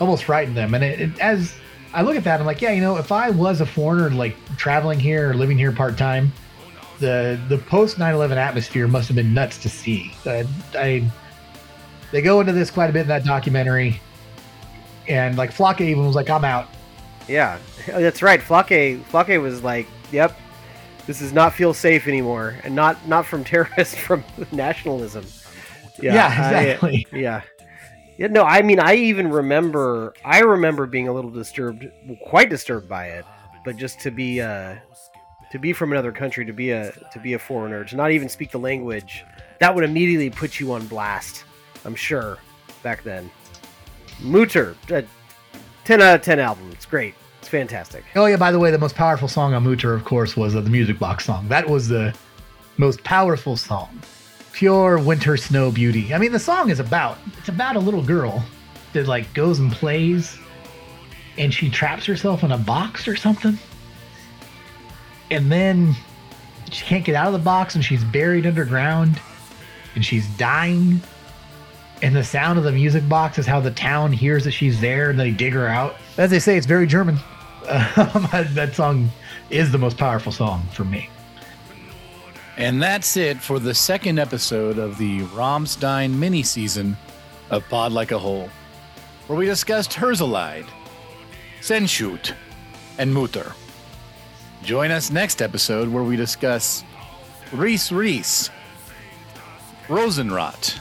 Almost 0.00 0.24
frightened 0.24 0.56
them. 0.56 0.74
And 0.74 0.84
it, 0.84 1.00
it, 1.00 1.18
as 1.20 1.54
I 1.94 2.02
look 2.02 2.16
at 2.16 2.24
that, 2.24 2.40
I'm 2.40 2.46
like, 2.46 2.60
yeah, 2.60 2.72
you 2.72 2.80
know, 2.80 2.96
if 2.96 3.10
I 3.12 3.30
was 3.30 3.60
a 3.60 3.66
foreigner, 3.66 4.10
like 4.10 4.36
traveling 4.56 5.00
here 5.00 5.30
or 5.30 5.34
living 5.34 5.56
here 5.56 5.72
part 5.72 5.96
time, 5.96 6.32
the 6.98 7.38
the 7.48 7.58
post 7.58 7.98
9/11 7.98 8.36
atmosphere 8.36 8.86
must 8.88 9.08
have 9.08 9.16
been 9.16 9.32
nuts 9.34 9.58
to 9.58 9.68
see. 9.68 10.12
Uh, 10.24 10.44
I 10.74 11.10
they 12.12 12.22
go 12.22 12.40
into 12.40 12.52
this 12.52 12.70
quite 12.70 12.90
a 12.90 12.92
bit 12.92 13.02
in 13.02 13.08
that 13.08 13.24
documentary, 13.24 14.00
and 15.08 15.36
like 15.36 15.52
Flake 15.52 15.80
even 15.80 16.06
was 16.06 16.14
like, 16.16 16.30
I'm 16.30 16.44
out. 16.44 16.68
Yeah, 17.28 17.58
that's 17.86 18.22
right. 18.22 18.40
Flake 18.42 19.00
Flake 19.06 19.40
was 19.40 19.62
like, 19.62 19.86
"Yep, 20.12 20.38
this 21.06 21.18
does 21.18 21.32
not 21.32 21.52
feel 21.54 21.74
safe 21.74 22.06
anymore, 22.08 22.56
and 22.64 22.74
not 22.74 23.06
not 23.08 23.26
from 23.26 23.44
terrorists, 23.52 23.94
from 23.96 24.24
nationalism." 24.52 25.24
Yeah, 26.00 26.26
I- 26.26 26.60
exactly. 26.64 27.06
yeah, 27.12 27.42
yeah. 28.18 28.26
No, 28.28 28.42
I 28.42 28.62
mean, 28.62 28.80
I 28.80 28.94
even 28.94 29.30
remember. 29.30 30.14
I 30.24 30.40
remember 30.40 30.86
being 30.86 31.08
a 31.08 31.12
little 31.12 31.30
disturbed, 31.30 31.86
quite 32.24 32.50
disturbed 32.50 32.88
by 32.88 33.06
it. 33.06 33.24
But 33.64 33.76
just 33.76 34.00
to 34.00 34.10
be, 34.10 34.40
uh, 34.40 34.76
to 35.50 35.58
be 35.58 35.72
from 35.72 35.92
another 35.92 36.12
country, 36.12 36.44
to 36.44 36.52
be 36.52 36.70
a 36.70 36.92
to 37.12 37.18
be 37.18 37.32
a 37.34 37.38
foreigner, 37.38 37.84
to 37.84 37.96
not 37.96 38.10
even 38.12 38.28
speak 38.28 38.50
the 38.50 38.58
language, 38.58 39.24
that 39.60 39.74
would 39.74 39.84
immediately 39.84 40.30
put 40.30 40.60
you 40.60 40.72
on 40.72 40.86
blast. 40.86 41.44
I'm 41.84 41.94
sure 41.94 42.38
back 42.82 43.02
then. 43.02 43.30
Mutter, 44.20 44.76
uh, 44.90 45.02
ten 45.84 46.00
out 46.00 46.14
of 46.14 46.22
ten 46.22 46.38
album. 46.38 46.70
It's 46.72 46.86
great. 46.86 47.14
It's 47.40 47.48
fantastic. 47.48 48.04
Oh 48.14 48.26
yeah, 48.26 48.36
by 48.36 48.50
the 48.50 48.58
way, 48.58 48.70
the 48.70 48.78
most 48.78 48.94
powerful 48.94 49.28
song 49.28 49.54
on 49.54 49.64
Mutter, 49.64 49.92
of 49.94 50.04
course, 50.04 50.36
was 50.36 50.56
uh, 50.56 50.60
the 50.60 50.70
music 50.70 50.98
box 50.98 51.24
song. 51.24 51.48
That 51.48 51.68
was 51.68 51.88
the 51.88 52.14
most 52.76 53.02
powerful 53.04 53.56
song. 53.56 54.00
Pure 54.56 55.00
winter 55.00 55.36
snow 55.36 55.70
beauty. 55.70 56.14
I 56.14 56.18
mean, 56.18 56.32
the 56.32 56.38
song 56.38 56.70
is 56.70 56.80
about 56.80 57.18
it's 57.36 57.50
about 57.50 57.76
a 57.76 57.78
little 57.78 58.02
girl 58.02 58.42
that 58.94 59.06
like 59.06 59.30
goes 59.34 59.58
and 59.58 59.70
plays, 59.70 60.38
and 61.36 61.52
she 61.52 61.68
traps 61.68 62.06
herself 62.06 62.42
in 62.42 62.50
a 62.50 62.56
box 62.56 63.06
or 63.06 63.16
something, 63.16 63.58
and 65.30 65.52
then 65.52 65.94
she 66.70 66.86
can't 66.86 67.04
get 67.04 67.14
out 67.14 67.26
of 67.26 67.34
the 67.34 67.38
box, 67.38 67.74
and 67.74 67.84
she's 67.84 68.02
buried 68.02 68.46
underground, 68.46 69.20
and 69.94 70.02
she's 70.02 70.26
dying. 70.38 71.02
And 72.00 72.16
the 72.16 72.24
sound 72.24 72.56
of 72.56 72.64
the 72.64 72.72
music 72.72 73.06
box 73.10 73.38
is 73.38 73.44
how 73.44 73.60
the 73.60 73.72
town 73.72 74.10
hears 74.10 74.44
that 74.44 74.52
she's 74.52 74.80
there, 74.80 75.10
and 75.10 75.20
they 75.20 75.32
dig 75.32 75.52
her 75.52 75.68
out. 75.68 75.96
As 76.16 76.30
they 76.30 76.38
say, 76.38 76.56
it's 76.56 76.66
very 76.66 76.86
German. 76.86 77.18
Um, 77.68 78.28
that 78.54 78.74
song 78.74 79.10
is 79.50 79.70
the 79.72 79.78
most 79.78 79.98
powerful 79.98 80.30
song 80.30 80.62
for 80.72 80.84
me. 80.84 81.10
And 82.56 82.82
that's 82.82 83.18
it 83.18 83.36
for 83.36 83.58
the 83.58 83.74
second 83.74 84.18
episode 84.18 84.78
of 84.78 84.96
the 84.96 85.20
Rammstein 85.34 86.14
mini 86.14 86.42
season 86.42 86.96
of 87.50 87.68
Pod 87.68 87.92
Like 87.92 88.12
a 88.12 88.18
Hole, 88.18 88.48
where 89.26 89.38
we 89.38 89.44
discussed 89.44 89.90
Herzeleid, 89.90 90.64
Sehnsucht, 91.60 92.32
and 92.96 93.12
Mutter. 93.12 93.52
Join 94.62 94.90
us 94.90 95.10
next 95.10 95.42
episode 95.42 95.88
where 95.88 96.02
we 96.02 96.16
discuss 96.16 96.82
Reise 97.52 97.92
Reise, 97.92 98.50
Rosenrot, 99.88 100.78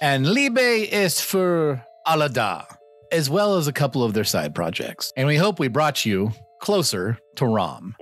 and 0.00 0.26
Liebe 0.26 0.88
ist 0.92 1.22
für 1.22 1.80
alle 2.04 2.28
da, 2.28 2.64
as 3.12 3.30
well 3.30 3.56
as 3.56 3.68
a 3.68 3.72
couple 3.72 4.02
of 4.02 4.12
their 4.12 4.24
side 4.24 4.56
projects. 4.56 5.12
And 5.16 5.28
we 5.28 5.36
hope 5.36 5.60
we 5.60 5.68
brought 5.68 6.04
you 6.04 6.32
closer 6.60 7.16
to 7.36 7.46
Rom. 7.46 7.94